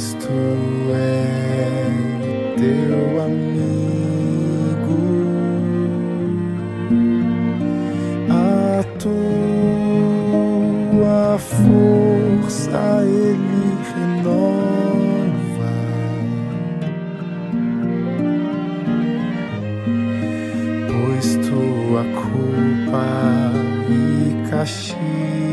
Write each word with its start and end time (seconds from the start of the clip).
Cristo 0.00 0.28
é 0.92 1.90
teu 2.58 3.22
amigo. 3.22 5.00
A 8.28 8.82
tua 8.98 10.18
força 11.38 12.82
ele 13.02 13.78
renova. 13.94 15.74
Pois 20.88 21.28
tua 21.48 22.02
culpa 22.04 23.06
e 23.88 23.92
castigo 24.50 25.49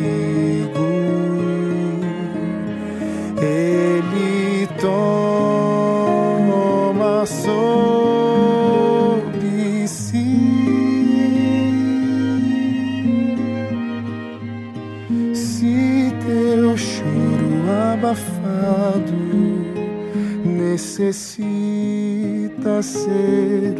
nascer. 22.78 23.77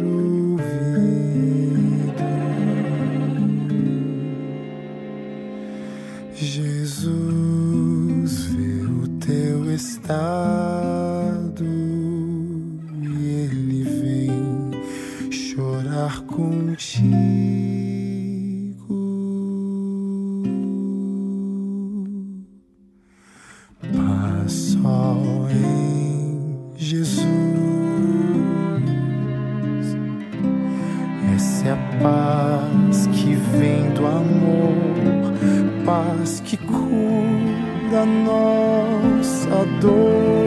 paz 35.88 36.40
que 36.40 36.58
cura 36.58 38.04
nossa 38.04 39.64
dor. 39.80 40.37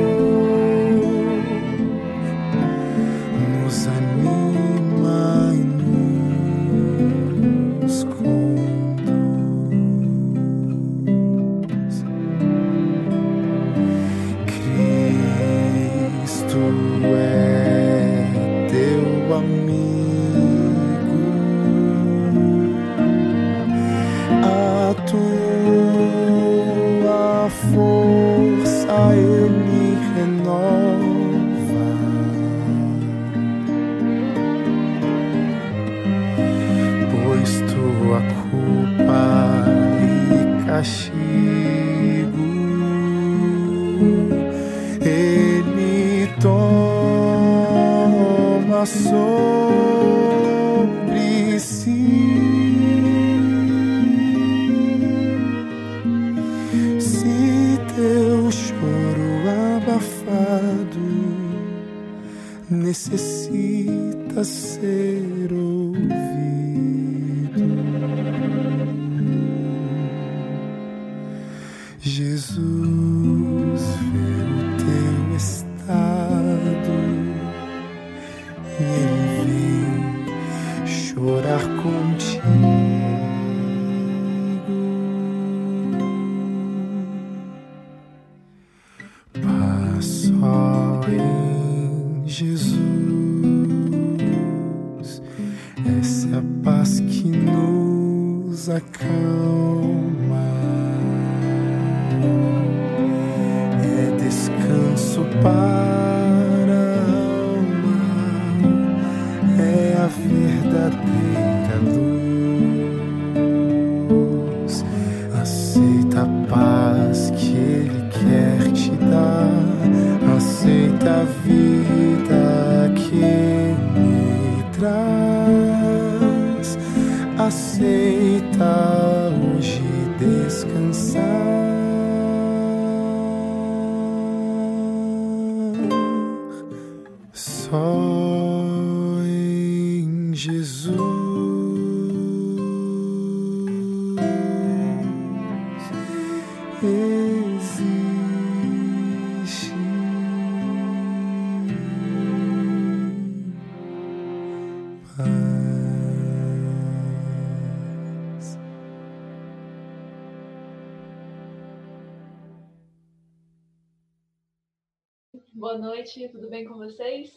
Boa 165.53 165.77
noite, 165.77 166.29
tudo 166.29 166.49
bem 166.49 166.65
com 166.65 166.75
vocês? 166.75 167.35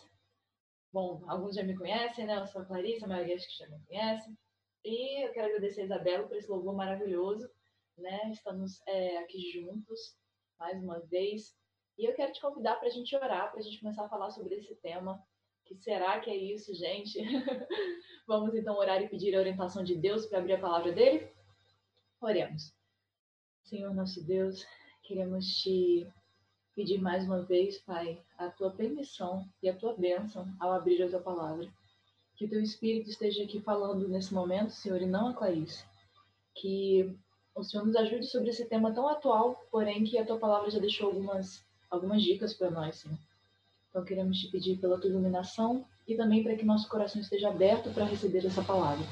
Bom, 0.92 1.22
alguns 1.26 1.56
já 1.56 1.62
me 1.62 1.76
conhecem, 1.76 2.26
né? 2.26 2.38
Eu 2.38 2.46
sou 2.46 2.62
a 2.62 2.64
Clarissa, 2.64 3.06
a 3.06 3.08
maioria 3.08 3.34
acho 3.34 3.48
que 3.48 3.64
já 3.64 3.68
me 3.68 3.84
conhece. 3.86 4.36
E 4.84 5.26
eu 5.26 5.32
quero 5.32 5.48
agradecer 5.48 5.82
a 5.82 5.84
Isabela 5.84 6.28
por 6.28 6.36
esse 6.36 6.48
louvor 6.48 6.74
maravilhoso, 6.74 7.48
né? 7.96 8.30
Estamos 8.30 8.80
é, 8.86 9.18
aqui 9.18 9.50
juntos 9.52 10.16
mais 10.58 10.82
uma 10.82 11.00
vez. 11.00 11.54
E 11.98 12.04
eu 12.04 12.14
quero 12.14 12.32
te 12.32 12.40
convidar 12.40 12.76
para 12.76 12.88
a 12.88 12.92
gente 12.92 13.14
orar, 13.16 13.50
para 13.50 13.60
a 13.60 13.62
gente 13.62 13.80
começar 13.80 14.04
a 14.04 14.08
falar 14.08 14.30
sobre 14.30 14.54
esse 14.56 14.74
tema. 14.76 15.20
Que 15.64 15.74
será 15.76 16.20
que 16.20 16.30
é 16.30 16.36
isso, 16.36 16.74
gente? 16.74 17.18
Vamos 18.26 18.54
então 18.54 18.76
orar 18.76 19.00
e 19.02 19.08
pedir 19.08 19.34
a 19.34 19.38
orientação 19.38 19.82
de 19.82 19.96
Deus 19.96 20.26
para 20.26 20.38
abrir 20.38 20.54
a 20.54 20.60
palavra 20.60 20.92
dele? 20.92 21.28
Oremos. 22.20 22.74
Senhor 23.62 23.94
nosso 23.94 24.24
Deus, 24.24 24.64
queremos 25.02 25.46
te 25.46 26.06
pedir 26.74 27.00
mais 27.00 27.24
uma 27.24 27.42
vez, 27.42 27.78
Pai, 27.78 28.20
a 28.36 28.48
tua 28.48 28.70
permissão 28.70 29.46
e 29.62 29.68
a 29.68 29.76
tua 29.76 29.94
bênção 29.94 30.46
ao 30.58 30.72
abrir 30.72 31.02
a 31.02 31.08
tua 31.08 31.20
palavra. 31.20 31.68
Que 32.36 32.46
o 32.46 32.48
teu 32.48 32.60
Espírito 32.60 33.08
esteja 33.08 33.44
aqui 33.44 33.60
falando 33.60 34.08
nesse 34.08 34.34
momento, 34.34 34.70
Senhor, 34.70 35.00
e 35.00 35.06
não 35.06 35.28
a 35.28 35.34
Clarice. 35.34 35.84
Que 36.54 37.16
o 37.54 37.62
Senhor 37.62 37.86
nos 37.86 37.94
ajude 37.94 38.26
sobre 38.26 38.50
esse 38.50 38.64
tema 38.66 38.92
tão 38.92 39.08
atual, 39.08 39.62
porém 39.70 40.02
que 40.02 40.18
a 40.18 40.26
tua 40.26 40.38
palavra 40.38 40.70
já 40.70 40.80
deixou 40.80 41.06
algumas, 41.06 41.64
algumas 41.88 42.22
dicas 42.22 42.52
para 42.52 42.70
nós, 42.70 42.96
Senhor. 42.96 43.18
Então 43.88 44.04
queremos 44.04 44.40
te 44.40 44.50
pedir 44.50 44.76
pela 44.78 45.00
tua 45.00 45.08
iluminação 45.08 45.86
e 46.08 46.16
também 46.16 46.42
para 46.42 46.56
que 46.56 46.64
nosso 46.64 46.88
coração 46.88 47.20
esteja 47.20 47.48
aberto 47.48 47.90
para 47.94 48.04
receber 48.04 48.44
essa 48.44 48.62
palavra. 48.64 49.06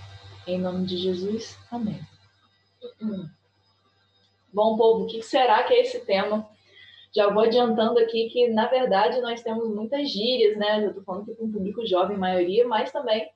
Em 0.44 0.60
nome 0.60 0.84
de 0.84 0.96
Jesus, 0.96 1.56
amém. 1.70 2.00
Bom, 4.52 4.76
povo, 4.76 5.04
o 5.04 5.06
que 5.06 5.22
será 5.22 5.62
que 5.62 5.72
é 5.72 5.82
esse 5.82 6.00
tema? 6.00 6.50
Já 7.14 7.28
vou 7.28 7.42
adiantando 7.42 7.98
aqui 7.98 8.30
que, 8.30 8.48
na 8.48 8.66
verdade, 8.66 9.20
nós 9.20 9.42
temos 9.42 9.68
muitas 9.68 10.10
gírias, 10.10 10.56
né? 10.56 10.82
Eu 10.82 10.88
estou 10.88 11.04
falando 11.04 11.22
aqui 11.22 11.34
para 11.34 11.44
um 11.44 11.52
público 11.52 11.86
jovem, 11.86 12.16
maioria, 12.16 12.66
mas 12.66 12.90
também 12.90 13.30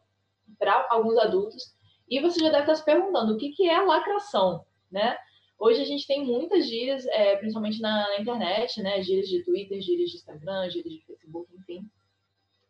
para 0.58 0.86
alguns 0.88 1.18
adultos. 1.18 1.76
E 2.08 2.20
você 2.20 2.40
já 2.40 2.48
deve 2.48 2.62
estar 2.62 2.74
se 2.76 2.84
perguntando 2.84 3.34
o 3.34 3.36
que, 3.36 3.50
que 3.50 3.68
é 3.68 3.78
lacração, 3.80 4.64
né? 4.90 5.18
Hoje 5.58 5.82
a 5.82 5.84
gente 5.84 6.06
tem 6.06 6.24
muitas 6.24 6.66
gírias, 6.66 7.06
é, 7.06 7.36
principalmente 7.36 7.80
na, 7.80 8.08
na, 8.08 8.20
internet, 8.20 8.80
né? 8.82 9.02
Gírias 9.02 9.28
de 9.28 9.42
Twitter, 9.44 9.80
gírias 9.80 10.10
de 10.10 10.16
Instagram, 10.16 10.70
gírias 10.70 10.94
de 10.94 11.04
Facebook, 11.04 11.54
enfim. 11.54 11.90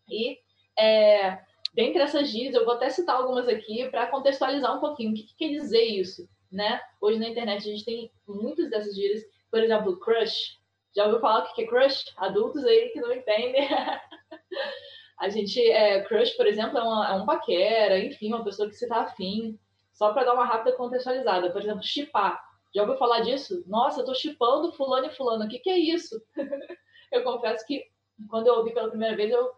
E 0.08 0.38
é, 0.79 1.38
dentre 1.75 2.03
essas 2.03 2.29
gírias, 2.29 2.55
eu 2.55 2.64
vou 2.64 2.75
até 2.75 2.91
citar 2.91 3.17
algumas 3.17 3.47
aqui 3.49 3.88
para 3.91 4.06
contextualizar 4.08 4.76
um 4.76 4.81
pouquinho 4.81 5.12
o 5.12 5.14
que, 5.14 5.23
que 5.23 5.37
quer 5.37 5.50
dizer 5.50 5.85
isso, 5.85 6.29
né? 6.50 6.81
Hoje 7.00 7.19
na 7.19 7.29
internet 7.29 7.58
a 7.58 7.73
gente 7.73 7.85
tem 7.85 8.11
muitas 8.26 8.70
dessas 8.70 8.94
gírias, 8.94 9.23
por 9.50 9.61
exemplo, 9.61 9.99
crush, 9.99 10.58
já 10.96 11.04
ouviu 11.04 11.20
falar 11.20 11.44
o 11.44 11.52
que 11.52 11.62
é 11.62 11.66
crush? 11.66 12.06
Adultos 12.16 12.64
aí 12.64 12.88
que 12.88 13.00
não 13.00 13.12
entendem. 13.12 13.69
a 15.20 15.28
gente, 15.28 15.60
é, 15.70 16.02
crush, 16.02 16.31
por 16.31 16.46
exemplo, 16.46 16.78
é, 16.78 16.82
uma, 16.82 17.08
é, 17.08 17.12
um 17.12 17.26
paquera, 17.26 17.98
enfim, 17.98 18.28
uma 18.28 18.43
pessoa 18.43 18.66
que 18.66 18.75
você 18.75 18.88
tá 18.88 19.02
afim. 19.02 19.58
Só 19.93 20.12
para 20.14 20.25
dar 20.25 20.32
uma 20.32 20.46
rápida 20.46 20.75
contextualizada. 20.75 21.50
Por 21.50 21.60
exemplo, 21.60 21.82
chipar. 21.82 22.43
Já 22.75 22.82
ouviu 22.82 22.96
falar 22.96 23.20
disso? 23.20 23.62
Nossa, 23.66 24.00
eu 24.00 24.06
tô 24.06 24.14
chipando 24.14 24.72
fulano 24.72 25.06
e 25.06 25.14
fulano. 25.14 25.44
O 25.44 25.48
que, 25.48 25.58
que 25.58 25.70
é 25.70 25.78
isso? 25.78 26.20
eu 27.12 27.22
confesso 27.22 27.66
que 27.66 27.84
quando 28.31 28.46
eu 28.46 28.54
ouvi 28.54 28.72
pela 28.72 28.88
primeira 28.88 29.14
vez, 29.14 29.31
eu 29.31 29.52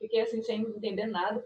fiquei 0.00 0.22
assim, 0.22 0.42
sem 0.42 0.62
entender 0.62 1.06
nada. 1.06 1.44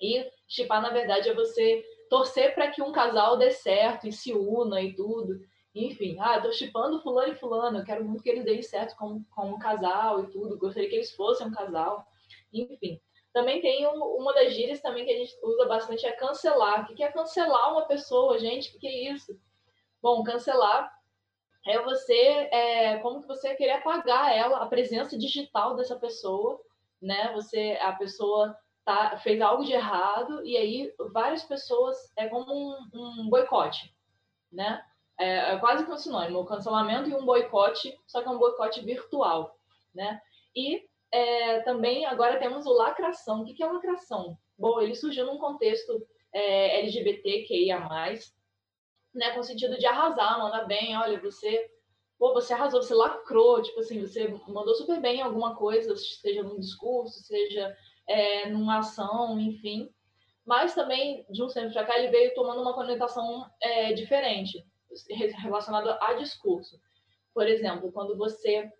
E 0.00 0.26
chipar, 0.48 0.80
na 0.80 0.90
verdade, 0.90 1.28
é 1.28 1.34
você 1.34 1.84
torcer 2.08 2.54
para 2.54 2.70
que 2.70 2.82
um 2.82 2.92
casal 2.92 3.36
dê 3.36 3.50
certo 3.50 4.06
e 4.06 4.12
se 4.12 4.32
una 4.32 4.80
e 4.80 4.94
tudo. 4.94 5.40
Enfim, 5.76 6.16
ah, 6.18 6.40
tô 6.40 6.50
chipando 6.52 7.02
fulano 7.02 7.34
e 7.34 7.36
fulano, 7.36 7.78
eu 7.78 7.84
quero 7.84 8.02
muito 8.02 8.22
que 8.22 8.30
eles 8.30 8.46
deem 8.46 8.62
certo 8.62 8.96
como, 8.96 9.22
como 9.30 9.56
um 9.56 9.58
casal 9.58 10.24
e 10.24 10.30
tudo, 10.30 10.56
gostaria 10.56 10.88
que 10.88 10.94
eles 10.94 11.14
fossem 11.14 11.46
um 11.46 11.50
casal. 11.50 12.06
Enfim, 12.50 12.98
também 13.30 13.60
tem 13.60 13.86
um, 13.86 14.02
uma 14.02 14.32
das 14.32 14.54
gírias 14.54 14.80
também 14.80 15.04
que 15.04 15.12
a 15.12 15.16
gente 15.18 15.36
usa 15.42 15.66
bastante 15.66 16.06
é 16.06 16.12
cancelar. 16.12 16.90
O 16.90 16.94
que 16.94 17.02
é 17.02 17.12
cancelar 17.12 17.72
uma 17.72 17.84
pessoa, 17.84 18.38
gente? 18.38 18.74
O 18.74 18.80
que 18.80 18.86
é 18.86 19.12
isso? 19.12 19.38
Bom, 20.00 20.22
cancelar 20.24 20.90
é 21.66 21.78
você, 21.82 22.14
é, 22.14 22.98
como 23.00 23.20
que 23.20 23.28
você 23.28 23.54
querer 23.54 23.72
apagar 23.72 24.34
ela, 24.34 24.62
a 24.62 24.66
presença 24.66 25.18
digital 25.18 25.76
dessa 25.76 25.96
pessoa, 25.96 26.58
né? 27.02 27.34
Você, 27.34 27.78
a 27.82 27.92
pessoa 27.92 28.56
tá, 28.82 29.18
fez 29.18 29.42
algo 29.42 29.62
de 29.62 29.74
errado 29.74 30.42
e 30.42 30.56
aí 30.56 30.94
várias 31.12 31.42
pessoas, 31.44 32.10
é 32.16 32.28
como 32.28 32.50
um, 32.50 32.78
um 32.94 33.28
boicote, 33.28 33.94
né? 34.50 34.82
É, 35.18 35.54
é 35.54 35.58
quase 35.58 35.84
que 35.84 35.90
um 35.90 35.96
sinônimo, 35.96 36.40
o 36.40 36.44
cancelamento 36.44 37.08
e 37.08 37.14
um 37.14 37.24
boicote, 37.24 37.98
só 38.06 38.22
que 38.22 38.28
é 38.28 38.30
um 38.30 38.38
boicote 38.38 38.80
virtual, 38.82 39.58
né? 39.94 40.20
E 40.54 40.86
é, 41.10 41.60
também 41.60 42.06
agora 42.06 42.38
temos 42.38 42.66
o 42.66 42.72
lacração. 42.72 43.42
O 43.42 43.44
que 43.44 43.62
é 43.62 43.66
lacração? 43.66 44.36
Bom, 44.58 44.80
ele 44.80 44.94
surgiu 44.94 45.26
num 45.26 45.38
contexto 45.38 46.06
é, 46.32 46.80
LGBTQIA+, 46.80 47.80
né, 49.14 49.30
com 49.32 49.40
o 49.40 49.44
sentido 49.44 49.78
de 49.78 49.86
arrasar, 49.86 50.38
mandar 50.38 50.64
bem, 50.64 50.96
olha, 50.96 51.18
você, 51.18 51.70
pô, 52.18 52.34
você 52.34 52.52
arrasou, 52.52 52.82
você 52.82 52.94
lacrou, 52.94 53.62
tipo 53.62 53.80
assim, 53.80 54.00
você 54.00 54.28
mandou 54.46 54.74
super 54.74 55.00
bem 55.00 55.18
em 55.18 55.22
alguma 55.22 55.56
coisa, 55.56 55.96
seja 55.96 56.42
num 56.42 56.60
discurso, 56.60 57.22
seja 57.22 57.74
é, 58.06 58.50
numa 58.50 58.78
ação, 58.78 59.40
enfim. 59.40 59.90
Mas 60.44 60.74
também, 60.74 61.24
de 61.30 61.42
um 61.42 61.48
tempo 61.48 61.72
para 61.72 61.86
cá, 61.86 61.98
ele 61.98 62.08
veio 62.08 62.34
tomando 62.34 62.60
uma 62.60 62.74
conotação 62.74 63.50
é, 63.60 63.94
diferente 63.94 64.64
relacionado 65.38 65.90
a 66.00 66.14
discurso. 66.14 66.80
Por 67.34 67.46
exemplo, 67.46 67.92
quando 67.92 68.16
você 68.16 68.70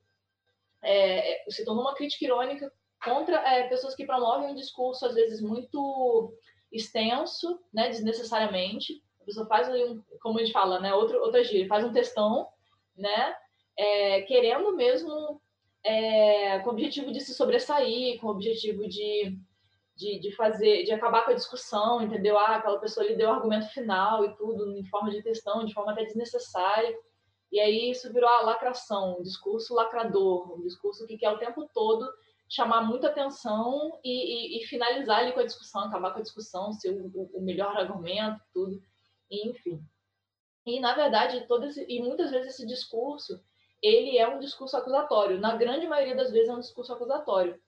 é, 0.83 1.45
se 1.49 1.65
tornou 1.65 1.85
uma 1.85 1.95
crítica 1.95 2.25
irônica 2.25 2.73
contra 3.05 3.37
é, 3.37 3.69
pessoas 3.69 3.95
que 3.95 4.07
promovem 4.07 4.51
um 4.51 4.55
discurso, 4.55 5.07
às 5.07 5.15
vezes, 5.15 5.41
muito 5.41 6.35
extenso, 6.73 7.61
né, 7.73 7.89
desnecessariamente. 7.89 9.03
A 9.21 9.25
pessoa 9.25 9.47
faz 9.47 9.69
um, 9.69 10.03
como 10.21 10.39
a 10.39 10.43
gente 10.43 10.53
fala, 10.53 10.81
né, 10.81 10.95
outro, 10.95 11.21
outra 11.21 11.43
gíria, 11.45 11.69
faz 11.69 11.85
um 11.85 11.93
textão, 11.93 12.49
né, 12.97 13.35
é, 13.77 14.23
querendo 14.23 14.75
mesmo, 14.75 15.41
é, 15.85 16.59
com 16.61 16.71
o 16.71 16.73
objetivo 16.73 17.13
de 17.13 17.21
se 17.21 17.35
sobressair, 17.35 18.19
com 18.21 18.29
o 18.29 18.31
objetivo 18.31 18.89
de 18.89 19.39
de, 19.97 20.19
de 20.21 20.31
fazer, 20.37 20.85
de 20.85 20.93
acabar 20.93 21.25
com 21.25 21.31
a 21.31 21.35
discussão, 21.35 22.03
entendeu? 22.03 22.39
Ah, 22.39 22.57
aquela 22.57 22.79
pessoa 22.79 23.07
lhe 23.07 23.17
deu 23.17 23.29
o 23.31 23.33
argumento 23.33 23.69
final 23.69 24.25
e 24.25 24.37
tudo, 24.37 24.77
em 24.77 24.85
forma 24.85 25.11
de 25.11 25.23
textão, 25.23 25.65
de 25.65 25.73
forma 25.73 25.93
até 25.93 26.05
desnecessária. 26.05 26.97
E 27.51 27.59
aí 27.59 27.91
isso 27.91 28.13
virou 28.13 28.29
a 28.29 28.43
lacração, 28.43 29.19
um 29.19 29.23
discurso 29.23 29.75
lacrador, 29.75 30.59
um 30.59 30.63
discurso 30.63 31.07
que 31.07 31.17
quer 31.17 31.31
o 31.31 31.39
tempo 31.39 31.69
todo 31.73 32.07
chamar 32.49 32.83
muita 32.83 33.09
atenção 33.09 33.99
e, 34.05 34.59
e, 34.59 34.63
e 34.63 34.67
finalizar 34.67 35.19
ali 35.21 35.33
com 35.33 35.41
a 35.41 35.45
discussão, 35.45 35.83
acabar 35.83 36.13
com 36.13 36.21
a 36.21 36.23
discussão, 36.23 36.73
ser 36.73 36.91
o, 36.91 37.31
o 37.35 37.43
melhor 37.43 37.77
argumento, 37.77 38.41
tudo, 38.53 38.81
e, 39.31 39.49
enfim. 39.49 39.83
E 40.65 40.81
na 40.81 40.95
verdade, 40.95 41.47
todo 41.47 41.67
esse, 41.67 41.85
e 41.89 42.01
muitas 42.01 42.31
vezes 42.31 42.55
esse 42.55 42.67
discurso, 42.67 43.41
ele 43.83 44.19
é 44.19 44.29
um 44.29 44.39
discurso 44.39 44.77
acusatório. 44.77 45.41
Na 45.41 45.57
grande 45.57 45.87
maioria 45.87 46.15
das 46.15 46.31
vezes 46.31 46.49
é 46.49 46.55
um 46.55 46.61
discurso 46.61 46.93
acusatório. 46.93 47.61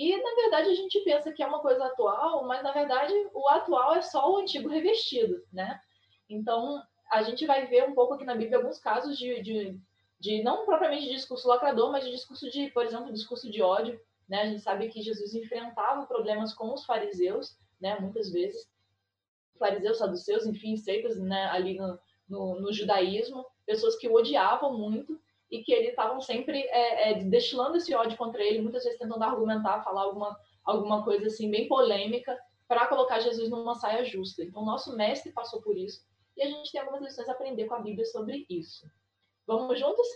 E, 0.00 0.16
na 0.16 0.34
verdade, 0.34 0.70
a 0.70 0.74
gente 0.74 0.98
pensa 1.00 1.30
que 1.30 1.42
é 1.42 1.46
uma 1.46 1.60
coisa 1.60 1.84
atual, 1.84 2.46
mas, 2.46 2.62
na 2.62 2.72
verdade, 2.72 3.12
o 3.34 3.46
atual 3.50 3.94
é 3.94 4.00
só 4.00 4.32
o 4.32 4.38
antigo 4.38 4.66
revestido, 4.66 5.44
né? 5.52 5.78
Então, 6.26 6.82
a 7.12 7.22
gente 7.22 7.44
vai 7.44 7.66
ver 7.66 7.86
um 7.86 7.94
pouco 7.94 8.14
aqui 8.14 8.24
na 8.24 8.34
Bíblia 8.34 8.56
alguns 8.56 8.78
casos 8.78 9.18
de, 9.18 9.42
de, 9.42 9.78
de 10.18 10.42
não 10.42 10.64
propriamente 10.64 11.04
de 11.04 11.16
discurso 11.16 11.46
lacrador, 11.46 11.92
mas 11.92 12.02
de 12.02 12.12
discurso 12.12 12.50
de, 12.50 12.70
por 12.70 12.86
exemplo, 12.86 13.12
discurso 13.12 13.50
de 13.50 13.60
ódio, 13.60 14.00
né? 14.26 14.40
A 14.40 14.46
gente 14.46 14.62
sabe 14.62 14.88
que 14.88 15.02
Jesus 15.02 15.34
enfrentava 15.34 16.06
problemas 16.06 16.54
com 16.54 16.72
os 16.72 16.86
fariseus, 16.86 17.58
né? 17.78 18.00
Muitas 18.00 18.30
vezes, 18.32 18.70
fariseus, 19.58 19.98
saduceus, 19.98 20.46
enfim, 20.46 20.78
seitas, 20.78 21.18
né? 21.18 21.44
Ali 21.48 21.76
no, 21.76 21.98
no, 22.26 22.58
no 22.58 22.72
judaísmo, 22.72 23.44
pessoas 23.66 23.96
que 23.96 24.08
o 24.08 24.14
odiavam 24.14 24.78
muito, 24.78 25.20
e 25.50 25.62
que 25.62 25.72
eles 25.72 25.90
estavam 25.90 26.20
sempre 26.20 26.60
é, 26.68 27.10
é, 27.10 27.24
destilando 27.24 27.76
esse 27.76 27.92
ódio 27.94 28.16
contra 28.16 28.42
ele, 28.42 28.62
muitas 28.62 28.84
vezes 28.84 28.98
tentando 28.98 29.22
argumentar, 29.24 29.82
falar 29.82 30.02
alguma, 30.02 30.38
alguma 30.64 31.04
coisa 31.04 31.26
assim 31.26 31.50
bem 31.50 31.66
polêmica 31.66 32.38
para 32.68 32.86
colocar 32.86 33.18
Jesus 33.18 33.50
numa 33.50 33.74
saia 33.74 34.04
justa. 34.04 34.44
Então, 34.44 34.64
nosso 34.64 34.96
mestre 34.96 35.32
passou 35.32 35.60
por 35.60 35.76
isso 35.76 36.04
e 36.36 36.42
a 36.42 36.46
gente 36.46 36.70
tem 36.70 36.80
algumas 36.80 37.02
lições 37.02 37.28
a 37.28 37.32
aprender 37.32 37.66
com 37.66 37.74
a 37.74 37.80
Bíblia 37.80 38.06
sobre 38.06 38.46
isso. 38.48 38.88
Vamos 39.46 39.78
juntos? 39.78 40.06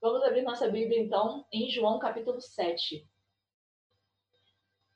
Vamos 0.00 0.22
abrir 0.22 0.42
nossa 0.42 0.68
Bíblia, 0.68 1.00
então, 1.00 1.46
em 1.50 1.70
João 1.70 1.98
capítulo 1.98 2.40
7. 2.40 3.08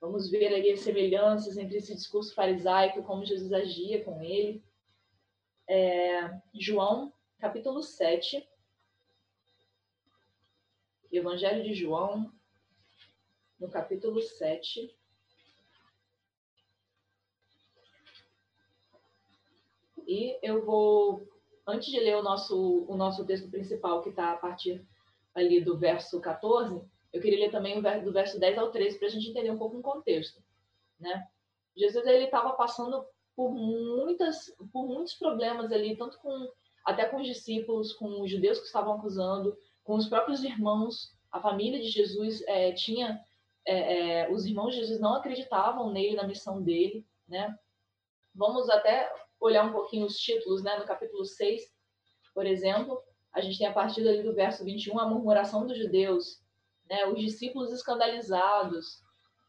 Vamos 0.00 0.30
ver 0.30 0.54
ali 0.54 0.70
as 0.70 0.80
semelhanças 0.80 1.56
entre 1.56 1.78
esse 1.78 1.94
discurso 1.94 2.34
farisaico 2.34 3.02
como 3.02 3.24
Jesus 3.24 3.52
agia 3.52 4.04
com 4.04 4.22
ele. 4.22 4.62
É, 5.66 6.30
João 6.54 7.12
capítulo 7.38 7.82
7 7.82 8.46
Evangelho 11.10 11.62
de 11.62 11.74
João, 11.74 12.30
no 13.58 13.68
capítulo 13.70 14.20
7. 14.20 14.94
E 20.06 20.38
eu 20.42 20.64
vou, 20.64 21.26
antes 21.66 21.90
de 21.90 21.98
ler 22.00 22.16
o 22.16 22.22
nosso, 22.22 22.84
o 22.88 22.96
nosso 22.96 23.24
texto 23.26 23.50
principal, 23.50 24.02
que 24.02 24.10
está 24.10 24.32
a 24.32 24.36
partir 24.36 24.86
ali 25.34 25.60
do 25.60 25.78
verso 25.78 26.20
14, 26.20 26.82
Eu 27.12 27.20
queria 27.22 27.38
ler 27.38 27.50
também 27.50 27.80
do 28.02 28.12
verso 28.12 28.38
10 28.38 28.58
ao 28.58 28.70
13 28.70 28.98
para 28.98 29.08
a 29.08 29.10
gente 29.10 29.30
entender 29.30 29.50
um 29.50 29.58
pouco 29.58 29.78
o 29.78 29.82
contexto. 29.82 30.42
Né? 31.00 31.26
Jesus 31.76 32.06
ele 32.06 32.24
estava 32.24 32.52
passando 32.52 33.04
por 33.34 33.50
muitas 33.52 34.54
por 34.72 34.86
muitos 34.86 35.14
problemas 35.14 35.70
ali, 35.70 35.96
tanto 35.96 36.18
com 36.18 36.50
até 36.84 37.06
com 37.06 37.18
os 37.18 37.26
discípulos, 37.26 37.92
com 37.92 38.22
os 38.22 38.30
judeus 38.30 38.58
que 38.58 38.66
estavam 38.66 38.94
acusando, 38.94 39.56
com 39.88 39.94
os 39.94 40.06
próprios 40.06 40.44
irmãos. 40.44 41.16
A 41.32 41.40
família 41.40 41.80
de 41.80 41.88
Jesus 41.88 42.42
é, 42.46 42.72
tinha 42.72 43.18
é, 43.66 44.26
é, 44.26 44.30
os 44.30 44.44
irmãos 44.44 44.74
de 44.74 44.80
Jesus 44.80 45.00
não 45.00 45.14
acreditavam 45.14 45.90
nele, 45.90 46.14
na 46.14 46.26
missão 46.26 46.62
dele, 46.62 47.06
né? 47.26 47.58
Vamos 48.34 48.68
até 48.68 49.10
olhar 49.40 49.64
um 49.64 49.72
pouquinho 49.72 50.04
os 50.04 50.18
títulos, 50.18 50.62
né? 50.62 50.76
No 50.76 50.84
capítulo 50.84 51.24
6, 51.24 51.62
por 52.34 52.44
exemplo, 52.44 53.02
a 53.32 53.40
gente 53.40 53.56
tem 53.56 53.66
a 53.66 53.72
partir 53.72 54.06
ali 54.06 54.22
do 54.22 54.34
verso 54.34 54.62
21 54.62 54.98
a 54.98 55.08
murmuração 55.08 55.66
dos 55.66 55.78
judeus, 55.78 56.42
né? 56.88 57.06
Os 57.06 57.18
discípulos 57.18 57.72
escandalizados. 57.72 59.02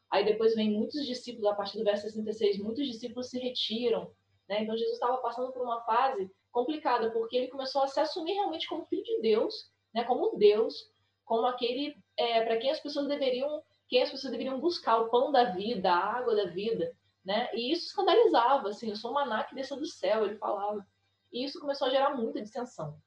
Aí 0.09 0.23
depois 0.23 0.55
vem 0.55 0.71
muitos 0.71 1.05
discípulos, 1.05 1.47
a 1.47 1.55
partir 1.55 1.77
do 1.77 1.83
verso 1.83 2.03
66, 2.03 2.59
muitos 2.59 2.87
discípulos 2.87 3.29
se 3.29 3.37
retiram, 3.39 4.09
né? 4.47 4.63
Então 4.63 4.77
Jesus 4.77 4.93
estava 4.93 5.17
passando 5.17 5.51
por 5.51 5.63
uma 5.63 5.81
fase 5.81 6.31
complicada, 6.49 7.11
porque 7.11 7.35
ele 7.35 7.47
começou 7.49 7.83
a 7.83 7.87
se 7.87 7.99
assumir 7.99 8.35
realmente 8.35 8.69
como 8.69 8.85
filho 8.85 9.03
de 9.03 9.19
Deus, 9.21 9.69
né? 9.93 10.03
Como 10.03 10.37
Deus, 10.37 10.89
como 11.25 11.45
aquele 11.45 11.97
é, 12.17 12.43
para 12.43 12.57
quem 12.57 12.71
as 12.71 12.79
pessoas 12.79 13.07
deveriam 13.07 13.63
quem 13.89 14.03
as 14.03 14.11
pessoas 14.11 14.31
deveriam 14.31 14.59
buscar 14.59 14.99
o 14.99 15.09
pão 15.09 15.31
da 15.31 15.45
vida, 15.45 15.91
a 15.91 16.17
água 16.17 16.35
da 16.35 16.45
vida, 16.45 16.95
né? 17.25 17.49
E 17.55 17.71
isso 17.71 17.87
escandalizava, 17.87 18.69
assim, 18.69 18.89
eu 18.89 18.95
sou 18.95 19.09
um 19.09 19.15
maná 19.15 19.43
que 19.43 19.55
desceu 19.55 19.77
do 19.77 19.85
céu, 19.85 20.25
ele 20.25 20.35
falava. 20.35 20.85
E 21.33 21.43
isso 21.43 21.59
começou 21.59 21.87
a 21.87 21.89
gerar 21.89 22.15
muita 22.15 22.41
dissensão, 22.41 23.01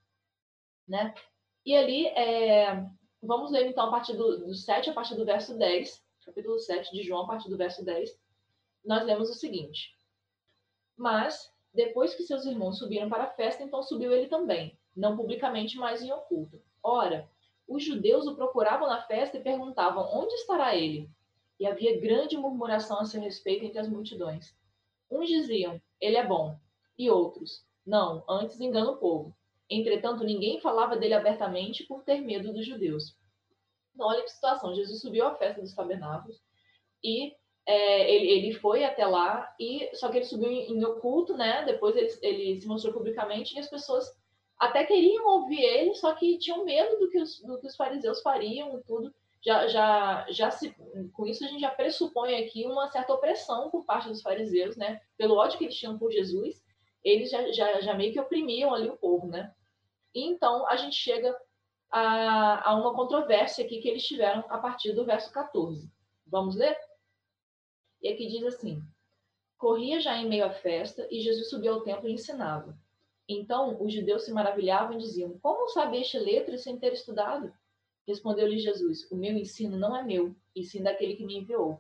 né? 0.87 1.15
E 1.65 1.77
ali, 1.77 2.07
é... 2.09 2.85
vamos 3.23 3.53
ler 3.53 3.67
então 3.67 3.87
a 3.87 3.91
partir 3.91 4.15
do, 4.15 4.47
do 4.47 4.55
7, 4.55 4.91
a 4.91 4.93
partir 4.93 5.15
do 5.15 5.25
verso 5.25 5.57
10, 5.57 6.05
capítulo 6.25 6.59
7 6.59 6.93
de 6.93 7.05
João, 7.05 7.23
a 7.23 7.27
partir 7.29 7.49
do 7.49 7.57
verso 7.57 7.85
10, 7.85 8.19
nós 8.85 9.05
lemos 9.05 9.31
o 9.31 9.35
seguinte: 9.35 9.97
Mas, 10.97 11.53
depois 11.73 12.15
que 12.15 12.25
seus 12.25 12.45
irmãos 12.45 12.79
subiram 12.79 13.09
para 13.09 13.25
a 13.25 13.31
festa, 13.31 13.62
então 13.62 13.83
subiu 13.85 14.12
ele 14.12 14.27
também, 14.27 14.77
não 14.95 15.17
publicamente, 15.17 15.77
mas 15.77 16.03
em 16.03 16.13
oculto. 16.13 16.61
Ora, 16.83 17.29
os 17.67 17.85
judeus 17.85 18.27
o 18.27 18.35
procuravam 18.35 18.89
na 18.89 19.03
festa 19.03 19.37
e 19.37 19.43
perguntavam: 19.43 20.09
Onde 20.13 20.35
estará 20.35 20.77
ele? 20.77 21.11
E 21.59 21.67
havia 21.67 22.01
grande 22.01 22.37
murmuração 22.37 23.01
a 23.01 23.05
seu 23.05 23.21
respeito 23.21 23.65
entre 23.65 23.79
as 23.79 23.89
multidões. 23.89 24.55
Uns 25.11 25.29
diziam: 25.29 25.81
Ele 26.01 26.17
é 26.17 26.27
bom, 26.27 26.57
e 26.99 27.11
outros: 27.11 27.65
Não, 27.87 28.25
antes 28.29 28.61
engana 28.61 28.91
o 28.91 28.97
povo. 28.97 29.35
Entretanto, 29.71 30.25
ninguém 30.25 30.61
falava 30.61 30.97
dele 30.97 31.15
abertamente 31.15 31.85
por 31.85 32.03
ter 32.03 32.21
medo 32.21 32.53
dos 32.53 32.67
judeus. 32.67 33.17
Então, 33.95 34.07
olha 34.07 34.23
que 34.23 34.31
situação: 34.31 34.75
Jesus 34.75 35.01
subiu 35.01 35.27
à 35.27 35.35
festa 35.35 35.61
dos 35.61 35.75
tabernáculos 35.75 36.43
e 37.03 37.35
é, 37.67 38.15
ele, 38.15 38.27
ele, 38.29 38.53
foi 38.55 38.85
até 38.85 39.07
lá, 39.07 39.55
e 39.59 39.89
só 39.95 40.09
que 40.09 40.19
ele 40.19 40.25
subiu 40.25 40.51
em, 40.51 40.73
em 40.73 40.85
oculto, 40.85 41.37
né? 41.37 41.65
Depois 41.65 41.97
ele, 41.97 42.11
ele 42.23 42.61
se 42.61 42.67
mostrou 42.67 42.93
publicamente 42.93 43.55
e 43.55 43.59
as 43.59 43.69
pessoas 43.69 44.11
até 44.62 44.85
queriam 44.85 45.26
ouvir 45.26 45.61
ele, 45.61 45.92
só 45.95 46.14
que 46.14 46.38
tinham 46.38 46.64
medo 46.64 46.97
do 47.00 47.11
que 47.11 47.21
os, 47.21 47.40
do 47.40 47.59
que 47.59 47.66
os 47.66 47.75
fariseus 47.75 48.23
fariam 48.23 48.78
e 48.78 48.83
tudo. 48.85 49.12
Já, 49.45 49.66
já, 49.66 50.25
já 50.31 50.50
se, 50.52 50.73
com 51.12 51.26
isso 51.26 51.45
a 51.45 51.49
gente 51.49 51.61
já 51.61 51.71
pressupõe 51.71 52.37
aqui 52.37 52.64
uma 52.64 52.88
certa 52.88 53.12
opressão 53.12 53.71
por 53.71 53.85
parte 53.85 54.09
dos 54.09 54.23
fariseus, 54.23 54.76
né? 54.76 55.00
Pelo 55.19 55.35
ódio 55.35 55.59
que 55.59 55.64
eles 55.64 55.76
tinham 55.76 55.99
por 55.99 56.12
Jesus, 56.12 56.62
eles 57.02 57.28
já, 57.28 57.50
já, 57.50 57.81
já 57.81 57.95
meio 57.95 58.12
que 58.12 58.21
oprimiam 58.21 58.73
ali 58.73 58.88
o 58.88 58.97
povo, 58.97 59.26
né? 59.26 59.52
E 60.14 60.23
então 60.23 60.64
a 60.69 60.76
gente 60.76 60.95
chega 60.95 61.37
a, 61.90 62.71
a 62.71 62.76
uma 62.76 62.95
controvérsia 62.95 63.64
aqui 63.64 63.81
que 63.81 63.88
eles 63.88 64.07
tiveram 64.07 64.45
a 64.49 64.59
partir 64.59 64.92
do 64.92 65.04
verso 65.04 65.33
14. 65.33 65.90
Vamos 66.25 66.54
ler? 66.54 66.78
E 68.00 68.11
aqui 68.11 68.28
diz 68.28 68.45
assim: 68.45 68.81
Corria 69.59 69.99
já 69.99 70.16
em 70.16 70.28
meio 70.28 70.45
à 70.45 70.50
festa 70.50 71.04
e 71.11 71.21
Jesus 71.21 71.50
subiu 71.50 71.75
ao 71.75 71.81
templo 71.81 72.09
e 72.09 72.12
ensinava. 72.12 72.78
Então 73.29 73.83
os 73.83 73.93
judeus 73.93 74.25
se 74.25 74.33
maravilhavam 74.33 74.95
e 74.95 74.99
diziam: 74.99 75.38
Como 75.38 75.69
sabe 75.69 76.00
este 76.00 76.19
letra 76.19 76.59
sem 76.59 76.79
ter 76.79 76.93
estudado? 76.93 77.52
Respondeu-lhe 78.07 78.59
Jesus: 78.59 79.11
O 79.11 79.17
meu 79.17 79.33
ensino 79.33 79.79
não 79.79 79.97
é 79.97 80.02
meu, 80.02 80.35
e 80.55 80.64
sim 80.64 80.83
daquele 80.83 81.14
que 81.14 81.25
me 81.25 81.38
enviou. 81.38 81.79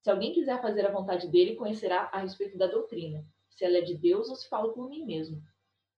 Se 0.00 0.10
alguém 0.10 0.32
quiser 0.32 0.60
fazer 0.62 0.86
a 0.86 0.92
vontade 0.92 1.28
dele, 1.28 1.56
conhecerá 1.56 2.08
a 2.12 2.18
respeito 2.18 2.56
da 2.56 2.66
doutrina, 2.66 3.24
se 3.50 3.64
ela 3.64 3.78
é 3.78 3.82
de 3.82 3.94
Deus 3.94 4.30
ou 4.30 4.36
se 4.36 4.48
fala 4.48 4.72
por 4.72 4.88
mim 4.88 5.04
mesmo. 5.04 5.42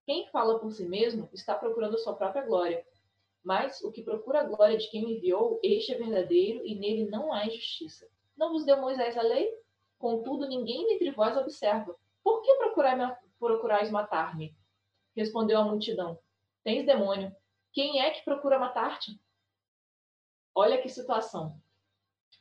Quem 0.04 0.26
fala 0.28 0.59
por 0.59 0.73
si 0.73 0.85
mesmo 0.85 1.28
está 1.32 1.54
procurando 1.54 1.94
a 1.94 1.99
sua 1.99 2.14
própria 2.14 2.44
glória. 2.44 2.85
Mas 3.42 3.82
o 3.82 3.92
que 3.92 4.02
procura 4.02 4.40
a 4.40 4.44
glória 4.44 4.76
de 4.76 4.90
quem 4.90 5.04
me 5.04 5.16
enviou, 5.16 5.61
este 5.62 5.92
é 5.92 5.99
verdadeiro 5.99 6.66
e 6.66 6.75
nele 6.75 7.06
não 7.06 7.32
há 7.32 7.47
injustiça. 7.47 8.09
Não 8.37 8.52
vos 8.52 8.64
deu 8.64 8.80
Moisés 8.80 9.16
a 9.16 9.23
lei? 9.23 9.54
Contudo, 9.99 10.49
ninguém 10.49 10.87
dentre 10.88 11.11
vós 11.11 11.37
observa. 11.37 11.94
Por 12.25 12.42
que 12.42 12.54
procurais 13.38 13.90
matar-me? 13.90 14.54
Respondeu 15.17 15.59
a 15.59 15.64
multidão: 15.64 16.19
Tens 16.62 16.85
demônio. 16.87 17.35
Quem 17.73 18.00
é 18.00 18.11
que 18.11 18.25
procura 18.25 18.59
matar-te? 18.59 19.21
Olha 20.55 20.81
que 20.81 20.88
situação. 20.88 21.61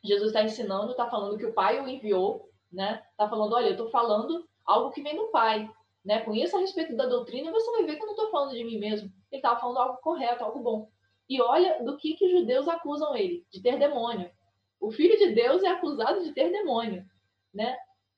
Jesus 0.03 0.27
está 0.29 0.43
ensinando, 0.43 0.91
está 0.91 1.09
falando 1.09 1.37
que 1.37 1.45
o 1.45 1.53
Pai 1.53 1.79
o 1.79 1.87
enviou, 1.87 2.49
né? 2.71 3.03
Está 3.11 3.29
falando, 3.29 3.53
olha, 3.53 3.67
eu 3.67 3.71
estou 3.71 3.89
falando 3.89 4.47
algo 4.65 4.91
que 4.91 5.01
vem 5.01 5.15
do 5.15 5.27
Pai, 5.27 5.69
né? 6.03 6.21
Conheça 6.21 6.57
a 6.57 6.59
respeito 6.59 6.95
da 6.95 7.05
doutrina, 7.05 7.51
você 7.51 7.69
vai 7.71 7.83
ver 7.83 7.95
que 7.97 8.01
eu 8.01 8.07
não 8.07 8.13
estou 8.13 8.31
falando 8.31 8.55
de 8.55 8.63
mim 8.63 8.79
mesmo. 8.79 9.11
Ele 9.31 9.39
estava 9.39 9.59
falando 9.59 9.77
algo 9.77 10.01
correto, 10.01 10.43
algo 10.43 10.59
bom. 10.59 10.89
E 11.27 11.41
olha 11.41 11.83
do 11.83 11.97
que, 11.97 12.15
que 12.15 12.25
os 12.25 12.31
judeus 12.31 12.67
acusam 12.67 13.15
ele, 13.15 13.45
de 13.51 13.61
ter 13.61 13.77
demônio. 13.77 14.31
O 14.79 14.89
Filho 14.89 15.17
de 15.17 15.33
Deus 15.33 15.63
é 15.63 15.67
acusado 15.67 16.23
de 16.23 16.33
ter 16.33 16.51
demônio, 16.51 17.05
né? 17.53 17.77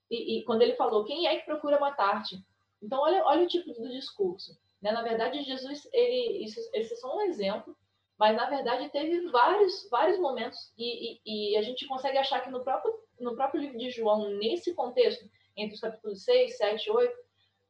E, 0.09 0.37
e 0.37 0.43
quando 0.43 0.61
ele 0.61 0.75
falou, 0.75 1.03
quem 1.03 1.27
é 1.27 1.37
que 1.37 1.45
procura 1.45 1.79
matar-te? 1.79 2.43
Então, 2.81 2.99
olha, 2.99 3.23
olha 3.25 3.43
o 3.43 3.47
tipo 3.47 3.73
do 3.73 3.89
discurso. 3.89 4.57
Né? 4.81 4.91
Na 4.91 5.01
verdade, 5.01 5.43
Jesus, 5.43 5.87
ele, 5.93 6.43
isso, 6.43 6.59
esse 6.73 6.93
é 6.93 6.97
só 6.97 7.15
um 7.15 7.21
exemplo, 7.21 7.75
mas 8.17 8.35
na 8.35 8.49
verdade 8.49 8.89
teve 8.89 9.29
vários, 9.29 9.87
vários 9.89 10.19
momentos, 10.19 10.71
e, 10.77 11.19
e, 11.25 11.53
e, 11.53 11.57
a 11.57 11.61
gente 11.61 11.87
consegue 11.87 12.17
achar 12.17 12.41
que 12.41 12.51
no 12.51 12.63
próprio, 12.63 12.93
no 13.19 13.35
próprio 13.35 13.61
livro 13.61 13.79
de 13.79 13.89
João, 13.89 14.29
nesse 14.29 14.75
contexto, 14.75 15.27
entre 15.57 15.75
os 15.75 15.81
capítulos 15.81 16.23
6, 16.23 16.57
7, 16.57 16.91
8, 16.91 17.17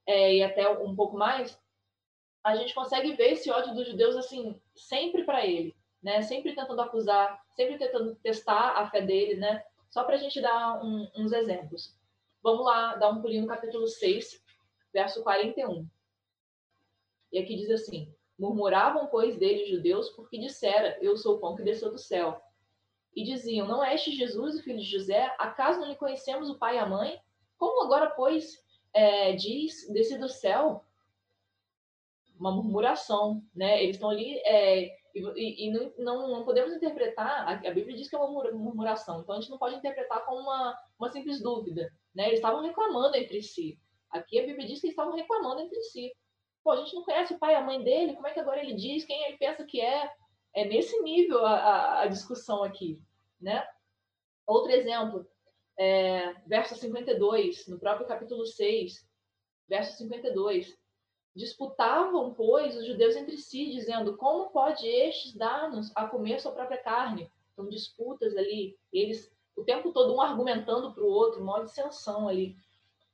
é, 0.07 0.35
e 0.35 0.43
até 0.43 0.67
um 0.69 0.95
pouco 0.95 1.17
mais, 1.17 1.57
a 2.43 2.55
gente 2.55 2.73
consegue 2.73 3.13
ver 3.13 3.33
esse 3.33 3.51
ódio 3.51 3.73
dos 3.73 3.87
judeus 3.87 4.15
assim, 4.15 4.59
sempre 4.75 5.23
para 5.23 5.45
ele, 5.45 5.75
né? 6.01 6.21
Sempre 6.21 6.55
tentando 6.55 6.81
acusar, 6.81 7.39
sempre 7.55 7.77
tentando 7.77 8.15
testar 8.15 8.77
a 8.77 8.89
fé 8.89 9.01
dele, 9.01 9.35
né? 9.35 9.63
Só 9.89 10.03
para 10.03 10.15
a 10.15 10.17
gente 10.17 10.41
dar 10.41 10.83
um, 10.83 11.07
uns 11.15 11.31
exemplos. 11.31 11.95
Vamos 12.41 12.65
lá, 12.65 12.95
dar 12.95 13.09
um 13.09 13.21
pulinho 13.21 13.43
no 13.43 13.47
capítulo 13.47 13.87
6, 13.87 14.40
verso 14.93 15.23
41. 15.23 15.87
E 17.31 17.39
aqui 17.39 17.55
diz 17.55 17.69
assim: 17.69 18.13
Murmuravam, 18.37 19.07
pois, 19.07 19.37
dele 19.37 19.65
judeus, 19.65 20.09
porque 20.09 20.37
dissera: 20.37 20.97
Eu 21.01 21.15
sou 21.17 21.35
o 21.35 21.39
pão 21.39 21.55
que 21.55 21.63
desceu 21.63 21.91
do 21.91 21.97
céu. 21.97 22.41
E 23.15 23.23
diziam: 23.23 23.67
Não 23.67 23.83
é 23.83 23.95
este 23.95 24.11
Jesus, 24.11 24.55
o 24.55 24.63
filho 24.63 24.79
de 24.79 24.85
José? 24.85 25.33
Acaso 25.37 25.79
não 25.79 25.87
lhe 25.87 25.95
conhecemos 25.95 26.49
o 26.49 26.57
pai 26.57 26.75
e 26.75 26.79
a 26.79 26.85
mãe? 26.85 27.19
Como 27.57 27.83
agora, 27.83 28.09
pois, 28.09 28.63
é, 28.93 29.33
diz: 29.33 29.87
Desci 29.91 30.17
do 30.17 30.29
céu? 30.29 30.83
Uma 32.39 32.51
murmuração, 32.51 33.43
né? 33.55 33.83
Eles 33.83 33.95
estão 33.95 34.09
ali. 34.09 34.39
É, 34.39 35.01
e, 35.13 35.67
e 35.67 35.93
não, 35.97 36.29
não, 36.29 36.45
podemos 36.45 36.73
interpretar, 36.73 37.47
a, 37.47 37.71
Bíblia 37.71 37.97
diz 37.97 38.09
que 38.09 38.15
é 38.15 38.19
uma 38.19 38.51
murmuração, 38.53 39.19
então 39.19 39.35
a 39.35 39.41
gente 39.41 39.49
não 39.49 39.57
pode 39.57 39.75
interpretar 39.75 40.25
como 40.25 40.39
uma, 40.41 40.77
uma 40.97 41.11
simples 41.11 41.41
dúvida. 41.41 41.91
Né? 42.15 42.27
Eles 42.27 42.39
estavam 42.39 42.63
reclamando 42.63 43.17
entre 43.17 43.41
si. 43.41 43.77
Aqui 44.11 44.39
a 44.39 44.45
Bíblia 44.45 44.67
diz 44.67 44.79
que 44.79 44.87
eles 44.87 44.93
estavam 44.93 45.15
reclamando 45.15 45.61
entre 45.61 45.81
si. 45.83 46.13
Pô, 46.63 46.71
a 46.71 46.77
gente 46.77 46.93
não 46.93 47.03
conhece 47.03 47.33
o 47.33 47.39
pai 47.39 47.53
e 47.53 47.55
a 47.55 47.61
mãe 47.61 47.83
dele, 47.83 48.13
como 48.13 48.27
é 48.27 48.33
que 48.33 48.39
agora 48.39 48.61
ele 48.61 48.73
diz 48.73 49.05
quem 49.05 49.23
ele 49.25 49.37
pensa 49.37 49.63
que 49.63 49.81
é? 49.81 50.11
É 50.53 50.65
nesse 50.65 51.01
nível 51.01 51.45
a, 51.45 51.53
a, 51.53 52.01
a 52.01 52.07
discussão 52.07 52.63
aqui, 52.63 53.01
né? 53.39 53.65
Outro 54.45 54.71
exemplo, 54.71 55.25
é, 55.79 56.33
verso 56.45 56.75
52, 56.75 57.67
no 57.67 57.79
próprio 57.79 58.05
capítulo 58.05 58.45
6, 58.45 59.07
verso 59.67 59.97
52. 59.97 60.77
Disputavam, 61.33 62.33
pois, 62.33 62.75
os 62.75 62.85
judeus 62.85 63.15
entre 63.15 63.37
si, 63.37 63.71
dizendo: 63.71 64.17
Como 64.17 64.51
pode 64.51 64.85
estes 64.85 65.33
dar-nos 65.33 65.89
a 65.95 66.05
comer 66.05 66.41
sua 66.41 66.51
própria 66.51 66.77
carne? 66.77 67.31
São 67.55 67.69
disputas 67.69 68.35
ali, 68.35 68.77
eles 68.91 69.31
o 69.55 69.63
tempo 69.63 69.91
todo 69.91 70.15
um 70.15 70.21
argumentando 70.21 70.93
para 70.93 71.03
o 71.03 71.07
outro, 71.09 71.41
uma 71.41 71.63
dissensão 71.63 72.27
ali. 72.27 72.55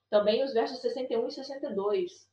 Também 0.09 0.43
os 0.43 0.53
versos 0.53 0.79
61 0.79 1.27
e 1.27 1.31
62. 1.31 2.29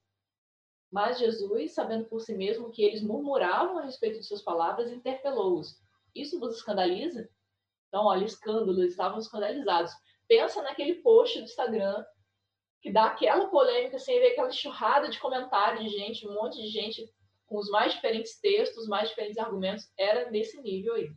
Mas 0.90 1.19
Jesus, 1.19 1.73
sabendo 1.73 2.04
por 2.04 2.21
si 2.21 2.35
mesmo 2.35 2.71
que 2.71 2.83
eles 2.83 3.02
murmuravam 3.02 3.78
a 3.78 3.83
respeito 3.83 4.19
de 4.19 4.25
suas 4.25 4.43
palavras, 4.43 4.93
interpelou-os. 4.93 5.81
Isso 6.14 6.38
vos 6.38 6.57
escandaliza? 6.57 7.28
Então, 7.88 8.07
olha, 8.07 8.25
escândalo, 8.25 8.78
eles 8.78 8.93
estavam 8.93 9.19
escandalizados. 9.19 9.93
Pensa 10.28 10.62
naquele 10.62 10.97
post 10.97 11.38
do 11.38 11.45
Instagram 11.45 12.04
que 12.81 12.93
dá 12.93 13.07
aquela 13.07 13.49
polêmica, 13.49 13.99
sem 13.99 14.21
ver 14.21 14.33
aquela 14.33 14.50
churrada 14.50 15.09
de 15.09 15.19
comentários 15.19 15.83
de 15.83 15.97
gente, 15.97 16.28
um 16.28 16.35
monte 16.35 16.61
de 16.61 16.69
gente 16.69 17.12
com 17.47 17.59
os 17.59 17.71
mais 17.71 17.95
diferentes 17.95 18.38
textos, 18.38 18.83
os 18.83 18.88
mais 18.88 19.09
diferentes 19.09 19.38
argumentos, 19.38 19.90
era 19.99 20.31
nesse 20.31 20.61
nível 20.61 20.95
aí. 20.95 21.11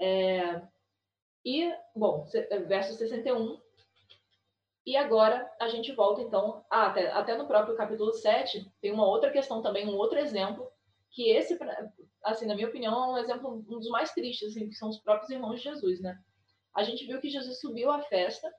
É, 0.00 0.62
e, 1.44 1.72
bom, 1.94 2.26
verso 2.66 2.94
61. 2.94 3.60
E 4.88 4.96
agora 4.96 5.46
a 5.60 5.68
gente 5.68 5.92
volta, 5.92 6.22
então, 6.22 6.64
até, 6.70 7.12
até 7.12 7.36
no 7.36 7.46
próprio 7.46 7.76
capítulo 7.76 8.10
7, 8.10 8.72
tem 8.80 8.90
uma 8.90 9.06
outra 9.06 9.30
questão 9.30 9.60
também, 9.60 9.86
um 9.86 9.98
outro 9.98 10.18
exemplo, 10.18 10.66
que 11.10 11.28
esse, 11.28 11.58
assim, 12.24 12.46
na 12.46 12.54
minha 12.54 12.68
opinião, 12.68 12.94
é 12.94 13.06
um 13.08 13.18
exemplo, 13.18 13.66
um 13.68 13.78
dos 13.78 13.90
mais 13.90 14.12
tristes, 14.12 14.48
assim, 14.48 14.66
que 14.66 14.74
são 14.74 14.88
os 14.88 14.98
próprios 14.98 15.28
irmãos 15.28 15.56
de 15.56 15.64
Jesus, 15.64 16.00
né? 16.00 16.18
A 16.74 16.82
gente 16.82 17.04
viu 17.04 17.20
que 17.20 17.28
Jesus 17.28 17.60
subiu 17.60 17.90
à 17.90 18.00
festa, 18.00 18.50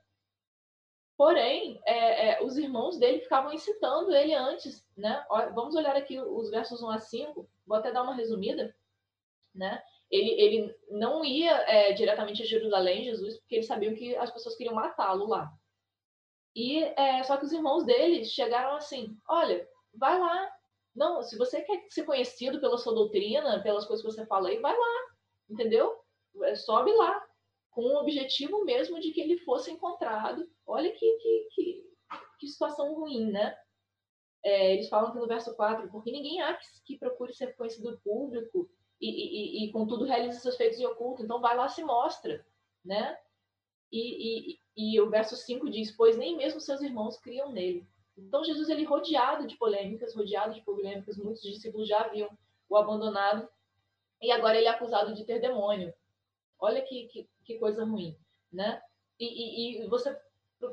porém, 1.16 1.80
é, 1.84 2.28
é, 2.28 2.44
os 2.44 2.56
irmãos 2.56 2.96
dele 2.96 3.22
ficavam 3.22 3.52
incitando 3.52 4.14
ele 4.14 4.32
antes, 4.32 4.86
né? 4.96 5.26
Vamos 5.52 5.74
olhar 5.74 5.96
aqui 5.96 6.20
os 6.20 6.48
versos 6.48 6.80
1 6.80 6.90
a 6.90 6.98
5, 7.00 7.50
vou 7.66 7.76
até 7.76 7.90
dar 7.90 8.04
uma 8.04 8.14
resumida, 8.14 8.72
né? 9.52 9.82
Ele, 10.08 10.40
ele 10.40 10.76
não 10.92 11.24
ia 11.24 11.56
é, 11.62 11.92
diretamente 11.92 12.40
a 12.40 12.46
Jerusalém, 12.46 13.02
Jesus, 13.02 13.36
porque 13.38 13.56
ele 13.56 13.64
sabia 13.64 13.92
que 13.92 14.14
as 14.14 14.30
pessoas 14.30 14.54
queriam 14.54 14.76
matá-lo 14.76 15.26
lá. 15.26 15.52
E 16.54 16.82
é, 16.82 17.22
só 17.22 17.36
que 17.36 17.44
os 17.44 17.52
irmãos 17.52 17.84
dele 17.84 18.24
chegaram 18.24 18.76
assim: 18.76 19.16
olha, 19.28 19.68
vai 19.94 20.18
lá. 20.18 20.52
Não, 20.94 21.22
se 21.22 21.38
você 21.38 21.62
quer 21.62 21.86
ser 21.88 22.04
conhecido 22.04 22.60
pela 22.60 22.76
sua 22.76 22.94
doutrina, 22.94 23.62
pelas 23.62 23.86
coisas 23.86 24.04
que 24.04 24.12
você 24.12 24.26
fala 24.26 24.48
aí, 24.48 24.58
vai 24.58 24.76
lá, 24.76 25.06
entendeu? 25.48 25.96
É, 26.42 26.54
sobe 26.56 26.92
lá, 26.92 27.24
com 27.70 27.82
o 27.82 28.00
objetivo 28.00 28.64
mesmo 28.64 29.00
de 29.00 29.12
que 29.12 29.20
ele 29.20 29.38
fosse 29.38 29.70
encontrado. 29.70 30.50
Olha 30.66 30.90
que, 30.92 31.12
que, 31.18 31.48
que, 31.54 31.84
que 32.38 32.48
situação 32.48 32.94
ruim, 32.94 33.30
né? 33.30 33.56
É, 34.42 34.74
eles 34.74 34.88
falam 34.88 35.10
aqui 35.10 35.18
no 35.18 35.28
verso 35.28 35.54
4, 35.54 35.90
porque 35.90 36.10
ninguém 36.10 36.40
há 36.40 36.54
que, 36.54 36.66
que 36.84 36.98
procure 36.98 37.32
ser 37.32 37.54
conhecido 37.56 38.00
público 38.02 38.68
e, 39.00 39.08
e, 39.08 39.64
e, 39.64 39.72
contudo 39.72 40.04
realiza 40.04 40.40
seus 40.40 40.56
feitos 40.56 40.80
em 40.80 40.86
oculto. 40.86 41.22
Então 41.22 41.40
vai 41.40 41.56
lá 41.56 41.68
se 41.68 41.84
mostra, 41.84 42.44
né? 42.84 43.16
E, 43.92 44.52
e, 44.52 44.60
e, 44.76 45.00
o 45.00 45.10
verso 45.10 45.36
5 45.36 45.68
diz: 45.70 45.90
Pois 45.90 46.16
nem 46.16 46.36
mesmo 46.36 46.60
seus 46.60 46.80
irmãos 46.80 47.18
criam 47.18 47.50
nele. 47.50 47.86
Então 48.16 48.44
Jesus, 48.44 48.68
ele 48.68 48.84
rodeado 48.84 49.46
de 49.46 49.56
polêmicas, 49.56 50.14
rodeado 50.14 50.54
de 50.54 50.60
polêmicas, 50.60 51.16
muitos 51.16 51.42
discípulos 51.42 51.88
já 51.88 52.00
haviam 52.00 52.30
o 52.68 52.76
abandonado, 52.76 53.48
e 54.20 54.30
agora 54.30 54.58
ele 54.58 54.66
é 54.66 54.70
acusado 54.70 55.14
de 55.14 55.24
ter 55.24 55.40
demônio. 55.40 55.92
Olha 56.58 56.82
que, 56.82 57.06
que, 57.08 57.28
que 57.44 57.58
coisa 57.58 57.84
ruim, 57.84 58.16
né? 58.52 58.80
E, 59.18 59.82
e, 59.82 59.86
você, 59.86 60.16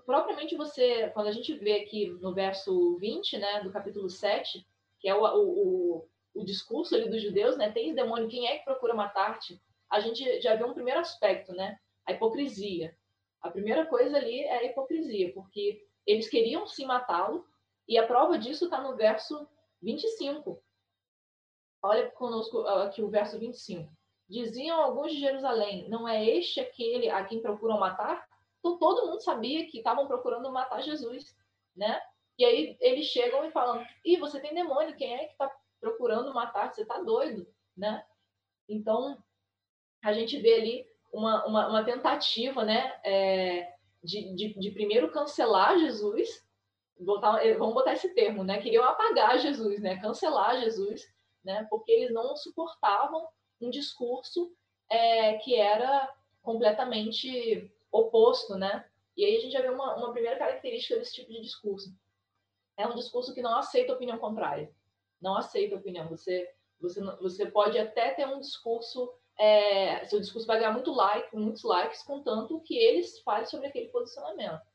propriamente 0.05 0.55
você, 0.55 1.09
quando 1.09 1.27
a 1.27 1.31
gente 1.31 1.53
vê 1.53 1.81
aqui 1.81 2.09
no 2.21 2.33
verso 2.33 2.97
20, 2.97 3.37
né, 3.37 3.61
do 3.61 3.71
capítulo 3.71 4.09
7, 4.09 4.65
que 4.99 5.07
é 5.07 5.15
o, 5.15 5.23
o, 5.23 6.09
o 6.33 6.45
discurso 6.45 6.95
ali 6.95 7.09
dos 7.09 7.21
judeus, 7.21 7.57
né? 7.57 7.71
Tens 7.71 7.95
demônio, 7.95 8.29
quem 8.29 8.47
é 8.47 8.57
que 8.57 8.65
procura 8.65 8.93
matar-te? 8.93 9.61
A 9.89 9.99
gente 9.99 10.41
já 10.41 10.55
vê 10.55 10.63
um 10.63 10.73
primeiro 10.73 10.99
aspecto, 10.99 11.53
né? 11.53 11.79
A 12.05 12.13
hipocrisia. 12.13 12.95
A 13.47 13.51
primeira 13.51 13.85
coisa 13.85 14.17
ali 14.17 14.41
é 14.41 14.57
a 14.57 14.63
hipocrisia, 14.65 15.33
porque 15.33 15.85
eles 16.05 16.29
queriam 16.29 16.67
sim 16.67 16.85
matá-lo, 16.85 17.45
e 17.87 17.97
a 17.97 18.05
prova 18.05 18.37
disso 18.37 18.65
está 18.65 18.81
no 18.81 18.95
verso 18.95 19.47
25. 19.81 20.61
Olha 21.81 22.09
conosco 22.11 22.59
aqui 22.67 23.01
o 23.01 23.09
verso 23.09 23.39
25. 23.39 23.89
Diziam 24.29 24.81
alguns 24.81 25.11
de 25.13 25.19
Jerusalém: 25.19 25.87
Não 25.87 26.07
é 26.07 26.25
este 26.25 26.59
aquele 26.59 27.09
a 27.09 27.23
quem 27.23 27.41
procuram 27.41 27.79
matar? 27.79 28.27
Então 28.59 28.77
todo 28.77 29.07
mundo 29.07 29.21
sabia 29.21 29.65
que 29.67 29.77
estavam 29.77 30.07
procurando 30.07 30.51
matar 30.51 30.81
Jesus, 30.81 31.35
né? 31.75 32.01
E 32.37 32.43
aí 32.43 32.77
eles 32.81 33.05
chegam 33.05 33.45
e 33.45 33.51
falam: 33.51 33.85
Ih, 34.03 34.17
você 34.17 34.39
tem 34.41 34.53
demônio, 34.53 34.97
quem 34.97 35.13
é 35.13 35.25
que 35.25 35.31
está 35.31 35.49
procurando 35.79 36.33
matar, 36.33 36.73
você 36.73 36.81
está 36.81 36.99
doido, 37.01 37.47
né? 37.75 38.05
Então, 38.67 39.17
a 40.03 40.11
gente 40.11 40.37
vê 40.39 40.55
ali 40.55 40.96
uma, 41.11 41.45
uma, 41.45 41.69
uma 41.69 41.83
tentativa, 41.83 42.63
né, 42.63 42.99
é, 43.03 43.73
de, 44.03 44.33
de, 44.35 44.59
de, 44.59 44.71
primeiro 44.71 45.11
cancelar 45.11 45.77
Jesus, 45.79 46.45
botar, 46.99 47.45
eh, 47.45 47.55
vamos 47.55 47.73
botar 47.73 47.93
esse 47.93 48.13
termo, 48.13 48.43
né, 48.43 48.61
queriam 48.61 48.83
apagar 48.83 49.39
Jesus, 49.39 49.79
né, 49.81 49.99
cancelar 49.99 50.59
Jesus, 50.59 51.01
né, 51.43 51.65
porque 51.69 51.91
eles 51.91 52.13
não 52.13 52.35
suportavam 52.35 53.27
um 53.59 53.69
discurso 53.69 54.51
é, 54.89 55.37
que 55.37 55.55
era 55.55 56.13
completamente 56.41 57.71
oposto, 57.91 58.55
né, 58.55 58.85
e 59.15 59.25
aí 59.25 59.37
a 59.37 59.39
gente 59.39 59.53
já 59.53 59.61
vê 59.61 59.69
uma, 59.69 59.95
uma 59.95 60.11
primeira 60.11 60.37
característica 60.37 60.97
desse 60.97 61.15
tipo 61.15 61.31
de 61.31 61.41
discurso. 61.41 61.91
É 62.77 62.87
um 62.87 62.93
discurso 62.93 63.33
que 63.33 63.41
não 63.41 63.57
aceita 63.57 63.93
opinião 63.93 64.19
contrária 64.19 64.71
não 65.21 65.35
aceita 65.35 65.75
opinião. 65.75 66.07
Você, 66.09 66.49
você, 66.79 67.01
você 67.21 67.45
pode 67.47 67.77
até 67.77 68.11
ter 68.11 68.27
um 68.27 68.39
discurso, 68.39 69.11
é, 69.37 70.03
seu 70.05 70.19
discurso 70.19 70.47
vai 70.47 70.59
ganhar 70.59 70.73
muito 70.73 70.91
like, 70.91 71.35
muitos 71.35 71.63
likes, 71.63 72.03
contanto 72.03 72.59
que 72.61 72.75
eles 72.75 73.19
falem 73.19 73.45
sobre 73.45 73.67
aquele 73.67 73.89
posicionamento, 73.89 74.65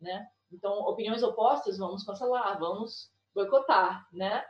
né? 0.00 0.28
Então, 0.52 0.80
opiniões 0.80 1.22
opostas, 1.22 1.78
vamos 1.78 2.04
cancelar, 2.04 2.58
vamos 2.58 3.10
boicotar, 3.34 4.06
né? 4.12 4.44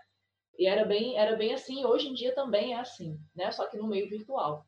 E 0.58 0.66
era 0.66 0.84
bem, 0.84 1.16
era 1.16 1.36
bem 1.36 1.54
assim, 1.54 1.84
hoje 1.84 2.08
em 2.08 2.14
dia 2.14 2.34
também 2.34 2.74
é 2.74 2.80
assim, 2.80 3.18
né? 3.34 3.50
Só 3.50 3.66
que 3.66 3.78
no 3.78 3.86
meio 3.86 4.08
virtual. 4.08 4.66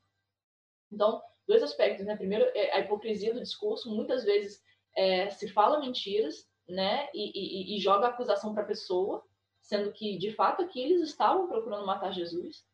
Então, 0.91 1.21
dois 1.47 1.63
aspectos, 1.63 2.07
né? 2.07 2.17
Primeiro, 2.17 2.45
é 2.55 2.73
a 2.73 2.81
hipocrisia 2.81 3.35
do 3.35 3.43
discurso, 3.43 3.95
muitas 3.95 4.25
vezes 4.25 4.63
é, 4.97 5.29
se 5.29 5.49
fala 5.49 5.81
mentiras, 5.81 6.49
né? 6.67 7.09
E, 7.13 7.75
e, 7.75 7.77
e 7.77 7.81
joga 7.81 8.07
a 8.07 8.11
acusação 8.11 8.55
para 8.55 8.63
a 8.63 8.67
pessoa, 8.67 9.23
sendo 9.61 9.93
que 9.93 10.17
de 10.17 10.33
fato 10.33 10.63
aqui 10.63 10.81
eles 10.83 11.03
estavam 11.03 11.49
procurando 11.49 11.85
matar 11.85 12.13
Jesus, 12.13 12.65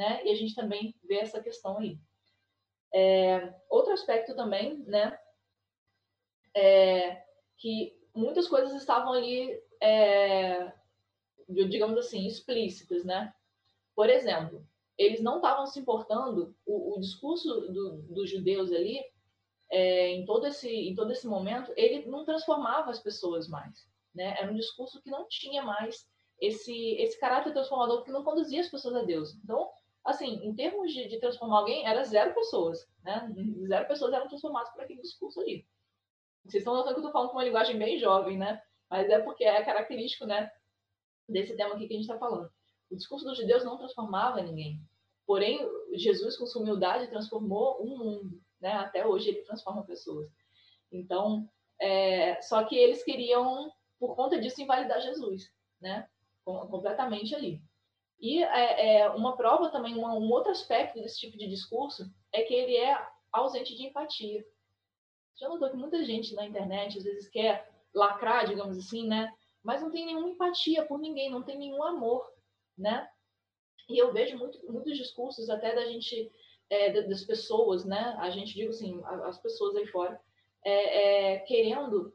né? 0.00 0.24
E 0.24 0.30
a 0.30 0.34
gente 0.34 0.54
também 0.54 0.94
vê 1.04 1.16
essa 1.16 1.42
questão 1.42 1.76
aí. 1.76 1.98
É, 2.92 3.54
outro 3.68 3.92
aspecto 3.92 4.34
também, 4.34 4.78
né? 4.86 5.18
É 6.56 7.22
que 7.58 7.94
muitas 8.14 8.48
coisas 8.48 8.72
estavam 8.72 9.12
ali, 9.12 9.62
é, 9.78 10.72
digamos 11.46 11.98
assim, 11.98 12.26
explícitas, 12.26 13.04
né? 13.04 13.34
Por 13.94 14.08
exemplo, 14.08 14.66
eles 14.96 15.20
não 15.20 15.36
estavam 15.36 15.66
se 15.66 15.78
importando, 15.78 16.56
o, 16.64 16.96
o 16.96 17.00
discurso 17.00 17.60
do, 17.70 17.98
dos 18.14 18.30
judeus 18.30 18.72
ali, 18.72 19.04
é, 19.70 20.08
em, 20.12 20.24
todo 20.24 20.46
esse, 20.46 20.70
em 20.70 20.94
todo 20.94 21.12
esse 21.12 21.26
momento, 21.26 21.74
ele 21.76 22.06
não 22.06 22.24
transformava 22.24 22.90
as 22.90 23.00
pessoas 23.00 23.46
mais. 23.46 23.86
Né? 24.14 24.34
Era 24.40 24.50
um 24.50 24.56
discurso 24.56 25.02
que 25.02 25.10
não 25.10 25.28
tinha 25.28 25.62
mais 25.62 26.08
esse, 26.40 26.94
esse 26.94 27.20
caráter 27.20 27.52
transformador 27.52 28.02
que 28.02 28.10
não 28.10 28.24
conduzia 28.24 28.62
as 28.62 28.68
pessoas 28.68 28.96
a 28.96 29.02
Deus. 29.02 29.34
Então, 29.44 29.70
assim, 30.04 30.44
em 30.44 30.54
termos 30.54 30.92
de, 30.92 31.08
de 31.08 31.18
transformar 31.18 31.58
alguém, 31.58 31.86
era 31.86 32.04
zero 32.04 32.34
pessoas, 32.34 32.88
né? 33.02 33.32
Zero 33.66 33.86
pessoas 33.86 34.12
eram 34.12 34.28
transformadas 34.28 34.70
por 34.70 34.82
aquele 34.82 35.00
discurso 35.00 35.40
ali. 35.40 35.66
Vocês 36.44 36.62
estão 36.62 36.74
notando 36.74 36.94
que 36.94 37.00
eu 37.00 37.06
estou 37.06 37.12
falando 37.12 37.30
com 37.30 37.36
uma 37.36 37.44
linguagem 37.44 37.78
bem 37.78 37.98
jovem, 37.98 38.38
né? 38.38 38.62
Mas 38.88 39.08
é 39.08 39.18
porque 39.20 39.44
é 39.44 39.62
característico, 39.62 40.26
né? 40.26 40.50
Desse 41.28 41.54
tema 41.56 41.74
aqui 41.74 41.86
que 41.86 41.94
a 41.94 41.96
gente 41.96 42.06
está 42.06 42.18
falando. 42.18 42.50
O 42.90 42.96
discurso 42.96 43.24
dos 43.24 43.38
judeus 43.38 43.64
não 43.64 43.76
transformava 43.76 44.42
ninguém. 44.42 44.80
Porém, 45.26 45.60
Jesus, 45.92 46.36
com 46.36 46.46
sua 46.46 46.62
humildade, 46.62 47.08
transformou 47.08 47.80
um 47.80 47.98
mundo, 47.98 48.42
né? 48.60 48.72
Até 48.72 49.06
hoje 49.06 49.28
ele 49.28 49.42
transforma 49.42 49.84
pessoas. 49.84 50.28
Então, 50.90 51.48
é... 51.78 52.40
só 52.42 52.64
que 52.64 52.76
eles 52.76 53.04
queriam, 53.04 53.70
por 53.98 54.16
conta 54.16 54.40
disso, 54.40 54.60
invalidar 54.60 55.00
Jesus, 55.00 55.52
né? 55.80 56.08
completamente 56.44 57.34
ali. 57.34 57.62
E 58.20 58.42
é, 58.42 58.98
é 58.98 59.10
uma 59.10 59.36
prova 59.36 59.70
também, 59.70 59.96
uma, 59.96 60.12
um 60.14 60.30
outro 60.30 60.50
aspecto 60.50 61.00
desse 61.00 61.18
tipo 61.18 61.38
de 61.38 61.48
discurso 61.48 62.04
é 62.32 62.42
que 62.42 62.52
ele 62.52 62.76
é 62.76 62.96
ausente 63.32 63.74
de 63.74 63.86
empatia. 63.86 64.44
Já 65.36 65.48
notou 65.48 65.70
que 65.70 65.76
muita 65.76 66.04
gente 66.04 66.34
na 66.34 66.44
internet 66.44 66.98
às 66.98 67.04
vezes 67.04 67.28
quer 67.28 67.70
lacrar, 67.94 68.46
digamos 68.46 68.76
assim, 68.76 69.08
né? 69.08 69.32
Mas 69.62 69.80
não 69.80 69.90
tem 69.90 70.04
nenhuma 70.04 70.28
empatia 70.28 70.84
por 70.84 70.98
ninguém, 70.98 71.30
não 71.30 71.42
tem 71.42 71.58
nenhum 71.58 71.82
amor, 71.82 72.30
né? 72.76 73.08
E 73.88 73.98
eu 73.98 74.12
vejo 74.12 74.36
muito, 74.36 74.60
muitos 74.70 74.96
discursos 74.96 75.48
até 75.48 75.74
da 75.74 75.86
gente, 75.86 76.30
é, 76.68 77.02
das 77.02 77.24
pessoas, 77.24 77.84
né? 77.84 78.16
A 78.18 78.28
gente, 78.28 78.54
digo 78.54 78.70
assim, 78.70 79.02
as 79.04 79.38
pessoas 79.38 79.74
aí 79.76 79.86
fora, 79.86 80.20
é, 80.64 81.32
é, 81.32 81.38
querendo 81.40 82.14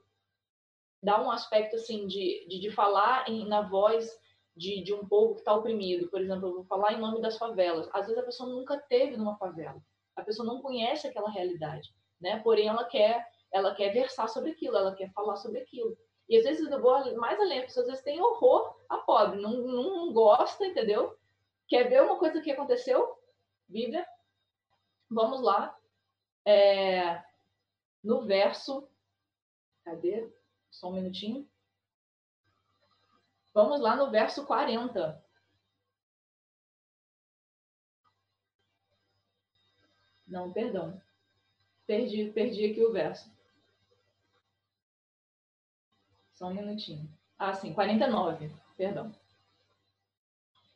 dar 1.02 1.24
um 1.24 1.32
aspecto 1.32 1.76
assim 1.76 2.08
de, 2.08 2.46
de, 2.48 2.60
de 2.60 2.72
falar 2.72 3.30
em, 3.30 3.48
na 3.48 3.62
voz 3.62 4.20
de, 4.56 4.82
de 4.84 4.94
um 4.94 5.06
povo 5.06 5.34
que 5.34 5.41
está 5.41 5.54
oprimido. 5.54 6.10
Por 6.10 6.22
exemplo, 6.22 6.48
eu 6.48 6.54
vou 6.56 6.63
falar 6.65 6.94
em 6.94 7.00
nome 7.00 7.22
das 7.22 7.38
favelas. 7.38 7.89
Às 7.94 8.08
vezes 8.08 8.18
a 8.18 8.26
pessoa 8.26 8.50
nunca 8.50 8.78
teve 8.78 9.18
numa 9.18 9.38
favela. 9.38 9.82
A 10.15 10.24
pessoa 10.24 10.48
não 10.48 10.62
conhece 10.62 11.08
aquela 11.08 11.30
realidade, 11.30 11.94
né? 12.22 12.39
Porém, 12.39 12.68
ela 12.68 12.86
quer, 12.86 13.28
ela 13.52 13.76
quer 13.76 13.91
versar 13.91 14.30
sobre 14.30 14.52
aquilo, 14.52 14.78
ela 14.78 14.96
quer 14.96 15.12
falar 15.12 15.36
sobre 15.36 15.60
aquilo. 15.60 15.98
E 16.30 16.38
às 16.38 16.44
vezes 16.44 16.72
eu 16.72 16.82
vou 16.82 17.15
mais 17.18 17.39
além, 17.39 17.60
a 17.60 17.63
pessoa 17.63 17.84
às 17.84 17.89
vezes 17.89 18.04
tem 18.04 18.20
horror 18.22 18.76
a 18.89 18.98
pobre, 18.98 19.39
não, 19.39 19.52
não, 19.52 19.84
não 19.84 20.13
gosta, 20.13 20.65
entendeu? 20.65 21.15
Quer 21.68 21.89
ver 21.89 22.02
uma 22.02 22.18
coisa 22.18 22.41
que 22.41 22.52
aconteceu? 22.52 23.18
Bíblia. 23.68 24.06
Vamos 25.10 25.41
lá. 25.41 25.78
É, 26.46 27.24
no 28.04 28.26
verso. 28.26 28.88
Cadê? 29.84 30.32
Só 30.72 30.89
um 30.89 30.94
minutinho. 30.94 31.48
Vamos 33.56 33.80
lá 33.80 33.96
no 33.96 34.12
verso 34.12 34.46
40. 34.46 35.24
Não, 40.28 40.52
perdão. 40.52 41.02
Perdi, 41.88 42.32
perdi 42.32 42.65
aqui 42.65 42.84
o 42.84 42.91
verso. 42.91 43.34
Só 46.34 46.48
um 46.48 46.54
minutinho. 46.54 47.10
Ah, 47.39 47.54
sim, 47.54 47.74
49, 47.74 48.52
perdão. 48.76 49.15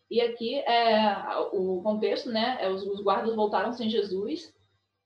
E 0.09 0.21
aqui 0.21 0.59
é 0.59 1.37
o 1.51 1.81
contexto, 1.83 2.31
né? 2.31 2.57
É 2.61 2.69
os, 2.69 2.83
os 2.83 3.01
guardas 3.01 3.35
voltaram 3.35 3.73
sem 3.73 3.89
Jesus, 3.89 4.55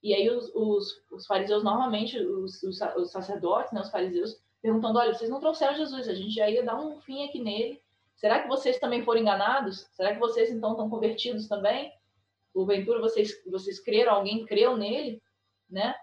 e 0.03 0.13
aí 0.13 0.29
os, 0.29 0.53
os, 0.53 1.03
os 1.09 1.25
fariseus, 1.25 1.63
normalmente, 1.63 2.19
os, 2.19 2.61
os, 2.61 3.11
sacerdotes, 3.11 3.73
né, 3.73 3.81
os 3.81 3.89
fariseus, 3.89 4.39
perguntando: 4.63 4.97
olha, 4.97 5.13
vocês 5.13 5.29
não 5.29 5.41
trouxeram 5.41 5.75
Jesus, 5.75 6.07
a 6.07 6.15
gente 6.15 6.33
já 6.33 6.49
ia 6.49 6.63
dar 6.63 6.79
um 6.79 6.99
fim 7.01 7.27
aqui 7.27 7.39
nele. 7.39 7.83
Será 8.15 8.39
que 8.39 8.47
vocês 8.47 8.79
também 8.79 9.03
foram 9.03 9.19
enganados? 9.19 9.89
Será 9.91 10.13
que 10.13 10.19
vocês 10.19 10.49
então 10.49 10.71
estão 10.71 10.89
convertidos 10.89 11.47
também? 11.47 11.93
Porventura 12.53 13.01
vocês, 13.01 13.43
vocês 13.45 13.79
creram, 13.79 14.13
alguém 14.13 14.45
creu 14.45 14.77
nele, 14.77 15.21
né? 15.69 15.93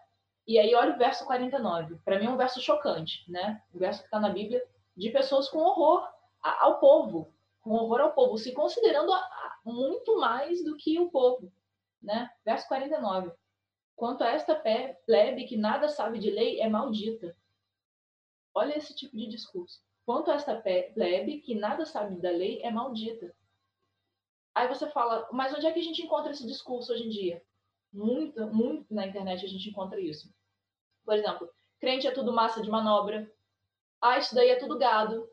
E 0.46 0.58
aí 0.58 0.74
olha 0.74 0.94
o 0.94 0.98
verso 0.98 1.24
49. 1.24 1.96
Para 2.04 2.18
mim 2.18 2.26
é 2.26 2.30
um 2.30 2.36
verso 2.36 2.60
chocante, 2.60 3.24
né? 3.30 3.62
O 3.72 3.78
verso 3.78 4.00
que 4.00 4.06
está 4.06 4.20
na 4.20 4.28
Bíblia 4.28 4.62
de 4.96 5.08
pessoas 5.10 5.48
com 5.48 5.58
horror 5.58 6.06
ao 6.42 6.78
povo, 6.78 7.32
com 7.62 7.70
horror 7.70 8.00
ao 8.00 8.12
povo, 8.12 8.36
se 8.36 8.52
considerando 8.52 9.12
muito 9.64 10.18
mais 10.18 10.62
do 10.64 10.76
que 10.76 10.98
o 10.98 11.10
povo, 11.10 11.50
né? 12.02 12.28
Verso 12.44 12.68
49. 12.68 13.30
Quanto 13.94 14.24
a 14.24 14.30
esta 14.30 14.54
plebe 15.06 15.44
que 15.44 15.56
nada 15.56 15.88
sabe 15.88 16.18
de 16.18 16.30
lei 16.30 16.60
é 16.60 16.68
maldita. 16.68 17.34
Olha 18.54 18.76
esse 18.76 18.94
tipo 18.94 19.16
de 19.16 19.28
discurso. 19.28 19.80
Quanto 20.04 20.30
a 20.30 20.34
esta 20.34 20.60
plebe 20.60 21.40
que 21.40 21.54
nada 21.54 21.84
sabe 21.84 22.20
da 22.20 22.30
lei 22.30 22.60
é 22.62 22.70
maldita. 22.70 23.34
Aí 24.54 24.66
você 24.66 24.88
fala, 24.90 25.28
mas 25.32 25.54
onde 25.54 25.66
é 25.66 25.72
que 25.72 25.78
a 25.78 25.82
gente 25.82 26.02
encontra 26.02 26.32
esse 26.32 26.46
discurso 26.46 26.92
hoje 26.92 27.04
em 27.04 27.08
dia? 27.08 27.42
Muito, 27.92 28.46
muito 28.48 28.92
na 28.92 29.06
internet 29.06 29.44
a 29.44 29.48
gente 29.48 29.68
encontra 29.68 30.00
isso. 30.00 30.32
Por 31.04 31.14
exemplo, 31.14 31.48
crente 31.78 32.06
é 32.06 32.10
tudo 32.10 32.32
massa 32.32 32.60
de 32.60 32.70
manobra. 32.70 33.30
Ah, 34.00 34.18
isso 34.18 34.34
daí 34.34 34.48
é 34.48 34.56
tudo 34.56 34.78
gado. 34.78 35.28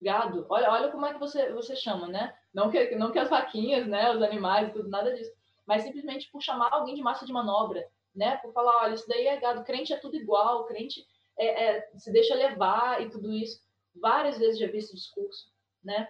Gado. 0.00 0.46
Olha, 0.48 0.70
olha 0.70 0.90
como 0.90 1.06
é 1.06 1.12
que 1.12 1.20
você, 1.20 1.52
você 1.52 1.74
chama, 1.74 2.06
né? 2.08 2.36
Não 2.52 2.70
que, 2.70 2.94
não 2.96 3.12
que 3.12 3.18
as 3.18 3.30
vaquinhas, 3.30 3.86
né, 3.86 4.10
os 4.14 4.22
animais, 4.22 4.72
tudo, 4.72 4.88
nada 4.88 5.14
disso. 5.14 5.32
Mas 5.66 5.82
simplesmente 5.82 6.30
por 6.30 6.40
chamar 6.42 6.72
alguém 6.72 6.94
de 6.94 7.02
massa 7.02 7.26
de 7.26 7.32
manobra, 7.32 7.86
né? 8.14 8.36
Por 8.38 8.52
falar, 8.52 8.84
olha, 8.84 8.94
isso 8.94 9.08
daí 9.08 9.26
é 9.26 9.36
gado. 9.38 9.64
Crente 9.64 9.92
é 9.92 9.98
tudo 9.98 10.16
igual. 10.16 10.64
Crente 10.66 11.04
é, 11.38 11.64
é, 11.64 11.90
se 11.96 12.12
deixa 12.12 12.34
levar 12.34 13.02
e 13.02 13.10
tudo 13.10 13.32
isso. 13.32 13.60
Várias 13.94 14.38
vezes 14.38 14.58
já 14.58 14.66
vi 14.66 14.78
esse 14.78 14.94
discurso, 14.94 15.50
né? 15.82 16.08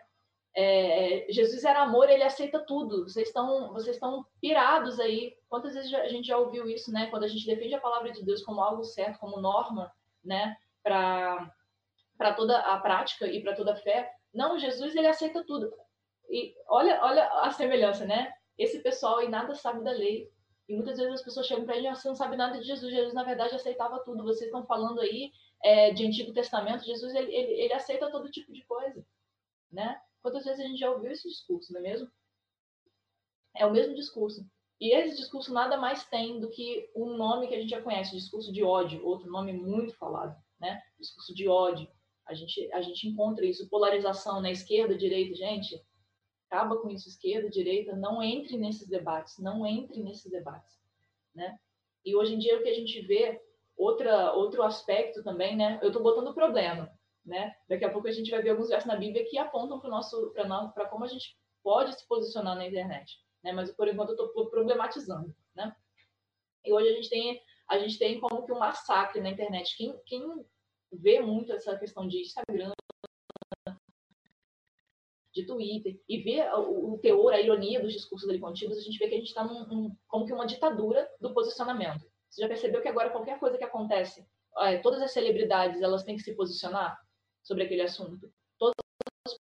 É, 0.54 1.26
Jesus 1.28 1.64
era 1.64 1.82
amor, 1.82 2.08
ele 2.08 2.22
aceita 2.22 2.58
tudo. 2.58 3.04
Vocês 3.04 3.28
estão, 3.28 3.72
vocês 3.72 3.96
estão 3.96 4.24
pirados 4.40 4.98
aí. 4.98 5.36
Quantas 5.48 5.74
vezes 5.74 5.92
a 5.92 6.08
gente 6.08 6.28
já 6.28 6.38
ouviu 6.38 6.66
isso, 6.68 6.90
né? 6.90 7.08
Quando 7.08 7.24
a 7.24 7.28
gente 7.28 7.46
defende 7.46 7.74
a 7.74 7.80
palavra 7.80 8.10
de 8.10 8.24
Deus 8.24 8.42
como 8.42 8.62
algo 8.62 8.82
certo, 8.82 9.18
como 9.18 9.40
norma, 9.40 9.92
né? 10.24 10.56
Para 10.82 11.52
para 12.16 12.32
toda 12.32 12.58
a 12.58 12.80
prática 12.80 13.26
e 13.26 13.42
para 13.42 13.54
toda 13.54 13.74
a 13.74 13.76
fé. 13.76 14.10
Não, 14.32 14.58
Jesus 14.58 14.96
ele 14.96 15.06
aceita 15.06 15.44
tudo. 15.44 15.70
E 16.30 16.54
olha, 16.66 16.98
olha 17.02 17.28
a 17.42 17.50
semelhança, 17.50 18.06
né? 18.06 18.32
Esse 18.56 18.80
pessoal 18.80 19.18
aí 19.18 19.28
nada 19.28 19.54
sabe 19.54 19.84
da 19.84 19.92
lei. 19.92 20.30
E 20.68 20.74
muitas 20.74 20.96
vezes 20.96 21.12
as 21.12 21.22
pessoas 21.22 21.46
chegam 21.46 21.64
para 21.64 21.76
ele, 21.76 21.86
ah, 21.86 21.94
você 21.94 22.08
não 22.08 22.16
sabe 22.16 22.36
nada 22.36 22.58
de 22.58 22.66
Jesus. 22.66 22.92
Jesus 22.92 23.14
na 23.14 23.22
verdade 23.22 23.54
aceitava 23.54 24.00
tudo. 24.00 24.24
Vocês 24.24 24.46
estão 24.46 24.66
falando 24.66 25.00
aí 25.00 25.32
é, 25.62 25.92
de 25.92 26.04
Antigo 26.06 26.32
Testamento. 26.32 26.84
Jesus 26.84 27.14
ele, 27.14 27.32
ele, 27.34 27.52
ele 27.52 27.72
aceita 27.72 28.10
todo 28.10 28.30
tipo 28.30 28.52
de 28.52 28.64
coisa, 28.64 29.06
né? 29.70 30.00
Quantas 30.20 30.44
vezes 30.44 30.60
a 30.60 30.68
gente 30.68 30.78
já 30.78 30.90
ouviu 30.90 31.12
esse 31.12 31.28
discurso, 31.28 31.72
não 31.72 31.80
é 31.80 31.82
mesmo? 31.82 32.10
É 33.54 33.64
o 33.64 33.72
mesmo 33.72 33.94
discurso. 33.94 34.44
E 34.80 34.94
esse 34.94 35.16
discurso 35.16 35.52
nada 35.52 35.76
mais 35.76 36.04
tem 36.04 36.38
do 36.40 36.50
que 36.50 36.90
um 36.94 37.16
nome 37.16 37.48
que 37.48 37.54
a 37.54 37.60
gente 37.60 37.70
já 37.70 37.80
conhece, 37.80 38.16
discurso 38.16 38.52
de 38.52 38.62
ódio, 38.62 39.06
outro 39.06 39.30
nome 39.30 39.52
muito 39.52 39.96
falado, 39.96 40.36
né? 40.60 40.82
Discurso 40.98 41.34
de 41.34 41.48
ódio. 41.48 41.88
A 42.26 42.34
gente, 42.34 42.70
a 42.72 42.82
gente 42.82 43.08
encontra 43.08 43.46
isso, 43.46 43.68
polarização 43.68 44.40
na 44.40 44.50
esquerda, 44.50 44.98
direita, 44.98 45.34
gente. 45.34 45.80
Acaba 46.48 46.76
com 46.76 46.88
isso, 46.88 47.08
esquerda, 47.08 47.50
direita, 47.50 47.96
não 47.96 48.22
entre 48.22 48.56
nesses 48.56 48.88
debates, 48.88 49.38
não 49.38 49.66
entre 49.66 50.02
nesses 50.02 50.30
debates, 50.30 50.78
né? 51.34 51.58
E 52.04 52.14
hoje 52.14 52.34
em 52.34 52.38
dia 52.38 52.56
o 52.56 52.62
que 52.62 52.68
a 52.68 52.74
gente 52.74 53.00
vê, 53.02 53.40
outra, 53.76 54.32
outro 54.32 54.62
aspecto 54.62 55.24
também, 55.24 55.56
né? 55.56 55.78
Eu 55.82 55.88
estou 55.88 56.02
botando 56.02 56.34
problema, 56.34 56.90
né? 57.24 57.54
Daqui 57.68 57.84
a 57.84 57.90
pouco 57.90 58.06
a 58.06 58.12
gente 58.12 58.30
vai 58.30 58.42
ver 58.42 58.50
alguns 58.50 58.68
versos 58.68 58.86
na 58.86 58.96
Bíblia 58.96 59.26
que 59.28 59.36
apontam 59.38 59.80
para 59.80 59.90
nosso 59.90 60.32
para 60.32 60.88
como 60.88 61.04
a 61.04 61.08
gente 61.08 61.36
pode 61.62 61.98
se 61.98 62.06
posicionar 62.06 62.54
na 62.54 62.66
internet, 62.66 63.18
né? 63.42 63.52
Mas 63.52 63.72
por 63.72 63.88
enquanto 63.88 64.10
eu 64.10 64.26
estou 64.26 64.48
problematizando, 64.48 65.34
né? 65.54 65.74
E 66.64 66.72
hoje 66.72 66.88
a 66.88 66.92
gente 66.92 67.10
tem 67.10 67.42
a 67.68 67.78
gente 67.78 67.98
tem 67.98 68.20
como 68.20 68.44
que 68.44 68.52
um 68.52 68.58
massacre 68.58 69.20
na 69.20 69.30
internet. 69.30 69.76
Quem, 69.76 69.98
quem 70.06 70.46
vê 70.92 71.20
muito 71.20 71.52
essa 71.52 71.76
questão 71.76 72.06
de 72.06 72.20
Instagram, 72.20 72.72
de 75.40 75.46
Twitter, 75.46 76.00
e 76.08 76.18
vê 76.18 76.42
o, 76.50 76.94
o 76.94 76.98
teor, 76.98 77.32
a 77.32 77.40
ironia 77.40 77.80
dos 77.80 77.92
discursos 77.92 78.28
ali 78.28 78.38
contidos, 78.38 78.76
a 78.76 78.80
gente 78.80 78.98
vê 78.98 79.08
que 79.08 79.14
a 79.14 79.18
gente 79.18 79.28
está 79.28 79.46
como 80.08 80.26
que 80.26 80.32
uma 80.32 80.46
ditadura 80.46 81.08
do 81.20 81.32
posicionamento. 81.32 82.04
Você 82.28 82.42
já 82.42 82.48
percebeu 82.48 82.82
que 82.82 82.88
agora 82.88 83.10
qualquer 83.10 83.38
coisa 83.38 83.56
que 83.56 83.64
acontece, 83.64 84.26
é, 84.58 84.78
todas 84.78 85.00
as 85.00 85.12
celebridades 85.12 85.80
elas 85.80 86.02
têm 86.02 86.16
que 86.16 86.22
se 86.22 86.34
posicionar? 86.34 86.98
sobre 87.46 87.62
aquele 87.62 87.82
assunto. 87.82 88.28
Todas 88.58 88.74
as 89.24 89.34
pessoas 89.34 89.40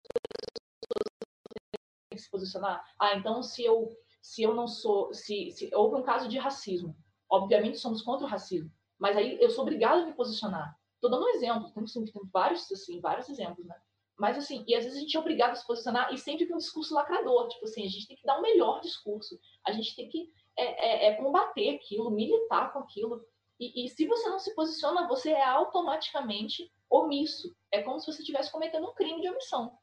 têm 2.11 2.17
que 2.17 2.19
se 2.19 2.31
posicionar. 2.31 2.85
Ah, 3.01 3.17
então 3.17 3.43
se 3.43 3.65
eu 3.65 3.97
se 4.21 4.43
eu 4.43 4.55
não 4.55 4.67
sou, 4.67 5.15
se, 5.15 5.53
se 5.53 5.73
houve 5.73 6.01
um 6.01 6.03
caso 6.03 6.29
de 6.29 6.37
racismo, 6.37 6.97
obviamente 7.31 7.79
somos 7.79 8.03
contra 8.03 8.27
o 8.27 8.29
racismo, 8.29 8.69
mas 8.99 9.17
aí 9.17 9.41
eu 9.41 9.49
sou 9.51 9.63
obrigada 9.63 10.03
a 10.03 10.07
me 10.07 10.15
posicionar. 10.15 10.77
Estou 10.95 11.09
dando 11.09 11.25
um 11.25 11.29
exemplo, 11.29 11.71
tem, 11.71 11.85
tem 11.85 12.23
vários 12.33 12.71
assim, 12.73 13.01
vários 13.01 13.29
exemplos, 13.29 13.65
né? 13.65 13.77
Mas 14.19 14.39
assim, 14.39 14.65
e 14.67 14.75
às 14.75 14.85
vezes 14.85 14.99
a 14.99 15.01
gente 15.01 15.17
é 15.17 15.21
obrigado 15.21 15.51
a 15.51 15.55
se 15.55 15.67
posicionar 15.67 16.13
e 16.13 16.17
sempre 16.17 16.47
com 16.47 16.55
um 16.55 16.59
discurso 16.59 16.95
lacrador, 16.95 17.49
tipo 17.49 17.65
assim, 17.67 17.85
a 17.85 17.89
gente 17.89 18.09
tem 18.09 18.17
que 18.17 18.25
dar 18.25 18.37
o 18.37 18.39
um 18.39 18.43
melhor 18.43 18.81
discurso, 18.81 19.39
a 19.67 19.73
gente 19.73 19.95
tem 19.95 20.09
que 20.09 20.33
é, 20.57 20.65
é, 20.65 21.07
é 21.09 21.15
combater 21.17 21.75
aquilo, 21.75 22.11
militar 22.11 22.73
com 22.73 22.79
aquilo. 22.79 23.23
E, 23.61 23.85
e, 23.85 23.89
se 23.89 24.07
você 24.07 24.29
não 24.29 24.39
se 24.39 24.55
posiciona, 24.55 25.07
você 25.07 25.31
é 25.31 25.45
automaticamente 25.45 26.73
omisso. 26.89 27.55
É 27.71 27.83
como 27.83 27.99
se 27.99 28.07
você 28.07 28.21
estivesse 28.21 28.51
cometendo 28.51 28.89
um 28.89 28.95
crime 28.95 29.21
de 29.21 29.29
omissão. 29.29 29.79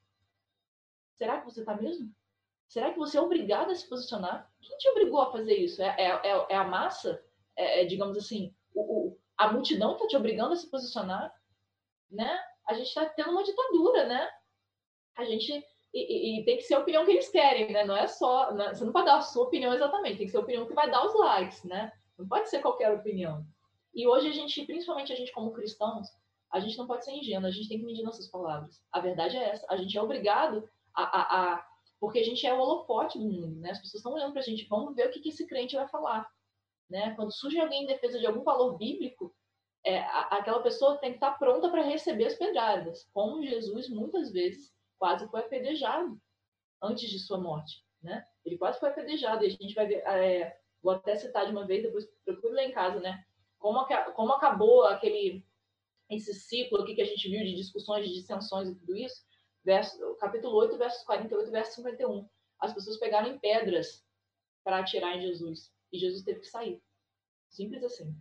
Será 1.15 1.39
que 1.39 1.45
você 1.45 1.59
está 1.59 1.75
mesmo? 1.75 2.11
Será 2.67 2.91
que 2.91 2.97
você 2.97 3.17
é 3.17 3.21
obrigado 3.21 3.71
a 3.71 3.75
se 3.75 3.87
posicionar? 3.87 4.51
Quem 4.61 4.77
te 4.77 4.89
obrigou 4.89 5.21
a 5.21 5.31
fazer 5.31 5.55
isso? 5.55 5.81
É, 5.81 5.95
é, 5.97 6.07
é, 6.07 6.45
é 6.49 6.55
a 6.55 6.63
massa? 6.63 7.23
É, 7.55 7.85
digamos 7.85 8.17
assim, 8.17 8.53
o, 8.73 8.81
o, 8.81 9.19
a 9.37 9.51
multidão 9.51 9.93
está 9.93 10.07
te 10.07 10.17
obrigando 10.17 10.53
a 10.53 10.55
se 10.55 10.69
posicionar? 10.69 11.33
Né? 12.09 12.39
A 12.67 12.73
gente 12.73 12.87
está 12.87 13.05
tendo 13.05 13.31
uma 13.31 13.43
ditadura, 13.43 14.05
né? 14.05 14.29
A 15.15 15.25
gente 15.25 15.63
e, 15.93 16.39
e, 16.39 16.45
tem 16.45 16.57
que 16.57 16.63
ser 16.63 16.73
a 16.73 16.79
opinião 16.79 17.05
que 17.05 17.11
eles 17.11 17.29
querem, 17.29 17.71
né? 17.71 17.85
Não 17.85 17.95
é 17.95 18.07
só. 18.07 18.51
Né? 18.51 18.73
Você 18.73 18.83
não 18.83 18.91
pode 18.91 19.05
dar 19.05 19.17
a 19.17 19.21
sua 19.21 19.43
opinião 19.43 19.71
exatamente, 19.73 20.17
tem 20.17 20.25
que 20.25 20.31
ser 20.31 20.37
a 20.37 20.41
opinião 20.41 20.65
que 20.65 20.73
vai 20.73 20.89
dar 20.89 21.05
os 21.05 21.13
likes, 21.13 21.63
né? 21.63 21.91
Não 22.17 22.27
pode 22.27 22.49
ser 22.49 22.61
qualquer 22.61 22.91
opinião. 22.91 23.45
E 23.93 24.07
hoje 24.07 24.27
a 24.27 24.31
gente, 24.31 24.65
principalmente 24.65 25.13
a 25.13 25.15
gente 25.15 25.31
como 25.31 25.51
cristãos, 25.51 26.07
a 26.51 26.59
gente 26.59 26.77
não 26.77 26.87
pode 26.87 27.05
ser 27.05 27.11
ingênuo, 27.11 27.47
a 27.47 27.51
gente 27.51 27.69
tem 27.69 27.77
que 27.77 27.85
medir 27.85 28.03
nossas 28.03 28.27
palavras. 28.27 28.81
A 28.91 28.99
verdade 28.99 29.37
é 29.37 29.49
essa. 29.49 29.67
A 29.69 29.77
gente 29.77 29.95
é 29.95 30.01
obrigado 30.01 30.67
a. 30.95 31.03
a, 31.03 31.53
a 31.53 31.73
porque 31.99 32.19
a 32.19 32.23
gente 32.23 32.45
é 32.45 32.53
o 32.53 32.59
holofote 32.59 33.17
do 33.17 33.23
mundo, 33.23 33.61
né? 33.61 33.71
As 33.71 33.77
pessoas 33.77 33.99
estão 33.99 34.13
olhando 34.13 34.33
para 34.33 34.41
a 34.41 34.43
gente, 34.43 34.67
vamos 34.67 34.93
ver 34.93 35.07
o 35.07 35.11
que, 35.11 35.21
que 35.21 35.29
esse 35.29 35.47
crente 35.47 35.75
vai 35.75 35.87
falar. 35.87 36.27
Né? 36.89 37.13
Quando 37.15 37.31
surge 37.31 37.57
alguém 37.57 37.83
em 37.83 37.87
defesa 37.87 38.19
de 38.19 38.27
algum 38.27 38.43
valor 38.43 38.77
bíblico, 38.77 39.33
é, 39.85 39.99
aquela 40.31 40.61
pessoa 40.61 40.97
tem 40.97 41.11
que 41.11 41.17
estar 41.17 41.37
pronta 41.37 41.69
para 41.69 41.81
receber 41.81 42.25
as 42.25 42.35
pedradas, 42.35 43.07
como 43.13 43.43
Jesus 43.45 43.89
muitas 43.89 44.31
vezes 44.31 44.73
quase 44.97 45.27
foi 45.29 45.41
apedrejado 45.41 46.19
antes 46.81 47.09
de 47.09 47.19
sua 47.19 47.37
morte. 47.37 47.83
Né? 48.01 48.25
Ele 48.45 48.57
quase 48.57 48.79
foi 48.79 48.89
apedrejado, 48.89 49.43
e 49.43 49.47
a 49.47 49.49
gente 49.49 49.73
vai 49.73 49.87
ver, 49.87 50.05
é, 50.07 50.57
vou 50.81 50.93
até 50.93 51.15
citar 51.15 51.45
de 51.45 51.51
uma 51.51 51.65
vez, 51.65 51.83
depois 51.83 52.05
procure 52.25 52.53
lá 52.53 52.63
em 52.63 52.71
casa, 52.71 52.99
né? 52.99 53.25
Como, 53.57 53.85
como 54.15 54.33
acabou 54.33 54.83
aquele 54.83 55.45
esse 56.09 56.33
ciclo 56.33 56.81
aqui 56.81 56.95
que 56.95 57.01
a 57.01 57.05
gente 57.05 57.29
viu 57.29 57.39
de 57.39 57.55
discussões, 57.55 58.05
de 58.05 58.13
dissensões 58.13 58.69
e 58.69 58.75
tudo 58.75 58.95
isso, 58.95 59.25
verso, 59.63 60.15
capítulo 60.17 60.55
8, 60.57 60.77
versos 60.77 61.03
48 61.03 61.51
verso 61.51 61.75
51. 61.75 62.29
As 62.59 62.73
pessoas 62.73 62.97
pegaram 62.97 63.39
pedras 63.39 64.05
para 64.63 64.79
atirar 64.79 65.15
em 65.17 65.21
Jesus. 65.21 65.71
E 65.91 65.97
Jesus 65.97 66.23
teve 66.23 66.41
que 66.41 66.47
sair. 66.47 66.81
Simples 67.49 67.83
assim, 67.83 68.15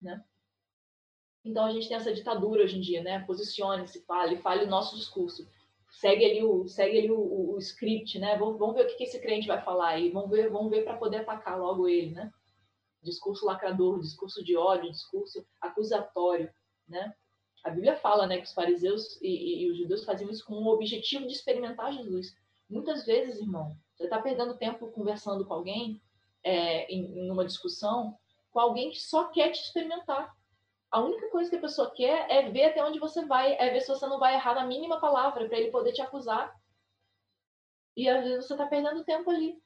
né? 0.00 0.24
Então 1.44 1.64
a 1.64 1.70
gente 1.70 1.88
tem 1.88 1.96
essa 1.96 2.12
ditadura 2.12 2.62
hoje 2.62 2.76
em 2.76 2.80
dia, 2.80 3.02
né? 3.02 3.20
Posicione-se, 3.20 4.04
fale, 4.04 4.38
fale 4.38 4.64
o 4.64 4.68
nosso 4.68 4.96
discurso. 4.96 5.48
Segue 5.90 6.24
ali 6.24 6.44
o, 6.44 6.68
segue 6.68 6.98
ali 6.98 7.10
o, 7.10 7.18
o, 7.18 7.54
o 7.54 7.58
script, 7.58 8.18
né? 8.18 8.36
Vamos, 8.36 8.58
vamos 8.58 8.74
ver 8.74 8.84
o 8.84 8.96
que, 8.96 9.04
esse 9.04 9.20
crente 9.20 9.48
vai 9.48 9.62
falar 9.62 9.90
aí. 9.90 10.10
Vamos 10.10 10.30
ver, 10.30 10.50
vamos 10.50 10.70
ver 10.70 10.84
para 10.84 10.96
poder 10.96 11.18
atacar 11.18 11.58
logo 11.58 11.88
ele, 11.88 12.10
né? 12.10 12.30
Discurso 13.02 13.46
lacrador, 13.46 14.00
discurso 14.00 14.44
de 14.44 14.56
ódio, 14.56 14.90
discurso 14.90 15.46
acusatório, 15.60 16.50
né? 16.86 17.14
A 17.64 17.70
Bíblia 17.70 17.96
fala 17.96 18.26
né, 18.26 18.38
que 18.38 18.44
os 18.44 18.52
fariseus 18.52 19.20
e, 19.20 19.28
e, 19.28 19.62
e 19.62 19.70
os 19.70 19.78
judeus 19.78 20.04
faziam 20.04 20.30
isso 20.30 20.44
com 20.44 20.54
o 20.54 20.68
objetivo 20.68 21.26
de 21.26 21.32
experimentar 21.32 21.92
Jesus. 21.92 22.34
Muitas 22.70 23.04
vezes, 23.04 23.40
irmão, 23.40 23.76
você 23.96 24.04
está 24.04 24.20
perdendo 24.20 24.56
tempo 24.56 24.90
conversando 24.92 25.44
com 25.44 25.54
alguém 25.54 26.00
é, 26.44 26.86
em, 26.92 27.26
em 27.26 27.30
uma 27.30 27.44
discussão 27.44 28.16
com 28.50 28.60
alguém 28.60 28.90
que 28.90 29.00
só 29.00 29.28
quer 29.28 29.50
te 29.50 29.60
experimentar. 29.60 30.34
A 30.90 31.00
única 31.00 31.28
coisa 31.30 31.50
que 31.50 31.56
a 31.56 31.60
pessoa 31.60 31.90
quer 31.90 32.30
é 32.30 32.50
ver 32.50 32.64
até 32.64 32.82
onde 32.82 32.98
você 32.98 33.24
vai, 33.26 33.54
é 33.54 33.70
ver 33.70 33.80
se 33.80 33.88
você 33.88 34.06
não 34.06 34.18
vai 34.18 34.34
errar 34.34 34.54
na 34.54 34.66
mínima 34.66 35.00
palavra 35.00 35.46
para 35.46 35.58
ele 35.58 35.70
poder 35.70 35.92
te 35.92 36.00
acusar. 36.00 36.54
E 37.96 38.08
às 38.08 38.24
vezes 38.24 38.46
você 38.46 38.54
está 38.54 38.66
perdendo 38.66 39.04
tempo 39.04 39.30
ali. 39.30 39.60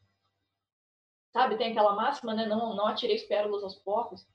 Sabe, 1.32 1.56
tem 1.56 1.70
aquela 1.70 1.94
máxima, 1.94 2.35
né? 2.35 2.46
Não, 2.46 2.74
não 2.74 2.87
atirei 2.87 3.18
pérolas 3.20 3.62
aos 3.62 3.76
porcos. 3.76 4.26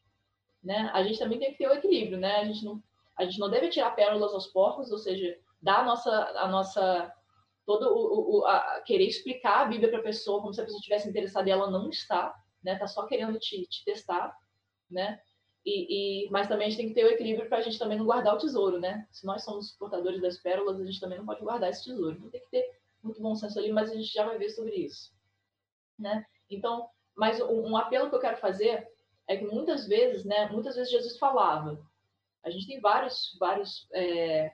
Né? 0.63 0.89
A 0.93 1.03
gente 1.03 1.19
também 1.19 1.39
tem 1.39 1.51
que 1.51 1.57
ter 1.57 1.67
o 1.67 1.73
equilíbrio, 1.73 2.17
né? 2.17 2.37
A 2.37 2.45
gente 2.45 2.63
não, 2.63 2.81
a 3.17 3.25
gente 3.25 3.39
não 3.39 3.49
deve 3.49 3.69
tirar 3.69 3.91
pérolas 3.91 4.33
aos 4.33 4.47
porcos, 4.47 4.91
ou 4.91 4.97
seja, 4.97 5.37
dar 5.61 5.79
a 5.79 5.83
nossa, 5.83 6.11
a 6.11 6.47
nossa 6.47 7.13
todo 7.65 7.89
o, 7.93 8.39
o 8.39 8.45
a, 8.45 8.81
querer 8.85 9.05
explicar 9.05 9.61
a 9.61 9.65
Bíblia 9.65 9.89
para 9.89 9.99
a 9.99 10.03
pessoa 10.03 10.41
como 10.41 10.53
se 10.53 10.61
a 10.61 10.63
pessoa 10.63 10.79
estivesse 10.79 11.09
interessada 11.09 11.49
e 11.49 11.51
ela 11.51 11.69
não 11.69 11.89
está, 11.89 12.33
né? 12.63 12.77
Tá 12.77 12.87
só 12.87 13.05
querendo 13.05 13.37
te, 13.39 13.67
te 13.67 13.83
testar, 13.83 14.35
né? 14.89 15.21
E, 15.65 16.25
e, 16.25 16.29
mas 16.29 16.47
também 16.47 16.67
a 16.67 16.69
gente 16.69 16.79
tem 16.79 16.87
que 16.87 16.93
ter 16.93 17.03
o 17.03 17.09
equilíbrio 17.09 17.49
para 17.49 17.57
a 17.57 17.61
gente 17.61 17.77
também 17.77 17.97
não 17.97 18.05
guardar 18.05 18.35
o 18.35 18.37
tesouro, 18.37 18.79
né? 18.79 19.05
Se 19.11 19.25
nós 19.25 19.43
somos 19.43 19.71
portadores 19.71 20.21
das 20.21 20.37
pérolas, 20.37 20.79
a 20.79 20.85
gente 20.85 20.99
também 20.99 21.17
não 21.17 21.25
pode 21.25 21.41
guardar 21.41 21.69
esse 21.69 21.83
tesouro. 21.83 22.15
Então 22.15 22.29
tem 22.29 22.41
que 22.41 22.49
ter 22.49 22.79
muito 23.03 23.21
bom 23.21 23.35
senso 23.35 23.59
ali, 23.59 23.71
mas 23.71 23.91
a 23.91 23.95
gente 23.95 24.13
já 24.13 24.25
vai 24.25 24.37
ver 24.37 24.49
sobre 24.49 24.75
isso, 24.75 25.13
né? 25.99 26.25
Então, 26.49 26.89
mas 27.15 27.41
um, 27.41 27.71
um 27.71 27.77
apelo 27.77 28.09
que 28.09 28.15
eu 28.15 28.19
quero 28.21 28.37
fazer 28.37 28.87
é 29.27 29.35
que 29.35 29.45
muitas 29.45 29.87
vezes, 29.87 30.23
né? 30.23 30.49
Muitas 30.49 30.75
vezes 30.75 30.91
Jesus 30.91 31.17
falava. 31.17 31.79
A 32.43 32.49
gente 32.49 32.65
tem 32.65 32.79
vários, 32.79 33.35
vários 33.37 33.87
é, 33.91 34.53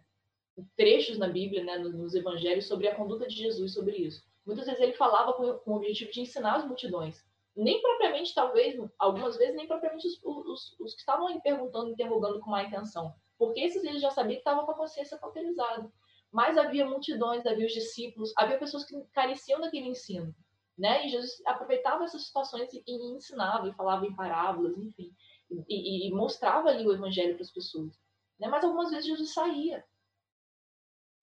trechos 0.76 1.18
na 1.18 1.28
Bíblia, 1.28 1.64
né, 1.64 1.78
nos 1.78 2.16
evangelhos, 2.16 2.68
sobre 2.68 2.88
a 2.88 2.96
conduta 2.96 3.28
de 3.28 3.36
Jesus 3.36 3.74
sobre 3.74 3.98
isso. 3.98 4.24
Muitas 4.46 4.66
vezes 4.66 4.82
ele 4.82 4.94
falava 4.94 5.34
com, 5.34 5.54
com 5.60 5.72
o 5.72 5.76
objetivo 5.76 6.12
de 6.12 6.22
ensinar 6.22 6.56
as 6.56 6.66
multidões. 6.66 7.24
Nem 7.56 7.82
propriamente, 7.82 8.34
talvez, 8.34 8.76
algumas 8.98 9.38
vezes, 9.38 9.56
nem 9.56 9.68
propriamente 9.68 10.08
os, 10.08 10.20
os, 10.24 10.76
os 10.80 10.94
que 10.94 11.00
estavam 11.00 11.40
perguntando, 11.42 11.92
interrogando 11.92 12.40
com 12.40 12.50
má 12.50 12.64
intenção. 12.64 13.14
Porque 13.38 13.60
esses 13.60 13.84
eles 13.84 14.02
já 14.02 14.10
sabiam 14.10 14.36
que 14.36 14.40
estavam 14.40 14.66
com 14.66 14.72
a 14.72 14.78
consciência 14.78 15.18
cauterizada. 15.18 15.92
Mas 16.32 16.58
havia 16.58 16.86
multidões, 16.86 17.46
havia 17.46 17.68
os 17.68 17.74
discípulos, 17.74 18.34
havia 18.36 18.58
pessoas 18.58 18.86
que 18.86 19.00
careciam 19.14 19.62
daquele 19.62 19.88
ensino. 19.88 20.34
Né? 20.78 21.06
E 21.06 21.10
Jesus 21.10 21.42
aproveitava 21.46 22.04
essas 22.04 22.26
situações 22.26 22.74
e, 22.74 22.84
e 22.88 23.16
ensinava, 23.16 23.68
e 23.68 23.74
falava 23.74 24.06
em 24.06 24.16
parábolas, 24.16 24.76
enfim. 24.78 25.14
E, 25.52 25.66
e, 25.70 26.08
e 26.08 26.12
mostrava 26.12 26.70
ali 26.70 26.88
o 26.88 26.94
evangelho 26.94 27.36
para 27.36 27.44
as 27.44 27.52
pessoas. 27.52 27.94
Né? 28.40 28.48
Mas 28.48 28.64
algumas 28.64 28.90
vezes 28.90 29.06
Jesus 29.06 29.34
saía 29.34 29.84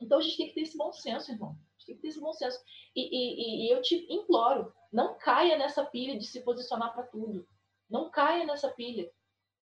então 0.00 0.18
a 0.18 0.22
gente 0.22 0.36
tem 0.36 0.48
que 0.48 0.54
ter 0.54 0.62
esse 0.62 0.76
bom 0.76 0.92
senso, 0.92 1.30
irmão. 1.30 1.56
Tem 1.86 1.96
que 1.96 2.02
ter 2.02 2.08
esse 2.08 2.20
bom 2.20 2.32
senso. 2.32 2.58
E, 2.94 3.00
e, 3.00 3.66
e 3.66 3.72
eu 3.72 3.80
te 3.82 4.06
imploro, 4.12 4.72
não 4.92 5.16
caia 5.18 5.56
nessa 5.56 5.84
pilha 5.84 6.18
de 6.18 6.26
se 6.26 6.42
posicionar 6.42 6.92
para 6.92 7.04
tudo. 7.04 7.46
Não 7.88 8.10
caia 8.10 8.44
nessa 8.44 8.68
pilha. 8.68 9.10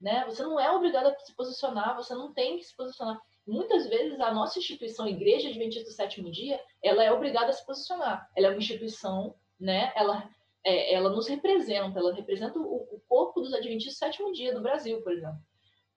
Né? 0.00 0.24
Você 0.26 0.42
não 0.42 0.58
é 0.58 0.70
obrigado 0.70 1.06
a 1.06 1.18
se 1.18 1.34
posicionar, 1.34 1.96
você 1.96 2.14
não 2.14 2.32
tem 2.32 2.58
que 2.58 2.64
se 2.64 2.76
posicionar. 2.76 3.20
Muitas 3.46 3.86
vezes 3.88 4.18
a 4.20 4.32
nossa 4.32 4.58
instituição, 4.58 5.04
a 5.04 5.10
Igreja 5.10 5.48
Adventista 5.48 5.88
do 5.88 5.94
Sétimo 5.94 6.30
Dia, 6.30 6.60
ela 6.82 7.04
é 7.04 7.12
obrigada 7.12 7.50
a 7.50 7.52
se 7.52 7.64
posicionar. 7.64 8.28
Ela 8.36 8.48
é 8.48 8.50
uma 8.50 8.58
instituição, 8.58 9.34
né? 9.60 9.92
Ela, 9.94 10.28
é, 10.64 10.94
ela 10.94 11.10
nos 11.10 11.28
representa, 11.28 11.98
ela 11.98 12.14
representa 12.14 12.58
o, 12.58 12.62
o 12.62 13.00
corpo 13.08 13.40
dos 13.40 13.52
Adventistas 13.52 13.94
do 13.94 13.98
Sétimo 13.98 14.32
Dia 14.32 14.54
do 14.54 14.62
Brasil, 14.62 15.02
por 15.02 15.12
exemplo. 15.12 15.38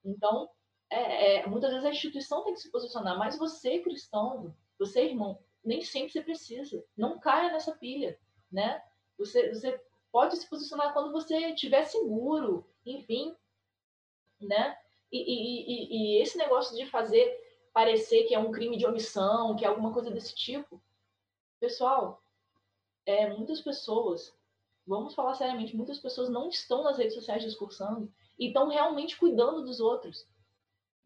Então, 0.04 0.50
é, 0.89 1.39
é, 1.39 1.48
muitas 1.48 1.72
vezes 1.72 1.86
a 1.86 1.91
instituição 1.91 2.43
tem 2.43 2.54
que 2.54 2.62
se 2.62 2.72
posicionar, 2.72 3.17
mas 3.17 3.38
você, 3.38 3.80
cristão, 3.80 4.54
você, 4.80 5.06
irmão, 5.06 5.39
nem 5.67 5.82
sempre 5.82 6.12
você 6.12 6.21
precisa. 6.21 6.84
Não 6.95 7.19
caia 7.19 7.51
nessa 7.51 7.75
pilha, 7.75 8.17
né? 8.51 8.82
Você, 9.17 9.53
você 9.53 9.80
pode 10.12 10.38
se 10.38 10.49
posicionar 10.49 10.93
quando 10.93 11.12
você 11.12 11.36
estiver 11.49 11.84
seguro, 11.84 12.65
enfim, 12.86 13.36
né? 14.39 14.77
E, 15.12 15.17
e, 15.17 15.65
e, 15.67 15.97
e, 16.17 16.21
esse 16.21 16.38
negócio 16.38 16.75
de 16.75 16.86
fazer 16.86 17.45
parecer 17.73 18.23
que 18.23 18.34
é 18.34 18.39
um 18.39 18.51
crime 18.51 18.77
de 18.77 18.86
omissão, 18.86 19.56
que 19.56 19.65
é 19.65 19.67
alguma 19.67 19.93
coisa 19.93 20.10
desse 20.10 20.34
tipo, 20.34 20.82
pessoal, 21.60 22.23
é, 23.06 23.30
muitas 23.30 23.62
pessoas, 23.62 24.34
vamos 24.86 25.13
falar 25.13 25.36
seriamente, 25.36 25.75
muitas 25.75 25.99
pessoas 25.99 26.30
não 26.30 26.49
estão 26.49 26.84
nas 26.84 26.97
redes 26.97 27.13
sociais 27.13 27.43
discursando 27.43 28.12
e 28.39 28.47
estão 28.47 28.69
realmente 28.69 29.17
cuidando 29.17 29.63
dos 29.63 29.80
outros 29.80 30.27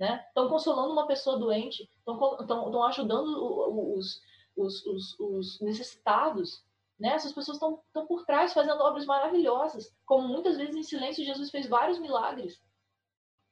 né? 0.01 0.25
Estão 0.29 0.49
consolando 0.49 0.91
uma 0.91 1.05
pessoa 1.05 1.37
doente, 1.37 1.87
estão 1.99 2.83
ajudando 2.85 3.95
os, 3.95 4.19
os, 4.55 4.85
os, 4.85 5.19
os, 5.19 5.61
necessitados. 5.61 6.63
Né? 6.99 7.09
Essas 7.09 7.33
pessoas 7.33 7.57
estão 7.57 8.07
por 8.07 8.25
trás 8.25 8.53
fazendo 8.53 8.81
obras 8.81 9.05
maravilhosas, 9.05 9.95
como 10.05 10.27
muitas 10.27 10.57
vezes 10.57 10.75
em 10.75 10.83
silêncio 10.83 11.25
Jesus 11.25 11.49
fez 11.49 11.67
vários 11.67 11.99
milagres. 11.99 12.61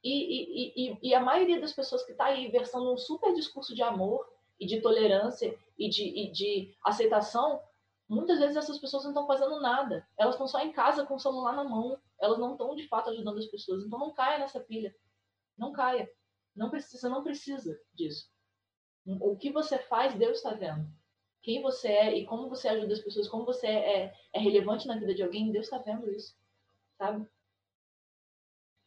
E, 0.04 0.12
e, 0.12 0.92
e, 0.92 1.10
e 1.10 1.14
a 1.14 1.20
maioria 1.20 1.60
das 1.60 1.74
pessoas 1.74 2.04
que 2.06 2.12
está 2.12 2.26
aí 2.26 2.50
versando 2.50 2.94
um 2.94 2.98
super 2.98 3.34
discurso 3.34 3.76
de 3.76 3.82
amor 3.82 4.26
e 4.60 4.66
de 4.66 4.82
tolerância 4.82 5.58
e 5.78 5.90
de, 5.90 6.04
e 6.04 6.32
de 6.32 6.76
aceitação, 6.84 7.62
muitas 8.08 8.40
vezes 8.40 8.56
essas 8.56 8.80
pessoas 8.80 9.04
não 9.04 9.12
estão 9.12 9.28
fazendo 9.28 9.60
nada. 9.60 10.08
Elas 10.18 10.36
estão 10.36 10.48
só 10.48 10.60
em 10.60 10.72
casa 10.72 11.06
com 11.06 11.16
o 11.16 11.20
celular 11.20 11.54
na 11.54 11.64
mão. 11.64 12.00
Elas 12.20 12.38
não 12.38 12.54
estão 12.54 12.76
de 12.76 12.88
fato 12.88 13.10
ajudando 13.10 13.40
as 13.40 13.48
pessoas. 13.48 13.84
Então 13.84 14.00
não 14.00 14.14
caia 14.14 14.40
nessa 14.40 14.60
pilha. 14.60 14.96
Não 15.58 15.72
caia. 15.72 16.10
Não 16.56 16.70
precisa, 16.70 17.10
não 17.10 17.24
precisa 17.24 17.80
disso. 17.94 18.30
O 19.06 19.36
que 19.36 19.52
você 19.52 19.78
faz, 19.80 20.14
Deus 20.16 20.38
está 20.38 20.52
vendo. 20.52 20.88
Quem 21.42 21.62
você 21.62 21.88
é 21.88 22.18
e 22.18 22.26
como 22.26 22.50
você 22.50 22.68
ajuda 22.68 22.94
as 22.94 23.00
pessoas, 23.00 23.28
como 23.28 23.46
você 23.46 23.68
é, 23.68 24.14
é 24.34 24.40
relevante 24.40 24.88
na 24.88 24.98
vida 24.98 25.14
de 25.14 25.24
alguém, 25.24 25.52
Deus 25.52 25.66
está 25.66 25.78
vendo 25.78 26.12
isso, 26.12 26.36
sabe? 26.98 27.26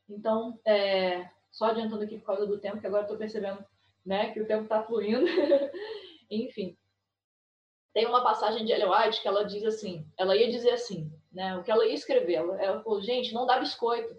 Então, 0.08 0.60
é, 0.64 1.30
só 1.50 1.66
adiantando 1.66 2.04
aqui 2.04 2.18
por 2.18 2.26
causa 2.26 2.46
do 2.46 2.58
tempo, 2.58 2.80
que 2.80 2.86
agora 2.86 3.02
estou 3.02 3.16
percebendo 3.16 3.64
né, 4.04 4.32
que 4.32 4.40
o 4.40 4.46
tempo 4.46 4.64
está 4.64 4.82
fluindo. 4.82 5.24
Enfim. 6.30 6.76
Tem 7.94 8.06
uma 8.06 8.22
passagem 8.22 8.64
de 8.64 8.72
Ellen 8.72 8.88
White 8.88 9.20
que 9.20 9.28
ela 9.28 9.44
diz 9.44 9.64
assim, 9.64 10.06
ela 10.16 10.36
ia 10.36 10.50
dizer 10.50 10.70
assim, 10.70 11.12
né, 11.30 11.56
o 11.58 11.62
que 11.62 11.70
ela 11.70 11.86
ia 11.86 11.94
escrever, 11.94 12.34
ela, 12.34 12.62
ela 12.62 12.82
falou, 12.82 13.02
gente, 13.02 13.34
não 13.34 13.44
dá 13.44 13.58
biscoito 13.58 14.16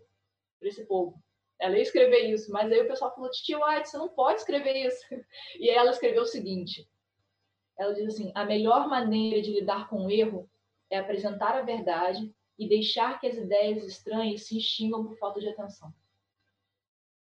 para 0.60 0.68
esse 0.68 0.86
povo. 0.86 1.23
Ela 1.60 1.78
ia 1.78 1.84
escrever 1.84 2.30
isso, 2.32 2.52
mas 2.52 2.72
aí 2.72 2.82
o 2.82 2.88
pessoal 2.88 3.14
falou, 3.14 3.30
Titi 3.30 3.56
White, 3.56 3.90
você 3.90 3.98
não 3.98 4.10
pode 4.10 4.40
escrever 4.40 4.88
isso. 4.88 5.04
E 5.60 5.70
aí 5.70 5.76
ela 5.76 5.92
escreveu 5.92 6.24
o 6.24 6.28
seguinte, 6.28 6.88
ela 7.78 7.94
diz 7.94 8.08
assim, 8.08 8.32
a 8.36 8.46
melhor 8.46 8.88
maneira 8.88 9.42
de 9.42 9.52
lidar 9.52 9.90
com 9.90 10.06
o 10.06 10.12
erro 10.12 10.50
é 10.90 10.98
apresentar 10.98 11.56
a 11.56 11.62
verdade 11.62 12.34
e 12.58 12.68
deixar 12.68 13.20
que 13.20 13.28
as 13.28 13.36
ideias 13.36 13.84
estranhas 13.84 14.44
se 14.44 14.58
extingam 14.58 15.06
por 15.06 15.18
falta 15.18 15.40
de 15.40 15.50
atenção. 15.50 15.94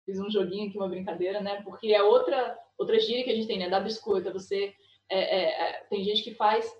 Fiz 0.06 0.20
um 0.20 0.30
joguinho 0.30 0.70
aqui, 0.70 0.78
uma 0.78 0.88
brincadeira, 0.88 1.42
né? 1.42 1.64
Porque 1.64 1.92
é 1.92 2.04
outra, 2.04 2.60
outra 2.78 3.00
gíria 3.00 3.24
que 3.24 3.32
a 3.32 3.36
gente 3.36 3.48
tem, 3.48 3.58
né? 3.58 3.70
Da 3.70 3.80
biscoita. 3.80 4.32
Você 4.32 4.76
é, 5.10 5.20
é, 5.20 5.70
é, 5.70 5.84
tem 5.90 6.04
gente 6.04 6.24
que 6.24 6.36
faz 6.36 6.72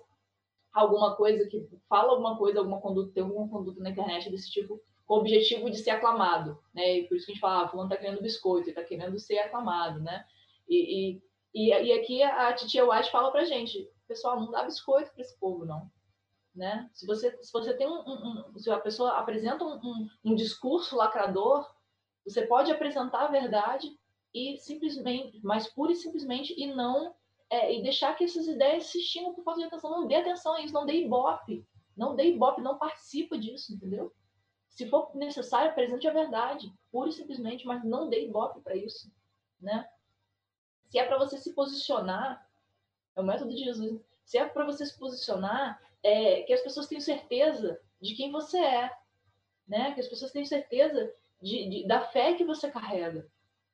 alguma 0.72 1.16
coisa, 1.16 1.48
que 1.48 1.66
fala 1.88 2.12
alguma 2.12 2.38
coisa, 2.38 2.60
alguma 2.60 2.80
conduta, 2.80 3.12
tem 3.12 3.24
alguma 3.24 3.48
conduta 3.48 3.82
na 3.82 3.90
internet 3.90 4.30
desse 4.30 4.50
tipo, 4.50 4.80
com 5.06 5.14
o 5.14 5.18
objetivo 5.18 5.70
de 5.70 5.78
ser 5.78 5.90
aclamado, 5.90 6.58
né? 6.74 6.98
E 6.98 7.08
por 7.08 7.16
isso 7.16 7.26
que 7.26 7.32
a 7.32 7.34
gente 7.34 7.40
fala, 7.40 7.64
ah, 7.64 7.68
fulano 7.68 7.88
tá 7.88 7.96
querendo 7.96 8.20
biscoito, 8.20 8.68
ele 8.68 8.74
tá 8.74 8.82
querendo 8.82 9.18
ser 9.18 9.38
aclamado, 9.38 10.00
né? 10.00 10.24
E, 10.68 11.20
e, 11.54 11.70
e, 11.70 11.92
aqui 11.92 12.22
a 12.22 12.52
titia 12.52 12.84
White 12.84 13.10
fala 13.10 13.30
pra 13.30 13.44
gente, 13.44 13.88
pessoal, 14.08 14.38
não 14.38 14.50
dá 14.50 14.64
biscoito 14.64 15.12
para 15.12 15.22
esse 15.22 15.38
povo, 15.38 15.64
não. 15.64 15.90
Né? 16.54 16.88
Se 16.92 17.06
você, 17.06 17.30
se 17.42 17.52
você 17.52 17.74
tem 17.74 17.86
um, 17.86 18.00
um 18.00 18.58
se 18.58 18.70
a 18.70 18.80
pessoa 18.80 19.18
apresenta 19.18 19.62
um, 19.62 19.74
um, 19.74 20.08
um, 20.24 20.34
discurso 20.34 20.96
lacrador, 20.96 21.70
você 22.24 22.46
pode 22.46 22.72
apresentar 22.72 23.26
a 23.26 23.30
verdade 23.30 23.88
e 24.34 24.56
simplesmente, 24.56 25.38
mas 25.44 25.68
pura 25.68 25.92
e 25.92 25.96
simplesmente, 25.96 26.54
e 26.58 26.74
não 26.74 27.14
é, 27.50 27.74
e 27.74 27.82
deixar 27.82 28.16
que 28.16 28.24
essas 28.24 28.48
ideias 28.48 28.86
se 28.86 28.98
extingam 28.98 29.34
por 29.34 29.44
falta 29.44 29.60
de 29.60 29.66
atenção. 29.66 29.90
Não 29.90 30.06
dê 30.06 30.16
atenção 30.16 30.54
a 30.54 30.62
isso, 30.62 30.72
não 30.72 30.86
dê 30.86 31.04
ibope, 31.04 31.64
não 31.96 32.16
dê 32.16 32.30
ibope, 32.30 32.62
não 32.62 32.78
participa 32.78 33.38
disso, 33.38 33.74
entendeu? 33.74 34.12
Se 34.76 34.86
for 34.90 35.10
necessário, 35.16 35.70
apresente 35.70 36.06
a 36.06 36.12
verdade, 36.12 36.70
pura 36.92 37.08
e 37.08 37.12
simplesmente, 37.12 37.66
mas 37.66 37.82
não 37.82 38.10
dê 38.10 38.26
ibope 38.26 38.60
para 38.60 38.76
isso, 38.76 39.10
né? 39.58 39.88
Se 40.90 40.98
é 40.98 41.06
para 41.06 41.16
você 41.16 41.38
se 41.38 41.54
posicionar, 41.54 42.46
é 43.16 43.20
o 43.22 43.24
método 43.24 43.54
de 43.54 43.64
Jesus. 43.64 44.02
Se 44.22 44.36
é 44.36 44.46
para 44.46 44.66
você 44.66 44.84
se 44.84 44.98
posicionar, 44.98 45.82
é 46.02 46.42
que 46.42 46.52
as 46.52 46.60
pessoas 46.60 46.86
tenham 46.86 47.00
certeza 47.00 47.80
de 48.02 48.14
quem 48.14 48.30
você 48.30 48.58
é, 48.58 48.94
né? 49.66 49.94
Que 49.94 50.00
as 50.00 50.08
pessoas 50.08 50.30
tenham 50.30 50.44
certeza 50.44 51.10
de, 51.40 51.70
de 51.70 51.88
da 51.88 52.02
fé 52.08 52.34
que 52.34 52.44
você 52.44 52.70
carrega, 52.70 53.26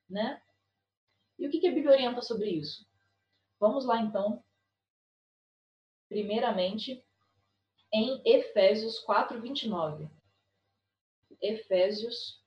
né? 0.08 0.40
E 1.36 1.48
o 1.48 1.50
que, 1.50 1.58
que 1.58 1.66
a 1.66 1.72
Bíblia 1.72 1.94
orienta 1.94 2.22
sobre 2.22 2.48
isso? 2.48 2.86
Vamos 3.58 3.84
lá 3.84 4.00
então, 4.00 4.40
primeiramente, 6.08 7.04
em 7.92 8.22
Efésios 8.24 9.00
4, 9.00 9.40
29. 9.40 10.08
Efésios, 11.42 12.40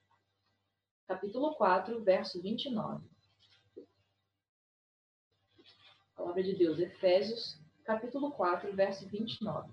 capítulo 1.05 1.53
4, 1.55 2.01
verso 2.01 2.41
29. 2.41 3.03
Palavra 6.15 6.41
de 6.41 6.55
Deus, 6.55 6.79
Efésios, 6.79 7.59
capítulo 7.83 8.31
4, 8.31 8.73
verso 8.73 9.05
29. 9.09 9.69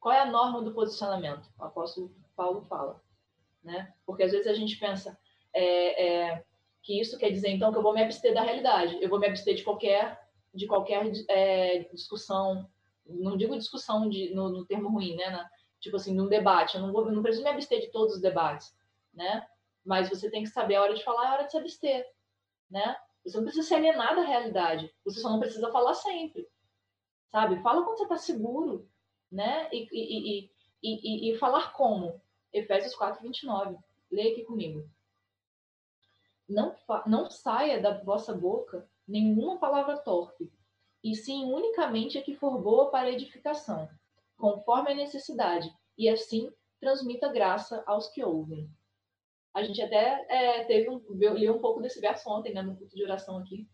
Qual 0.00 0.14
é 0.14 0.20
a 0.20 0.30
norma 0.30 0.62
do 0.62 0.72
posicionamento? 0.72 1.46
O 1.58 1.64
apóstolo 1.64 2.14
Paulo 2.34 2.62
fala, 2.62 3.02
né? 3.62 3.92
Porque 4.06 4.22
às 4.22 4.32
vezes 4.32 4.46
a 4.46 4.54
gente 4.54 4.78
pensa 4.78 5.18
é, 5.52 6.30
é, 6.30 6.44
que 6.82 6.98
isso 6.98 7.18
quer 7.18 7.30
dizer 7.30 7.50
então 7.50 7.70
que 7.70 7.78
eu 7.78 7.82
vou 7.82 7.92
me 7.92 8.02
abster 8.02 8.32
da 8.32 8.42
realidade, 8.42 8.96
eu 9.02 9.08
vou 9.10 9.18
me 9.18 9.26
abster 9.26 9.54
de 9.54 9.62
qualquer 9.62 10.24
de 10.54 10.66
qualquer 10.66 11.04
é, 11.28 11.80
discussão, 11.92 12.66
não 13.04 13.36
digo 13.36 13.58
discussão 13.58 14.08
de, 14.08 14.34
no, 14.34 14.48
no 14.48 14.64
termo 14.64 14.88
ruim, 14.88 15.14
né? 15.14 15.28
Na, 15.28 15.50
tipo 15.86 15.96
assim, 15.96 16.14
num 16.14 16.28
debate, 16.28 16.76
eu 16.76 16.82
não, 16.82 16.92
vou, 16.92 17.10
não 17.10 17.22
preciso 17.22 17.44
me 17.44 17.50
abster 17.50 17.80
de 17.80 17.90
todos 17.90 18.16
os 18.16 18.20
debates, 18.20 18.76
né? 19.14 19.46
Mas 19.84 20.08
você 20.08 20.30
tem 20.30 20.42
que 20.42 20.48
saber 20.48 20.76
a 20.76 20.82
hora 20.82 20.94
de 20.94 21.04
falar 21.04 21.24
e 21.24 21.26
a 21.26 21.32
hora 21.32 21.44
de 21.44 21.50
se 21.50 21.58
abster, 21.58 22.06
né? 22.70 22.96
Você 23.24 23.36
não 23.36 23.44
precisa 23.44 23.66
se 23.66 23.74
alienar 23.74 24.14
da 24.14 24.22
realidade, 24.22 24.92
você 25.04 25.20
só 25.20 25.30
não 25.30 25.40
precisa 25.40 25.70
falar 25.70 25.94
sempre, 25.94 26.48
sabe? 27.28 27.60
Fala 27.62 27.84
quando 27.84 27.98
você 27.98 28.04
está 28.04 28.16
seguro, 28.16 28.88
né? 29.30 29.68
E, 29.72 29.88
e, 29.92 30.40
e, 30.40 30.50
e, 30.82 31.32
e 31.32 31.38
falar 31.38 31.72
como? 31.72 32.20
Efésios 32.52 32.94
4, 32.94 33.22
29. 33.22 33.76
Leia 34.10 34.32
aqui 34.32 34.44
comigo. 34.44 34.88
Não, 36.48 36.74
não 37.06 37.30
saia 37.30 37.80
da 37.80 37.98
vossa 38.02 38.32
boca 38.32 38.88
nenhuma 39.06 39.58
palavra 39.58 39.98
torpe, 39.98 40.50
e 41.02 41.14
sim 41.14 41.44
unicamente 41.52 42.18
a 42.18 42.22
que 42.22 42.34
for 42.34 42.60
boa 42.60 42.90
para 42.90 43.10
edificação, 43.10 43.88
conforme 44.36 44.92
a 44.92 44.94
necessidade, 44.94 45.72
e 45.96 46.08
assim 46.08 46.52
transmita 46.80 47.32
graça 47.32 47.82
aos 47.86 48.08
que 48.08 48.22
ouvem. 48.22 48.70
A 49.54 49.62
gente 49.62 49.80
até 49.80 50.26
é, 50.28 50.64
teve 50.64 50.90
um, 50.90 51.02
li 51.08 51.48
um 51.48 51.60
pouco 51.60 51.80
desse 51.80 52.00
verso 52.00 52.28
ontem, 52.30 52.52
né, 52.52 52.60
no 52.60 52.76
culto 52.76 52.94
de 52.94 53.02
oração 53.02 53.38
aqui. 53.38 53.66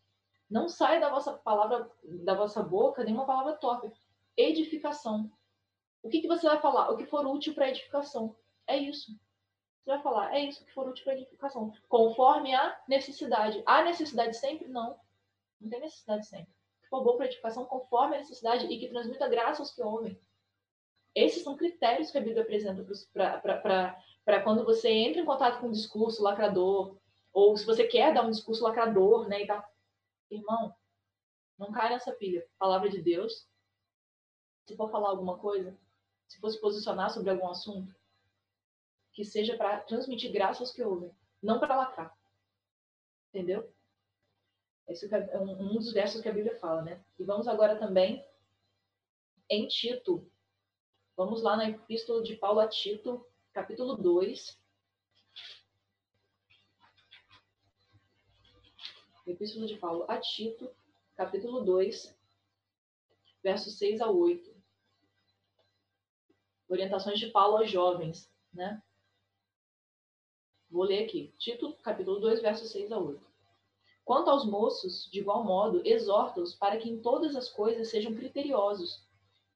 Não 0.48 0.68
saia 0.68 1.00
da 1.00 1.10
vossa 1.10 1.32
palavra, 1.32 1.90
da 2.24 2.34
vossa 2.34 2.62
boca, 2.62 3.02
nenhuma 3.02 3.26
palavra 3.26 3.54
torpe. 3.54 3.90
Edificação. 4.36 5.30
O 6.02 6.08
que, 6.08 6.20
que 6.20 6.28
você 6.28 6.46
vai 6.46 6.60
falar? 6.60 6.90
O 6.90 6.96
que 6.96 7.06
for 7.06 7.26
útil 7.26 7.54
para 7.54 7.68
edificação. 7.68 8.36
É 8.66 8.76
isso. 8.76 9.12
Você 9.82 9.90
vai 9.90 10.02
falar, 10.02 10.36
é 10.36 10.40
isso 10.40 10.64
que 10.64 10.72
for 10.72 10.88
útil 10.88 11.04
para 11.04 11.14
edificação. 11.14 11.72
Conforme 11.88 12.54
a 12.54 12.80
necessidade. 12.86 13.62
Há 13.66 13.82
necessidade 13.82 14.36
sempre? 14.36 14.68
Não. 14.68 14.96
Não 15.60 15.68
tem 15.68 15.80
necessidade 15.80 16.26
sempre. 16.26 16.52
Que 16.82 16.88
for 16.88 17.02
bom 17.02 17.16
para 17.16 17.26
edificação, 17.26 17.64
conforme 17.64 18.16
a 18.16 18.18
necessidade 18.20 18.66
e 18.66 18.78
que 18.78 18.88
transmita 18.88 19.28
graça 19.28 19.62
aos 19.62 19.74
que 19.74 19.82
ouvem. 19.82 20.16
Esses 21.14 21.42
são 21.42 21.56
critérios 21.56 22.10
que 22.10 22.18
a 22.18 22.20
Bíblia 22.22 22.42
apresenta 22.42 22.84
para 23.12 24.42
quando 24.42 24.64
você 24.64 24.88
entra 24.88 25.20
em 25.20 25.26
contato 25.26 25.60
com 25.60 25.68
um 25.68 25.72
discurso 25.72 26.22
lacrador, 26.22 26.96
ou 27.32 27.56
se 27.56 27.66
você 27.66 27.86
quer 27.86 28.14
dar 28.14 28.26
um 28.26 28.30
discurso 28.30 28.62
lacrador, 28.64 29.28
né, 29.28 29.42
e 29.42 29.46
tal. 29.46 29.62
Irmão, 30.30 30.74
não 31.58 31.70
cai 31.70 31.90
nessa 31.90 32.12
pilha. 32.12 32.46
Palavra 32.58 32.88
de 32.88 33.02
Deus. 33.02 33.46
Se 34.66 34.76
for 34.76 34.90
falar 34.90 35.10
alguma 35.10 35.38
coisa, 35.38 35.78
se 36.28 36.38
for 36.40 36.50
se 36.50 36.60
posicionar 36.60 37.10
sobre 37.10 37.30
algum 37.30 37.48
assunto, 37.48 37.94
que 39.12 39.24
seja 39.24 39.56
para 39.56 39.80
transmitir 39.80 40.32
graça 40.32 40.62
aos 40.62 40.72
que 40.72 40.82
ouvem, 40.82 41.14
não 41.42 41.60
para 41.60 41.76
lacrar. 41.76 42.16
Entendeu? 43.28 43.70
Esse 44.88 45.12
é 45.14 45.38
um 45.38 45.74
dos 45.74 45.92
versos 45.92 46.22
que 46.22 46.28
a 46.28 46.32
Bíblia 46.32 46.58
fala, 46.58 46.82
né? 46.82 47.04
E 47.18 47.24
vamos 47.24 47.46
agora 47.46 47.78
também 47.78 48.26
em 49.50 49.66
Tito. 49.68 50.26
Vamos 51.16 51.42
lá 51.42 51.56
na 51.56 51.68
Epístola 51.68 52.22
de 52.22 52.36
Paulo 52.36 52.60
a 52.60 52.68
Tito, 52.68 53.26
capítulo 53.52 53.96
2. 53.96 54.58
Epístola 59.26 59.66
de 59.66 59.76
Paulo 59.76 60.04
a 60.08 60.18
Tito, 60.18 60.74
capítulo 61.14 61.60
2, 61.64 62.18
versos 63.42 63.78
6 63.78 64.00
a 64.00 64.10
8 64.10 64.52
orientações 66.72 67.18
de 67.18 67.28
Paulo 67.28 67.58
aos 67.58 67.70
jovens, 67.70 68.30
né? 68.52 68.82
Vou 70.70 70.84
ler 70.84 71.04
aqui, 71.04 71.34
Tito, 71.38 71.74
capítulo 71.82 72.18
2, 72.18 72.40
versos 72.40 72.70
6 72.70 72.90
a 72.90 72.98
8. 72.98 73.22
Quanto 74.04 74.30
aos 74.30 74.46
moços, 74.46 75.08
de 75.12 75.20
igual 75.20 75.44
modo, 75.44 75.82
exorta-os 75.84 76.54
para 76.54 76.78
que 76.78 76.88
em 76.88 77.00
todas 77.00 77.36
as 77.36 77.50
coisas 77.50 77.90
sejam 77.90 78.14
criteriosos. 78.14 79.06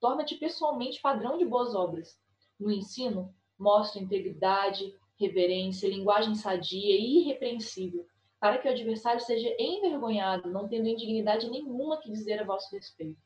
Torna-te 0.06 0.36
pessoalmente 0.36 1.00
padrão 1.00 1.36
de 1.36 1.44
boas 1.44 1.74
obras. 1.74 2.16
No 2.60 2.70
ensino, 2.70 3.34
mostra 3.58 4.00
integridade, 4.00 4.96
reverência, 5.18 5.88
linguagem 5.88 6.36
sadia 6.36 6.94
e 6.94 7.22
irrepreensível, 7.22 8.06
para 8.38 8.56
que 8.56 8.68
o 8.68 8.70
adversário 8.70 9.20
seja 9.20 9.52
envergonhado, 9.58 10.48
não 10.48 10.68
tendo 10.68 10.86
indignidade 10.86 11.50
nenhuma 11.50 12.00
que 12.00 12.08
dizer 12.08 12.40
a 12.40 12.44
vosso 12.44 12.72
respeito. 12.72 13.20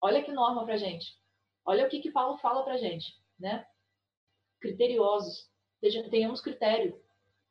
Olha 0.00 0.20
que 0.20 0.32
norma 0.32 0.64
pra 0.64 0.76
gente. 0.76 1.16
Olha 1.64 1.86
o 1.86 1.88
que, 1.88 2.00
que 2.00 2.10
Paulo 2.10 2.38
fala 2.38 2.64
para 2.64 2.76
gente, 2.76 3.16
né? 3.38 3.64
Criteriosos. 4.58 5.48
Tenhamos 6.10 6.40
critério 6.40 7.00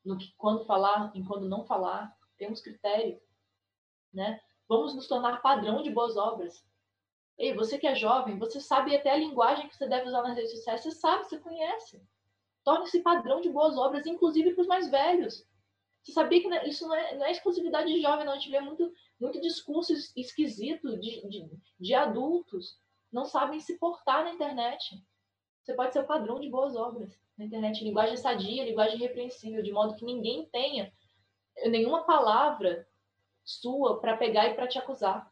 no 0.03 0.17
que 0.17 0.33
quando 0.37 0.65
falar 0.65 1.13
e 1.15 1.23
quando 1.23 1.47
não 1.47 1.63
falar. 1.63 2.13
Temos 2.37 2.59
critério, 2.59 3.21
né? 4.13 4.41
Vamos 4.67 4.93
nos 4.93 5.07
tornar 5.07 5.41
padrão 5.41 5.81
de 5.81 5.89
boas 5.89 6.17
obras. 6.17 6.67
Ei, 7.39 7.53
você 7.53 7.77
que 7.77 7.87
é 7.87 7.95
jovem, 7.95 8.37
você 8.37 8.59
sabe 8.59 8.93
até 8.93 9.11
a 9.11 9.17
linguagem 9.17 9.69
que 9.69 9.75
você 9.75 9.87
deve 9.87 10.09
usar 10.09 10.21
nas 10.23 10.35
redes 10.35 10.51
sociais. 10.51 10.81
Você 10.81 10.91
sabe, 10.91 11.23
você 11.23 11.39
conhece. 11.39 12.03
Torne-se 12.65 13.01
padrão 13.01 13.39
de 13.39 13.49
boas 13.49 13.77
obras, 13.77 14.05
inclusive 14.05 14.53
para 14.53 14.61
os 14.61 14.67
mais 14.67 14.91
velhos. 14.91 15.47
Você 16.03 16.11
sabia 16.11 16.41
que 16.41 16.69
isso 16.69 16.85
não 16.85 16.95
é, 16.95 17.15
não 17.15 17.25
é 17.25 17.31
exclusividade 17.31 17.93
de 17.93 18.01
jovem, 18.01 18.25
não. 18.25 18.33
A 18.33 18.35
gente 18.35 18.51
vê 18.51 18.59
muito, 18.59 18.91
muito 19.17 19.39
discurso 19.39 19.93
esquisito 20.17 20.99
de, 20.99 21.25
de, 21.29 21.49
de 21.79 21.93
adultos 21.93 22.77
não 23.11 23.25
sabem 23.25 23.59
se 23.61 23.77
portar 23.77 24.25
na 24.25 24.33
internet. 24.33 25.01
Você 25.63 25.73
pode 25.73 25.93
ser 25.93 26.01
o 26.01 26.07
padrão 26.07 26.41
de 26.41 26.49
boas 26.49 26.75
obras 26.75 27.17
na 27.37 27.45
internet, 27.45 27.83
linguagem 27.83 28.17
sadia, 28.17 28.65
linguagem 28.65 28.99
repreensível, 28.99 29.63
de 29.63 29.71
modo 29.71 29.95
que 29.95 30.03
ninguém 30.03 30.45
tenha 30.51 30.91
nenhuma 31.67 32.03
palavra 32.03 32.85
sua 33.45 33.99
para 33.99 34.17
pegar 34.17 34.49
e 34.49 34.55
para 34.55 34.67
te 34.67 34.77
acusar. 34.77 35.31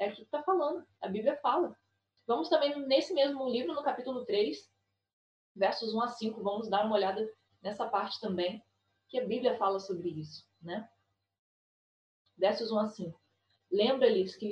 É 0.00 0.06
aqui 0.06 0.16
que 0.16 0.22
está 0.22 0.42
falando, 0.42 0.82
a 0.98 1.08
Bíblia 1.08 1.36
fala. 1.42 1.76
Vamos 2.26 2.48
também 2.48 2.74
nesse 2.86 3.12
mesmo 3.12 3.46
livro, 3.50 3.74
no 3.74 3.82
capítulo 3.82 4.24
3, 4.24 4.66
versos 5.54 5.92
1 5.92 6.00
a 6.00 6.08
5, 6.08 6.42
vamos 6.42 6.70
dar 6.70 6.86
uma 6.86 6.94
olhada 6.94 7.30
nessa 7.60 7.86
parte 7.86 8.18
também, 8.18 8.64
que 9.10 9.20
a 9.20 9.26
Bíblia 9.26 9.58
fala 9.58 9.78
sobre 9.78 10.08
isso, 10.08 10.48
né? 10.62 10.88
Versos 12.34 12.72
1 12.72 12.78
a 12.78 12.86
5. 12.86 13.20
Lembra-lhes 13.70 14.36
que, 14.36 14.48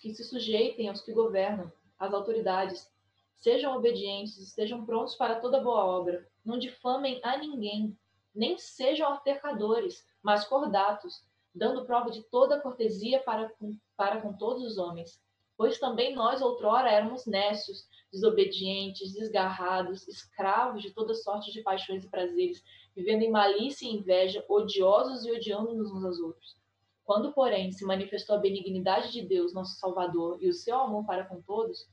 que 0.00 0.14
se 0.14 0.24
sujeitem 0.24 0.88
aos 0.88 1.02
que 1.02 1.12
governam, 1.12 1.70
as 1.98 2.14
autoridades. 2.14 2.90
Sejam 3.34 3.76
obedientes, 3.76 4.38
estejam 4.38 4.86
prontos 4.86 5.14
para 5.14 5.40
toda 5.40 5.60
boa 5.60 5.84
obra. 5.84 6.26
Não 6.42 6.58
difamem 6.58 7.20
a 7.22 7.36
ninguém, 7.36 7.94
nem 8.34 8.56
sejam 8.56 9.08
altercadores, 9.08 10.06
mas 10.22 10.46
cordatos, 10.46 11.22
dando 11.54 11.84
prova 11.84 12.10
de 12.10 12.22
toda 12.22 12.62
cortesia 12.62 13.22
para 13.22 13.50
com, 13.50 13.76
para 13.96 14.20
com 14.20 14.32
todos 14.32 14.62
os 14.62 14.78
homens. 14.78 15.20
Pois 15.56 15.78
também 15.78 16.14
nós 16.14 16.42
outrora 16.42 16.90
éramos 16.90 17.26
nécios, 17.26 17.88
desobedientes, 18.12 19.12
desgarrados, 19.12 20.06
escravos 20.06 20.82
de 20.82 20.92
toda 20.92 21.14
sorte 21.14 21.50
de 21.50 21.62
paixões 21.62 22.04
e 22.04 22.10
prazeres, 22.10 22.62
vivendo 22.94 23.22
em 23.22 23.30
malícia 23.30 23.86
e 23.86 23.94
inveja, 23.94 24.44
odiosos 24.48 25.24
e 25.24 25.32
odiando-nos 25.32 25.90
uns 25.90 26.04
aos 26.04 26.20
outros. 26.20 26.56
Quando, 27.04 27.32
porém, 27.32 27.70
se 27.72 27.84
manifestou 27.84 28.36
a 28.36 28.40
benignidade 28.40 29.12
de 29.12 29.22
Deus, 29.22 29.54
nosso 29.54 29.78
Salvador, 29.78 30.38
e 30.42 30.48
o 30.48 30.52
seu 30.52 30.78
amor 30.80 31.06
para 31.06 31.24
com 31.24 31.40
todos, 31.40 31.88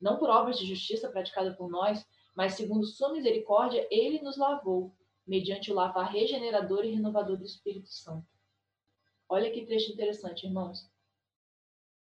não 0.00 0.18
por 0.18 0.28
obras 0.28 0.58
de 0.58 0.66
justiça 0.66 1.08
praticada 1.08 1.54
por 1.54 1.70
nós, 1.70 2.06
mas 2.36 2.54
segundo 2.54 2.84
sua 2.84 3.12
misericórdia, 3.12 3.86
ele 3.90 4.20
nos 4.20 4.36
lavou, 4.36 4.94
mediante 5.26 5.70
o 5.70 5.74
lavar 5.74 6.10
regenerador 6.10 6.84
e 6.84 6.94
renovador 6.94 7.36
do 7.36 7.44
Espírito 7.44 7.88
Santo. 7.88 8.26
Olha 9.28 9.50
que 9.50 9.64
trecho 9.64 9.92
interessante, 9.92 10.46
irmãos. 10.46 10.91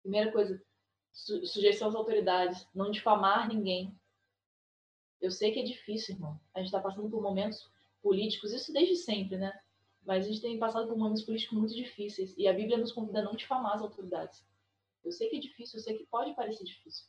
Primeira 0.05 0.31
coisa, 0.31 0.63
su 1.11 1.47
sujeição 1.47 1.89
às 1.89 1.95
autoridades, 1.95 2.69
não 2.75 2.91
difamar 2.91 3.49
ninguém. 3.49 3.99
Eu 5.19 5.31
sei 5.31 5.51
que 5.51 5.61
é 5.61 5.63
difícil, 5.63 6.15
irmão. 6.15 6.39
A 6.53 6.59
gente 6.59 6.67
está 6.67 6.79
passando 6.79 7.09
por 7.09 7.23
momentos 7.23 7.73
políticos, 8.03 8.53
isso 8.53 8.71
desde 8.71 8.97
sempre, 8.97 9.39
né? 9.39 9.59
Mas 10.05 10.27
a 10.27 10.29
gente 10.29 10.43
tem 10.43 10.59
passado 10.59 10.87
por 10.87 10.99
momentos 10.99 11.23
políticos 11.23 11.57
muito 11.57 11.75
difíceis 11.75 12.37
e 12.37 12.47
a 12.47 12.53
Bíblia 12.53 12.77
nos 12.77 12.93
convida 12.93 13.21
a 13.21 13.23
não 13.23 13.35
difamar 13.35 13.73
as 13.73 13.81
autoridades. 13.81 14.47
Eu 15.03 15.11
sei 15.11 15.31
que 15.31 15.37
é 15.37 15.41
difícil, 15.41 15.79
eu 15.79 15.83
sei 15.83 15.97
que 15.97 16.05
pode 16.05 16.35
parecer 16.35 16.65
difícil, 16.65 17.07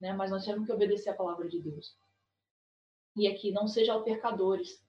né? 0.00 0.12
Mas 0.12 0.30
nós 0.30 0.44
temos 0.44 0.64
que 0.64 0.72
obedecer 0.72 1.10
a 1.10 1.16
palavra 1.16 1.48
de 1.48 1.60
Deus. 1.60 1.98
E 3.16 3.26
aqui, 3.26 3.50
não 3.50 3.66
sejam 3.66 3.96
altercadores. 3.96 4.86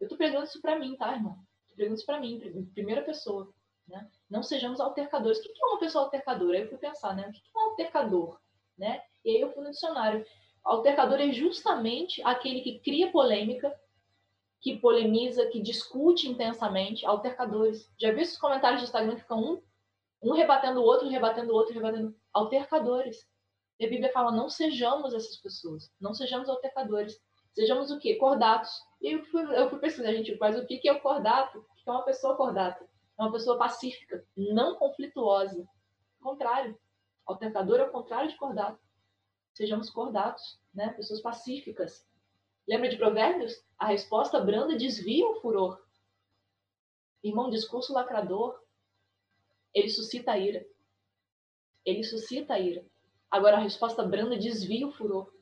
Eu 0.00 0.08
tô 0.08 0.16
pregando 0.16 0.46
isso 0.46 0.62
para 0.62 0.78
mim, 0.78 0.96
tá, 0.96 1.14
irmão? 1.14 1.46
Tô 1.68 1.74
pregando 1.74 1.96
isso 1.96 2.06
para 2.06 2.18
mim, 2.18 2.36
em 2.42 2.64
primeira 2.64 3.04
pessoa, 3.04 3.54
né? 3.86 4.10
Não 4.32 4.42
sejamos 4.42 4.80
altercadores. 4.80 5.38
O 5.38 5.42
que 5.42 5.52
é 5.62 5.66
uma 5.66 5.78
pessoa 5.78 6.04
altercadora? 6.04 6.56
Aí 6.56 6.62
eu 6.62 6.68
fui 6.70 6.78
pensar, 6.78 7.14
né? 7.14 7.28
O 7.28 7.32
que 7.32 7.42
é 7.54 7.58
um 7.58 7.68
altercador, 7.68 8.40
né? 8.78 9.02
E 9.22 9.28
aí 9.28 9.40
eu 9.42 9.52
fui 9.52 9.62
no 9.62 9.70
dicionário. 9.70 10.24
Altercador 10.64 11.20
é 11.20 11.30
justamente 11.30 12.22
aquele 12.22 12.62
que 12.62 12.78
cria 12.78 13.12
polêmica, 13.12 13.78
que 14.58 14.78
polemiza, 14.78 15.44
que 15.48 15.60
discute 15.60 16.30
intensamente, 16.30 17.04
altercadores. 17.04 17.92
Já 18.00 18.10
viu 18.10 18.20
esses 18.20 18.38
comentários 18.38 18.80
de 18.80 18.86
Instagram 18.86 19.16
que 19.16 19.20
ficam 19.20 19.38
um, 19.38 19.62
um 20.22 20.32
rebatendo 20.32 20.80
o 20.80 20.84
outro, 20.84 21.10
rebatendo 21.10 21.52
o 21.52 21.54
outro, 21.54 21.74
rebatendo. 21.74 22.16
Altercadores. 22.32 23.28
E 23.78 23.84
a 23.84 23.88
Bíblia 23.90 24.10
fala: 24.14 24.32
não 24.32 24.48
sejamos 24.48 25.12
essas 25.12 25.36
pessoas, 25.36 25.92
não 26.00 26.14
sejamos 26.14 26.48
altercadores. 26.48 27.20
Sejamos 27.52 27.90
o 27.90 27.98
quê? 27.98 28.14
Cordatos. 28.14 28.72
E 29.02 29.12
eu 29.12 29.22
fui, 29.26 29.42
eu 29.42 29.68
fui 29.68 29.78
pesquisar, 29.78 30.10
gente, 30.12 30.34
mas 30.40 30.58
o 30.58 30.64
que 30.66 30.88
é 30.88 30.92
o 30.92 31.02
cordato? 31.02 31.58
O 31.58 31.74
que 31.74 31.82
é 31.86 31.92
uma 31.92 32.02
pessoa 32.02 32.34
cordata? 32.34 32.90
É 33.18 33.22
uma 33.22 33.32
pessoa 33.32 33.58
pacífica, 33.58 34.24
não 34.36 34.76
conflituosa. 34.76 35.66
Ao 36.20 36.30
contrário. 36.30 36.78
Altercador 37.26 37.78
é 37.78 37.84
o 37.84 37.90
contrário 37.90 38.30
de 38.30 38.36
cordato. 38.36 38.80
Sejamos 39.54 39.90
cordatos, 39.90 40.60
né? 40.74 40.92
Pessoas 40.94 41.20
pacíficas. 41.20 42.06
Lembra 42.66 42.88
de 42.88 42.96
Provérbios? 42.96 43.64
A 43.78 43.86
resposta 43.86 44.40
branda 44.40 44.76
desvia 44.76 45.26
o 45.26 45.40
furor. 45.40 45.80
Irmão, 47.22 47.50
discurso 47.50 47.92
lacrador, 47.92 48.60
ele 49.74 49.88
suscita 49.88 50.32
a 50.32 50.38
ira. 50.38 50.66
Ele 51.84 52.02
suscita 52.02 52.54
a 52.54 52.60
ira. 52.60 52.84
Agora, 53.30 53.56
a 53.56 53.60
resposta 53.60 54.02
branda 54.02 54.36
desvia 54.36 54.86
o 54.86 54.92
furor. 54.92 55.32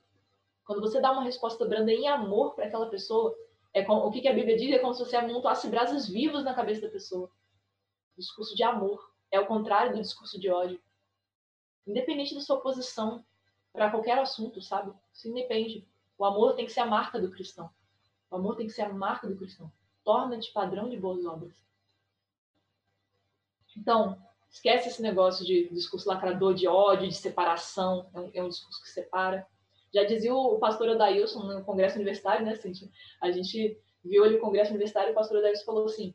Quando 0.64 0.81
você 0.81 1.01
dá 1.01 1.11
uma 1.11 1.25
resposta 1.25 1.64
branda 1.64 1.91
em 1.91 2.07
amor 2.07 2.55
para 2.55 2.66
aquela 2.66 2.89
pessoa, 2.89 3.37
é 3.73 3.83
como, 3.83 4.07
o 4.07 4.11
que, 4.11 4.21
que 4.21 4.29
a 4.29 4.33
Bíblia 4.33 4.57
diz 4.57 4.73
é 4.73 4.79
como 4.79 4.95
se 4.95 5.05
você 5.05 5.16
amontoasse 5.16 5.68
brasas 5.68 6.09
vivas 6.09 6.45
na 6.45 6.55
cabeça 6.55 6.83
da 6.83 6.89
pessoa. 6.89 7.31
Discurso 8.21 8.55
de 8.55 8.62
amor. 8.62 9.11
É 9.31 9.41
o 9.41 9.47
contrário 9.47 9.95
do 9.95 10.03
discurso 10.03 10.39
de 10.39 10.51
ódio. 10.51 10.81
Independente 11.87 12.35
da 12.35 12.41
sua 12.43 12.61
posição 12.61 13.25
para 13.73 13.91
qualquer 13.91 14.18
assunto, 14.18 14.61
sabe? 14.61 14.93
Isso 15.12 15.29
independe. 15.29 15.89
O 16.18 16.25
amor 16.25 16.55
tem 16.55 16.66
que 16.66 16.73
ser 16.73 16.81
a 16.81 16.87
marca 16.87 17.18
do 17.18 17.31
cristão. 17.31 17.71
O 18.31 18.37
amor 18.37 18.57
tem 18.57 18.66
que 18.66 18.73
ser 18.73 18.83
a 18.83 18.93
marca 18.93 19.27
do 19.27 19.37
cristão. 19.37 19.73
Torna-te 20.05 20.53
padrão 20.53 20.91
de 20.91 20.99
boas 20.99 21.25
obras. 21.25 21.57
Então, 23.75 24.21
esquece 24.51 24.89
esse 24.89 25.01
negócio 25.01 25.45
de 25.45 25.71
discurso 25.71 26.07
lacrador, 26.07 26.53
de 26.53 26.68
ódio, 26.68 27.09
de 27.09 27.14
separação. 27.14 28.11
É 28.12 28.21
um, 28.21 28.31
é 28.35 28.43
um 28.43 28.49
discurso 28.49 28.83
que 28.83 28.91
separa. 28.91 29.47
Já 29.95 30.05
dizia 30.05 30.35
o 30.35 30.59
pastor 30.59 30.91
Odailson 30.91 31.43
no 31.45 31.64
congresso 31.64 31.97
universitário, 31.97 32.45
né, 32.45 32.55
Cintia? 32.57 32.91
A 33.21 33.31
gente 33.31 33.81
viu 34.05 34.27
ele 34.27 34.35
no 34.35 34.41
congresso 34.41 34.71
universitário 34.71 35.09
e 35.09 35.12
o 35.12 35.14
pastor 35.14 35.39
Odailson 35.39 35.64
falou 35.64 35.87
assim: 35.87 36.14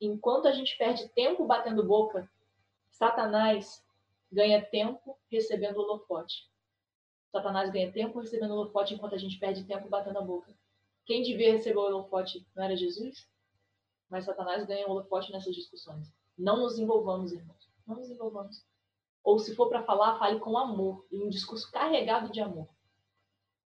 enquanto 0.00 0.46
a 0.46 0.52
gente 0.52 0.76
perde 0.76 1.08
tempo 1.08 1.44
batendo 1.46 1.84
boca, 1.84 2.30
Satanás 2.90 3.84
ganha 4.30 4.64
tempo 4.64 5.18
recebendo 5.30 5.78
holofote. 5.80 6.48
Satanás 7.30 7.70
ganha 7.70 7.92
tempo 7.92 8.18
recebendo 8.20 8.52
holofote 8.54 8.94
enquanto 8.94 9.14
a 9.14 9.18
gente 9.18 9.38
perde 9.38 9.64
tempo 9.64 9.88
batendo 9.88 10.18
a 10.18 10.22
boca. 10.22 10.52
Quem 11.04 11.22
devia 11.22 11.52
receber 11.52 11.78
o 11.78 11.82
holofote 11.82 12.46
não 12.54 12.64
era 12.64 12.76
Jesus? 12.76 13.28
Mas 14.08 14.24
Satanás 14.24 14.66
ganha 14.66 14.86
o 14.86 14.90
holofote 14.90 15.32
nessas 15.32 15.54
discussões. 15.54 16.12
Não 16.36 16.58
nos 16.58 16.78
envolvamos, 16.78 17.32
irmãos. 17.32 17.68
Não 17.86 17.96
nos 17.96 18.10
envolvamos. 18.10 18.64
Ou 19.22 19.38
se 19.38 19.54
for 19.54 19.68
para 19.68 19.82
falar, 19.82 20.18
fale 20.18 20.38
com 20.38 20.56
amor, 20.56 21.06
e 21.10 21.22
um 21.22 21.28
discurso 21.28 21.70
carregado 21.70 22.30
de 22.30 22.40
amor. 22.40 22.68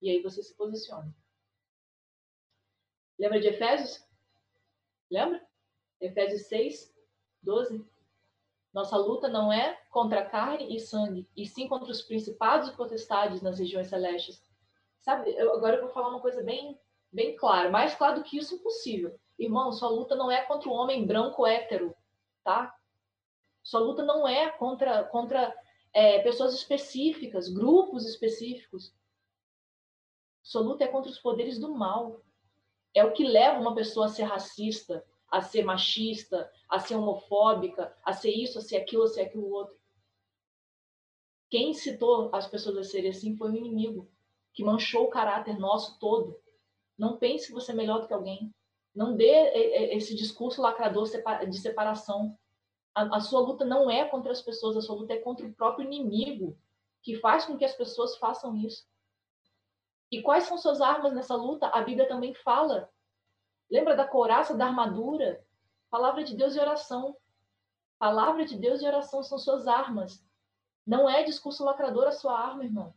E 0.01 0.09
aí 0.09 0.23
você 0.23 0.43
se 0.43 0.55
posiciona. 0.55 1.15
Lembra 3.19 3.41
de 3.41 3.49
Efésios? 3.49 4.05
Lembra? 5.11 5.47
Efésios 6.03 6.47
6, 6.49 6.93
12. 7.43 7.87
Nossa 8.73 8.97
luta 8.97 9.29
não 9.29 9.53
é 9.53 9.79
contra 9.91 10.25
carne 10.25 10.75
e 10.75 10.81
sangue, 10.81 11.29
e 11.37 11.47
sim 11.47 11.69
contra 11.69 11.91
os 11.91 12.03
principados 12.03 12.69
e 12.69 12.77
potestades 12.77 13.41
nas 13.41 13.59
regiões 13.59 13.87
celestes. 13.87 14.43
Sabe, 15.01 15.31
eu, 15.31 15.55
agora 15.55 15.77
eu 15.77 15.83
vou 15.83 15.91
falar 15.91 16.09
uma 16.09 16.21
coisa 16.21 16.43
bem, 16.43 16.79
bem 17.13 17.37
clara, 17.37 17.71
mais 17.71 17.95
claro 17.95 18.17
do 18.17 18.25
que 18.25 18.39
isso 18.39 18.55
impossível. 18.55 19.19
Irmão, 19.39 19.73
sua 19.73 19.89
luta 19.89 20.17
não 20.17 20.31
é 20.31 20.43
contra 20.43 20.69
o 20.69 20.73
homem 20.73 21.07
branco 21.07 21.47
hétero, 21.47 21.95
tá? 22.43 22.75
Sua 23.63 23.81
luta 23.81 24.05
não 24.05 24.27
é 24.27 24.51
contra, 24.51 25.05
contra 25.05 25.55
é, 25.93 26.21
pessoas 26.23 26.55
específicas, 26.55 27.49
grupos 27.49 28.07
específicos. 28.07 28.95
Sua 30.43 30.63
luta 30.63 30.85
é 30.85 30.89
contra 30.89 31.11
os 31.11 31.19
poderes 31.19 31.59
do 31.59 31.75
mal. 31.75 32.23
É 32.95 33.05
o 33.05 33.13
que 33.13 33.25
leva 33.25 33.61
uma 33.61 33.75
pessoa 33.75 34.07
a 34.07 34.09
ser 34.09 34.25
racista, 34.25 35.05
a 35.33 35.41
ser 35.41 35.65
machista, 35.65 36.53
a 36.69 36.79
ser 36.79 36.95
homofóbica, 36.95 37.97
a 38.05 38.13
ser 38.13 38.31
isso, 38.31 38.59
a 38.59 38.61
ser 38.61 38.77
aquilo, 38.77 39.05
a 39.05 39.09
ser 39.09 39.23
aquilo 39.23 39.51
outro. 39.51 39.75
Quem 41.49 41.71
incitou 41.71 42.29
as 42.35 42.47
pessoas 42.47 42.77
a 42.77 42.85
serem 42.85 43.11
assim 43.11 43.35
foi 43.35 43.51
o 43.51 43.57
inimigo, 43.57 44.07
que 44.53 44.63
manchou 44.63 45.05
o 45.05 45.11
caráter 45.11 45.59
nosso 45.59 45.99
todo. 45.99 46.39
Não 46.99 47.17
pense 47.17 47.47
que 47.47 47.55
você 47.55 47.73
é 47.73 47.75
melhor 47.75 48.03
do 48.03 48.07
que 48.07 48.13
alguém. 48.13 48.55
Não 48.95 49.17
dê 49.17 49.33
esse 49.95 50.15
discurso 50.15 50.61
lacrador 50.61 51.09
de 51.49 51.59
separação. 51.59 52.39
A, 52.95 53.17
a 53.17 53.21
sua 53.21 53.41
luta 53.41 53.65
não 53.65 53.91
é 53.91 54.05
contra 54.05 54.31
as 54.31 54.43
pessoas, 54.43 54.77
a 54.77 54.83
sua 54.83 54.97
luta 54.97 55.15
é 55.15 55.19
contra 55.19 55.47
o 55.47 55.55
próprio 55.55 55.87
inimigo, 55.87 56.59
que 57.03 57.17
faz 57.17 57.47
com 57.47 57.57
que 57.57 57.65
as 57.65 57.75
pessoas 57.75 58.19
façam 58.19 58.55
isso. 58.55 58.87
E 60.11 60.21
quais 60.21 60.45
são 60.45 60.59
suas 60.59 60.83
armas 60.83 61.15
nessa 61.15 61.35
luta? 61.35 61.69
A 61.69 61.81
Bíblia 61.81 62.07
também 62.07 62.35
fala. 62.35 62.91
Lembra 63.73 63.97
da 63.97 64.07
couraça, 64.07 64.55
da 64.55 64.67
armadura? 64.67 65.43
Palavra 65.89 66.23
de 66.23 66.37
Deus 66.37 66.55
e 66.55 66.61
oração. 66.61 67.17
Palavra 67.99 68.45
de 68.45 68.59
Deus 68.59 68.83
e 68.83 68.87
oração 68.87 69.23
são 69.23 69.39
suas 69.39 69.67
armas. 69.67 70.23
Não 70.87 71.09
é 71.09 71.23
discurso 71.23 71.65
lacrador 71.65 72.07
a 72.07 72.13
sua 72.13 72.39
arma, 72.39 72.65
irmão. 72.65 72.95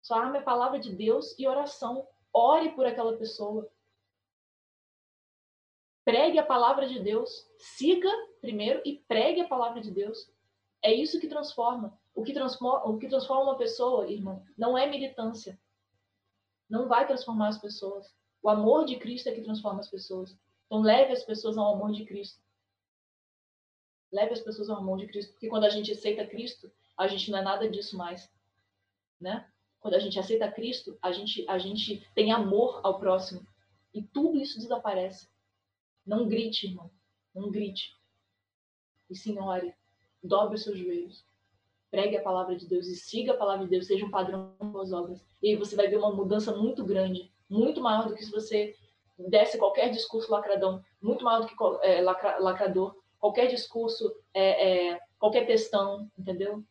Sua 0.00 0.18
arma 0.18 0.38
é 0.38 0.40
palavra 0.40 0.78
de 0.78 0.96
Deus 0.96 1.38
e 1.38 1.46
oração. 1.46 2.08
Ore 2.32 2.70
por 2.70 2.86
aquela 2.86 3.18
pessoa. 3.18 3.70
Pregue 6.06 6.38
a 6.38 6.46
palavra 6.46 6.88
de 6.88 7.00
Deus. 7.00 7.46
Siga 7.58 8.08
primeiro 8.40 8.80
e 8.82 8.96
pregue 9.06 9.42
a 9.42 9.48
palavra 9.48 9.82
de 9.82 9.90
Deus. 9.90 10.32
É 10.80 10.90
isso 10.90 11.20
que 11.20 11.28
transforma. 11.28 11.98
O 12.14 12.22
que 12.22 12.32
transforma, 12.32 12.88
o 12.88 12.96
que 12.96 13.08
transforma 13.08 13.42
uma 13.42 13.58
pessoa, 13.58 14.10
irmão, 14.10 14.42
não 14.56 14.78
é 14.78 14.86
militância 14.86 15.60
não 16.68 16.88
vai 16.88 17.06
transformar 17.06 17.48
as 17.48 17.58
pessoas. 17.58 18.12
O 18.44 18.50
amor 18.50 18.84
de 18.84 18.96
Cristo 18.96 19.30
é 19.30 19.32
que 19.32 19.40
transforma 19.40 19.80
as 19.80 19.88
pessoas. 19.88 20.38
Então, 20.66 20.82
leve 20.82 21.14
as 21.14 21.24
pessoas 21.24 21.56
ao 21.56 21.74
amor 21.74 21.92
de 21.92 22.04
Cristo. 22.04 22.42
Leve 24.12 24.34
as 24.34 24.40
pessoas 24.40 24.68
ao 24.68 24.76
amor 24.76 24.98
de 24.98 25.06
Cristo, 25.06 25.32
porque 25.32 25.48
quando 25.48 25.64
a 25.64 25.70
gente 25.70 25.90
aceita 25.90 26.26
Cristo, 26.26 26.70
a 26.94 27.08
gente 27.08 27.30
não 27.30 27.38
é 27.38 27.42
nada 27.42 27.68
disso 27.70 27.96
mais, 27.96 28.30
né? 29.18 29.50
Quando 29.80 29.94
a 29.94 29.98
gente 29.98 30.18
aceita 30.18 30.52
Cristo, 30.52 30.98
a 31.00 31.10
gente 31.10 31.48
a 31.48 31.58
gente 31.58 32.06
tem 32.14 32.32
amor 32.32 32.80
ao 32.84 33.00
próximo 33.00 33.46
e 33.94 34.02
tudo 34.02 34.38
isso 34.38 34.58
desaparece. 34.58 35.26
Não 36.06 36.28
grite, 36.28 36.66
irmão, 36.66 36.90
não 37.34 37.50
grite. 37.50 37.96
E 39.08 39.16
senhore, 39.16 39.74
dobre 40.22 40.56
os 40.56 40.62
seus 40.62 40.78
joelhos 40.78 41.24
pregue 41.94 42.16
a 42.16 42.22
palavra 42.22 42.56
de 42.56 42.66
Deus 42.66 42.88
e 42.88 42.96
siga 42.96 43.34
a 43.34 43.36
palavra 43.36 43.64
de 43.66 43.70
Deus, 43.70 43.86
seja 43.86 44.04
um 44.04 44.10
padrão 44.10 44.52
das 44.72 44.92
obras. 44.92 45.24
E 45.40 45.50
aí 45.50 45.56
você 45.56 45.76
vai 45.76 45.86
ver 45.86 45.96
uma 45.96 46.12
mudança 46.12 46.52
muito 46.56 46.84
grande, 46.84 47.32
muito 47.54 47.80
maior 47.80 48.08
do 48.08 48.14
que 48.14 48.24
se 48.24 48.30
você 48.30 48.76
desse 49.16 49.56
qualquer 49.56 49.90
discurso 49.90 50.30
lacradão, 50.30 50.84
muito 51.00 51.24
maior 51.24 51.40
do 51.40 51.46
que 51.46 51.54
é, 51.86 52.00
lacra, 52.00 52.38
lacrador, 52.38 53.00
qualquer 53.18 53.46
discurso, 53.46 54.14
é, 54.32 54.90
é, 54.92 55.00
qualquer 55.18 55.46
textão, 55.46 56.10
entendeu? 56.18 56.64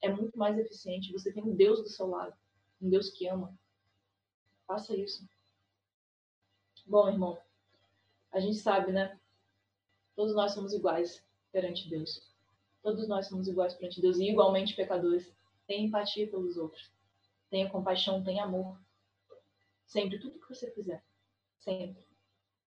É 0.00 0.08
muito 0.08 0.38
mais 0.38 0.56
eficiente. 0.56 1.12
Você 1.12 1.32
tem 1.32 1.42
um 1.42 1.54
Deus 1.54 1.82
do 1.82 1.88
seu 1.88 2.06
lado, 2.06 2.34
um 2.80 2.88
Deus 2.88 3.10
que 3.10 3.26
ama. 3.26 3.52
Faça 4.66 4.96
isso. 4.96 5.28
Bom, 6.86 7.08
irmão, 7.08 7.38
a 8.32 8.40
gente 8.40 8.56
sabe, 8.56 8.92
né? 8.92 9.18
Todos 10.14 10.34
nós 10.34 10.52
somos 10.52 10.72
iguais 10.72 11.24
perante 11.52 11.88
Deus. 11.88 12.30
Todos 12.82 13.08
nós 13.08 13.26
somos 13.26 13.48
iguais 13.48 13.74
perante 13.74 14.00
Deus 14.00 14.18
e 14.18 14.30
igualmente 14.30 14.74
pecadores. 14.74 15.32
Tenha 15.66 15.86
empatia 15.86 16.28
pelos 16.28 16.56
outros. 16.56 16.90
Tenha 17.50 17.68
compaixão, 17.68 18.22
tenha 18.22 18.44
amor. 18.44 18.78
Sempre, 19.90 20.20
tudo 20.20 20.38
que 20.38 20.48
você 20.48 20.70
fizer. 20.70 21.04
Sempre. 21.58 22.06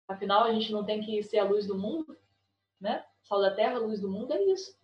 Afinal, 0.08 0.44
a 0.44 0.54
gente 0.54 0.72
não 0.72 0.84
tem 0.84 1.02
que 1.02 1.22
ser 1.22 1.38
a 1.38 1.44
luz 1.44 1.68
do 1.68 1.78
mundo, 1.78 2.18
né? 2.80 3.06
Sal 3.22 3.40
da 3.40 3.54
terra, 3.54 3.78
luz 3.78 4.02
do 4.02 4.10
mundo, 4.10 4.34
é 4.34 4.44
isso. 4.46 4.76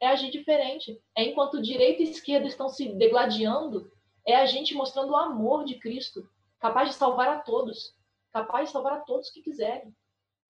É 0.00 0.06
agir 0.06 0.30
diferente. 0.30 0.98
É 1.14 1.22
enquanto 1.22 1.60
direita 1.60 2.02
e 2.02 2.10
esquerda 2.10 2.46
estão 2.46 2.70
se 2.70 2.94
degladiando, 2.94 3.92
é 4.24 4.34
a 4.36 4.46
gente 4.46 4.74
mostrando 4.74 5.10
o 5.10 5.16
amor 5.16 5.66
de 5.66 5.78
Cristo, 5.78 6.26
capaz 6.58 6.88
de 6.88 6.94
salvar 6.94 7.28
a 7.28 7.40
todos, 7.40 7.94
capaz 8.32 8.68
de 8.68 8.72
salvar 8.72 8.94
a 8.94 9.00
todos 9.00 9.28
que 9.28 9.42
quiserem, 9.42 9.94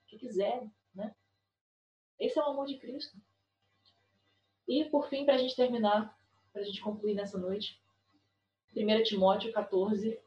que 0.06 0.16
quiserem, 0.18 0.72
né? 0.94 1.12
Esse 2.20 2.38
é 2.38 2.42
o 2.42 2.46
amor 2.46 2.66
de 2.66 2.78
Cristo. 2.78 3.18
E, 4.68 4.84
por 4.84 5.08
fim, 5.08 5.24
para 5.24 5.34
a 5.34 5.38
gente 5.38 5.56
terminar, 5.56 6.16
para 6.52 6.62
a 6.62 6.64
gente 6.64 6.80
concluir 6.80 7.14
nessa 7.14 7.36
noite, 7.36 7.82
1 8.76 9.02
Timóteo 9.02 9.52
14, 9.52 10.24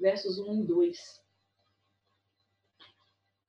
versos 0.00 0.38
1 0.38 0.62
e 0.62 0.66
2. 0.66 1.20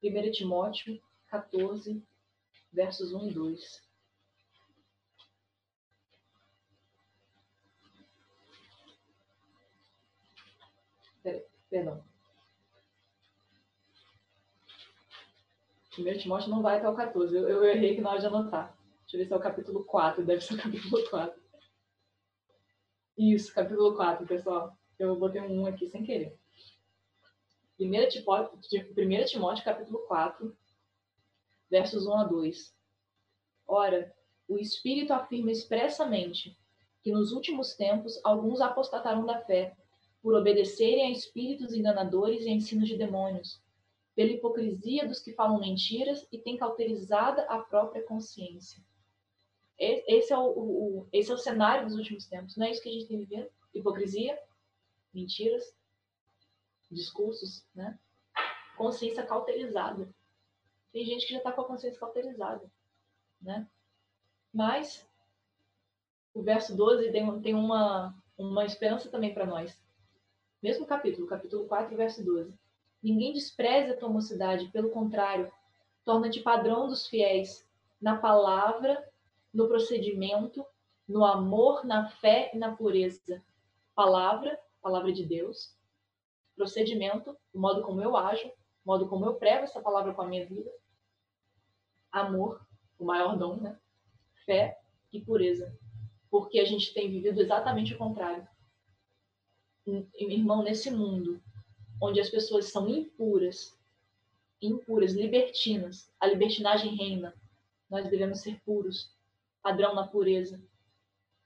1 0.04 0.32
Timóteo 0.32 1.02
14, 1.28 2.04
versos 2.74 3.14
1 3.14 3.30
e 3.30 3.34
2. 3.34 3.92
Perdão. 11.70 12.04
1 15.98 16.18
Timóteo 16.18 16.50
não 16.50 16.62
vai 16.62 16.78
até 16.78 16.90
o 16.90 16.96
14. 16.96 17.34
Eu, 17.34 17.48
eu 17.48 17.64
errei 17.64 17.96
que 17.96 18.02
na 18.02 18.10
hora 18.10 18.20
de 18.20 18.26
anotar. 18.26 18.78
Deixa 19.04 19.16
eu 19.16 19.20
ver 19.20 19.26
se 19.26 19.34
é 19.34 19.38
o 19.38 19.42
capítulo 19.42 19.86
4, 19.86 20.26
deve 20.26 20.42
ser 20.42 20.56
o 20.56 20.62
capítulo 20.62 21.10
4. 21.10 21.42
Isso, 23.18 23.54
capítulo 23.54 23.96
4, 23.96 24.26
pessoal. 24.26 24.78
Eu 25.00 25.16
botei 25.16 25.42
um 25.42 25.62
1 25.62 25.66
aqui 25.68 25.88
sem 25.88 26.04
querer. 26.04 26.41
1 27.82 28.10
Timóteo, 28.10 28.60
1 28.96 29.26
Timóteo 29.26 29.66
capítulo 29.66 30.00
4, 30.08 30.56
versos 31.68 32.06
1 32.06 32.14
a 32.14 32.24
2. 32.26 32.76
Ora, 33.68 34.16
o 34.48 34.60
Espírito 34.60 35.14
afirma 35.14 35.52
expressamente 35.52 36.56
que 37.02 37.12
nos 37.12 37.32
últimos 37.32 37.74
tempos 37.74 38.20
alguns 38.24 38.62
apostatarão 38.62 39.26
da 39.26 39.42
fé, 39.42 39.76
por 40.22 40.36
obedecerem 40.36 41.08
a 41.08 41.10
espíritos 41.10 41.74
enganadores 41.74 42.46
e 42.46 42.50
a 42.50 42.52
ensinos 42.52 42.88
de 42.88 42.96
demônios, 42.96 43.60
pela 44.14 44.30
hipocrisia 44.30 45.08
dos 45.08 45.20
que 45.20 45.34
falam 45.34 45.60
mentiras 45.60 46.28
e 46.32 46.38
têm 46.38 46.58
cauterizada 46.58 47.42
a 47.46 47.58
própria 47.58 48.04
consciência. 48.04 48.80
Esse 49.80 50.32
é 50.32 50.38
o, 50.38 50.44
o, 50.44 51.08
esse 51.12 51.32
é 51.32 51.34
o 51.34 51.38
cenário 51.40 51.88
dos 51.88 51.98
últimos 51.98 52.28
tempos, 52.28 52.56
não 52.56 52.68
é 52.68 52.72
isso 52.72 52.84
que 52.84 52.90
a 52.90 52.92
gente 52.92 53.08
tem 53.08 53.18
vivido? 53.18 53.50
Hipocrisia, 53.74 54.38
mentiras, 55.12 55.74
discursos, 56.92 57.66
né? 57.74 57.98
Consciência 58.78 59.26
cauterizada. 59.26 60.14
Tem 60.92 61.06
gente 61.06 61.26
que 61.26 61.34
já 61.34 61.40
está 61.40 61.52
com 61.52 61.62
a 61.62 61.66
consciência 61.66 62.00
cauterizada, 62.00 62.70
né? 63.42 63.68
Mas 64.54 65.08
o 66.34 66.42
verso 66.42 66.76
12 66.76 67.12
tem, 67.12 67.56
uma, 67.56 68.14
uma 68.38 68.66
esperança 68.66 69.10
também 69.10 69.34
para 69.34 69.46
nós. 69.46 69.80
Mesmo 70.62 70.86
capítulo, 70.86 71.28
capítulo 71.28 71.66
4, 71.68 71.96
verso 71.96 72.24
12. 72.24 72.54
Ninguém 73.02 73.34
despreze 73.34 73.92
a 73.92 73.98
tua 73.98 74.10
mocidade, 74.10 74.70
pelo 74.70 74.90
contrário, 74.90 75.52
torna-te 76.06 76.40
padrão 76.42 76.88
dos 76.88 77.08
fiéis 77.08 77.68
na 78.00 78.18
palavra, 78.18 79.08
no 79.54 79.68
procedimento, 79.68 80.66
no 81.08 81.26
amor, 81.26 81.86
na 81.86 82.10
fé 82.10 82.52
e 82.54 82.58
na 82.58 82.76
pureza. 82.76 83.44
Palavra, 83.96 84.60
palavra 84.82 85.12
de 85.12 85.26
Deus. 85.26 85.76
Procedimento, 86.56 87.36
o 87.54 87.60
modo 87.60 87.82
como 87.82 88.02
eu 88.02 88.16
ajo, 88.16 88.48
o 88.48 88.54
modo 88.86 89.08
como 89.08 89.26
eu 89.26 89.36
prego 89.36 89.64
essa 89.64 89.82
palavra 89.82 90.14
com 90.14 90.22
a 90.22 90.28
minha 90.28 90.46
vida. 90.46 90.72
Amor, 92.12 92.66
o 93.00 93.06
maior 93.06 93.38
dom, 93.38 93.58
né? 93.58 93.80
Fé 94.46 94.80
e 95.12 95.22
pureza 95.22 95.78
porque 96.32 96.60
a 96.60 96.66
gente 96.66 96.94
tem 96.94 97.12
vivido 97.12 97.42
exatamente 97.42 97.94
o 97.94 97.98
contrário. 97.98 98.48
Irmão, 100.16 100.64
nesse 100.64 100.90
mundo 100.90 101.44
onde 102.02 102.22
as 102.22 102.30
pessoas 102.30 102.72
são 102.72 102.88
impuras, 102.88 103.78
impuras, 104.62 105.12
libertinas, 105.12 106.10
a 106.20 106.26
libertinagem 106.26 106.96
reina, 106.96 107.36
nós 107.90 108.10
devemos 108.10 108.40
ser 108.40 108.60
puros, 108.62 109.14
padrão 109.62 109.94
na 109.94 110.08
pureza. 110.08 110.64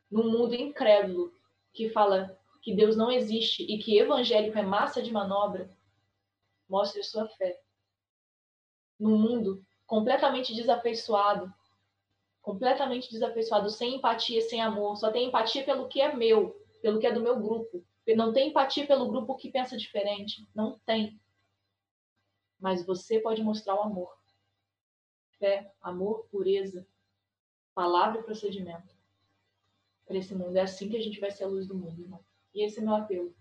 Num 0.10 0.30
mundo 0.30 0.54
incrédulo 0.54 1.34
que 1.74 1.90
fala 1.90 2.40
que 2.66 2.76
Deus 2.76 2.98
não 2.98 3.10
existe 3.10 3.64
e 3.64 3.78
que 3.78 3.98
evangélico 3.98 4.58
é 4.58 4.62
massa 4.62 5.02
de 5.02 5.14
manobra, 5.14 5.70
mostre 6.68 7.02
sua 7.02 7.26
fé. 7.30 7.62
Num 9.00 9.18
mundo 9.18 9.64
completamente 9.86 10.54
desafeiçoado 10.54 11.54
completamente 12.46 13.10
desafeiçoado, 13.10 13.72
sem 13.72 13.96
empatia, 13.96 14.40
sem 14.40 14.62
amor, 14.62 14.98
só 14.98 15.12
tem 15.12 15.30
empatia 15.30 15.66
pelo 15.66 15.88
que 15.88 16.00
é 16.00 16.16
meu, 16.16 16.52
pelo 16.80 17.00
que 17.00 17.08
é 17.08 17.12
do 17.12 17.20
meu 17.20 17.40
grupo. 17.40 17.84
Não 18.16 18.32
tem 18.32 18.50
empatia 18.50 18.86
pelo 18.86 19.08
grupo 19.08 19.36
que 19.36 19.50
pensa 19.50 19.76
diferente. 19.76 20.48
Não 20.54 20.78
tem. 20.86 21.20
Mas 22.60 22.86
você 22.86 23.20
pode 23.20 23.42
mostrar 23.42 23.74
o 23.74 23.82
amor. 23.82 24.16
Fé, 25.40 25.74
amor, 25.82 26.28
pureza, 26.30 26.88
palavra 27.74 28.22
e 28.22 28.24
procedimento. 28.24 28.96
Para 30.06 30.18
esse 30.18 30.36
mundo. 30.36 30.56
É 30.56 30.62
assim 30.62 30.88
que 30.88 30.98
a 30.98 31.02
gente 31.02 31.20
vai 31.20 31.32
ser 31.32 31.46
a 31.46 31.48
luz 31.48 31.68
do 31.68 31.74
mundo, 31.74 32.00
irmão. 32.00 32.24
E 32.56 32.64
esse 32.64 32.80
é 32.80 32.82
meu 32.82 32.96
apelo. 32.96 33.36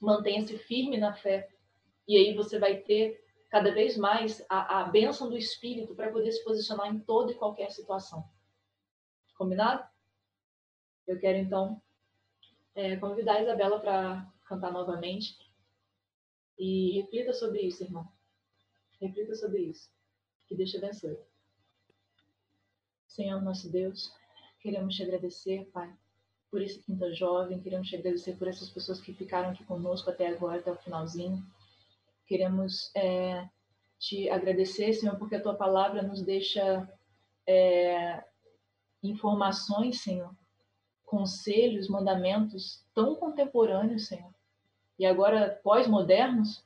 Mantenha-se 0.00 0.58
firme 0.58 0.98
na 0.98 1.14
fé. 1.14 1.48
E 2.06 2.16
aí 2.16 2.34
você 2.34 2.58
vai 2.58 2.78
ter 2.78 3.24
cada 3.48 3.72
vez 3.72 3.96
mais 3.96 4.44
a, 4.48 4.80
a 4.80 4.84
bênção 4.84 5.30
do 5.30 5.38
Espírito 5.38 5.94
para 5.94 6.10
poder 6.10 6.32
se 6.32 6.42
posicionar 6.42 6.88
em 6.88 6.98
toda 6.98 7.30
e 7.30 7.36
qualquer 7.36 7.70
situação. 7.70 8.28
Combinado? 9.36 9.88
Eu 11.06 11.18
quero 11.20 11.38
então 11.38 11.80
é, 12.74 12.96
convidar 12.96 13.34
a 13.34 13.42
Isabela 13.42 13.78
para 13.78 14.32
cantar 14.46 14.72
novamente 14.72 15.36
e 16.58 17.00
reflita 17.00 17.32
sobre 17.32 17.60
isso, 17.62 17.84
irmão. 17.84 18.10
Reflita 19.00 19.34
sobre 19.34 19.62
isso. 19.62 19.90
Que 20.46 20.54
Deus 20.54 20.70
te 20.70 20.78
abençoe. 20.78 21.18
Senhor 23.06 23.42
nosso 23.42 23.70
Deus, 23.70 24.12
queremos 24.60 24.94
te 24.94 25.02
agradecer, 25.02 25.66
Pai, 25.72 25.94
por 26.52 26.60
esse 26.60 26.82
quinta 26.82 27.10
jovem, 27.14 27.58
queremos 27.58 27.92
agradecer 27.94 28.36
por 28.36 28.46
essas 28.46 28.68
pessoas 28.68 29.00
que 29.00 29.14
ficaram 29.14 29.48
aqui 29.48 29.64
conosco 29.64 30.10
até 30.10 30.28
agora, 30.28 30.58
até 30.58 30.70
o 30.70 30.76
finalzinho. 30.76 31.42
Queremos 32.26 32.94
é, 32.94 33.48
te 33.98 34.28
agradecer, 34.28 34.92
Senhor, 34.92 35.16
porque 35.16 35.34
a 35.34 35.42
tua 35.42 35.54
palavra 35.54 36.02
nos 36.02 36.20
deixa 36.20 36.86
é, 37.46 38.22
informações, 39.02 40.02
Senhor, 40.02 40.30
conselhos, 41.06 41.88
mandamentos 41.88 42.84
tão 42.94 43.14
contemporâneos, 43.14 44.06
Senhor, 44.06 44.30
e 44.98 45.06
agora 45.06 45.58
pós-modernos, 45.64 46.62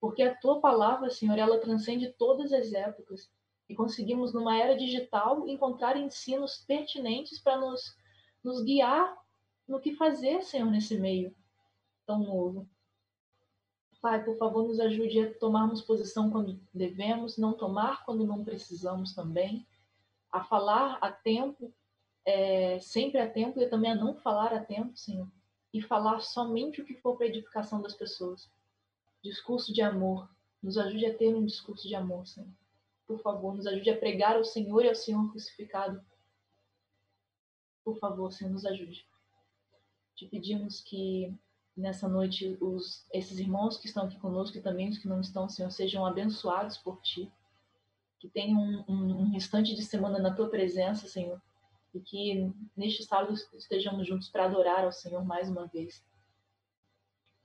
porque 0.00 0.24
a 0.24 0.34
tua 0.34 0.60
palavra, 0.60 1.08
Senhor, 1.08 1.38
ela 1.38 1.60
transcende 1.60 2.12
todas 2.18 2.52
as 2.52 2.72
épocas 2.72 3.30
e 3.68 3.76
conseguimos, 3.76 4.34
numa 4.34 4.58
era 4.58 4.76
digital, 4.76 5.48
encontrar 5.48 5.96
ensinos 5.96 6.64
pertinentes 6.66 7.38
para 7.38 7.60
nos, 7.60 7.96
nos 8.44 8.62
guiar 8.62 9.16
no 9.66 9.80
que 9.80 9.96
fazer, 9.96 10.42
Senhor, 10.42 10.70
nesse 10.70 10.98
meio 10.98 11.34
tão 12.06 12.18
novo. 12.18 12.68
Pai, 14.00 14.22
por 14.22 14.36
favor, 14.36 14.68
nos 14.68 14.78
ajude 14.78 15.18
a 15.20 15.34
tomarmos 15.38 15.80
posição 15.80 16.30
quando 16.30 16.60
devemos, 16.74 17.38
não 17.38 17.54
tomar 17.54 18.04
quando 18.04 18.26
não 18.26 18.44
precisamos 18.44 19.14
também, 19.14 19.66
a 20.30 20.44
falar 20.44 20.98
a 21.00 21.10
tempo, 21.10 21.72
é, 22.26 22.78
sempre 22.80 23.18
a 23.18 23.30
tempo, 23.30 23.58
e 23.58 23.66
também 23.66 23.92
a 23.92 23.94
não 23.94 24.14
falar 24.14 24.52
a 24.52 24.62
tempo, 24.62 24.94
Senhor, 24.94 25.26
e 25.72 25.80
falar 25.80 26.20
somente 26.20 26.82
o 26.82 26.84
que 26.84 26.94
for 26.94 27.16
para 27.16 27.24
a 27.24 27.28
edificação 27.30 27.80
das 27.80 27.94
pessoas. 27.94 28.50
Discurso 29.22 29.72
de 29.72 29.80
amor. 29.80 30.28
Nos 30.62 30.76
ajude 30.76 31.06
a 31.06 31.16
ter 31.16 31.34
um 31.34 31.46
discurso 31.46 31.88
de 31.88 31.94
amor, 31.94 32.26
Senhor. 32.26 32.50
Por 33.06 33.20
favor, 33.20 33.54
nos 33.54 33.66
ajude 33.66 33.88
a 33.88 33.96
pregar 33.96 34.36
ao 34.36 34.44
Senhor 34.44 34.84
e 34.84 34.88
ao 34.88 34.94
Senhor 34.94 35.30
crucificado. 35.30 36.04
Por 37.84 37.98
favor, 37.98 38.32
Senhor, 38.32 38.50
nos 38.50 38.64
ajude. 38.64 39.06
Te 40.14 40.26
pedimos 40.26 40.80
que 40.80 41.36
nessa 41.76 42.08
noite 42.08 42.56
os, 42.60 43.06
esses 43.12 43.38
irmãos 43.38 43.76
que 43.76 43.86
estão 43.86 44.04
aqui 44.04 44.18
conosco 44.18 44.56
e 44.56 44.62
também 44.62 44.88
os 44.88 44.98
que 44.98 45.08
não 45.08 45.20
estão, 45.20 45.48
Senhor, 45.48 45.70
sejam 45.70 46.06
abençoados 46.06 46.78
por 46.78 47.00
Ti. 47.02 47.30
Que 48.18 48.28
tenham 48.28 48.58
um, 48.58 48.84
um, 48.88 49.20
um 49.22 49.30
restante 49.30 49.74
de 49.74 49.82
semana 49.82 50.18
na 50.18 50.34
Tua 50.34 50.48
presença, 50.48 51.06
Senhor. 51.06 51.40
E 51.92 52.00
que 52.00 52.50
neste 52.76 53.04
sábado 53.04 53.34
estejamos 53.54 54.06
juntos 54.06 54.28
para 54.28 54.46
adorar 54.46 54.84
ao 54.84 54.92
Senhor 54.92 55.24
mais 55.24 55.48
uma 55.48 55.66
vez. 55.66 56.02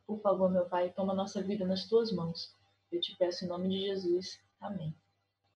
Por 0.08 0.22
favor, 0.22 0.50
meu 0.50 0.66
Pai, 0.66 0.92
toma 0.92 1.14
nossa 1.14 1.42
vida 1.42 1.66
nas 1.66 1.86
Tuas 1.88 2.12
mãos. 2.12 2.56
Eu 2.92 3.02
te 3.02 3.16
peço 3.18 3.46
em 3.46 3.48
nome 3.48 3.68
de 3.70 3.82
Jesus. 3.82 4.40
Amém. 4.60 4.96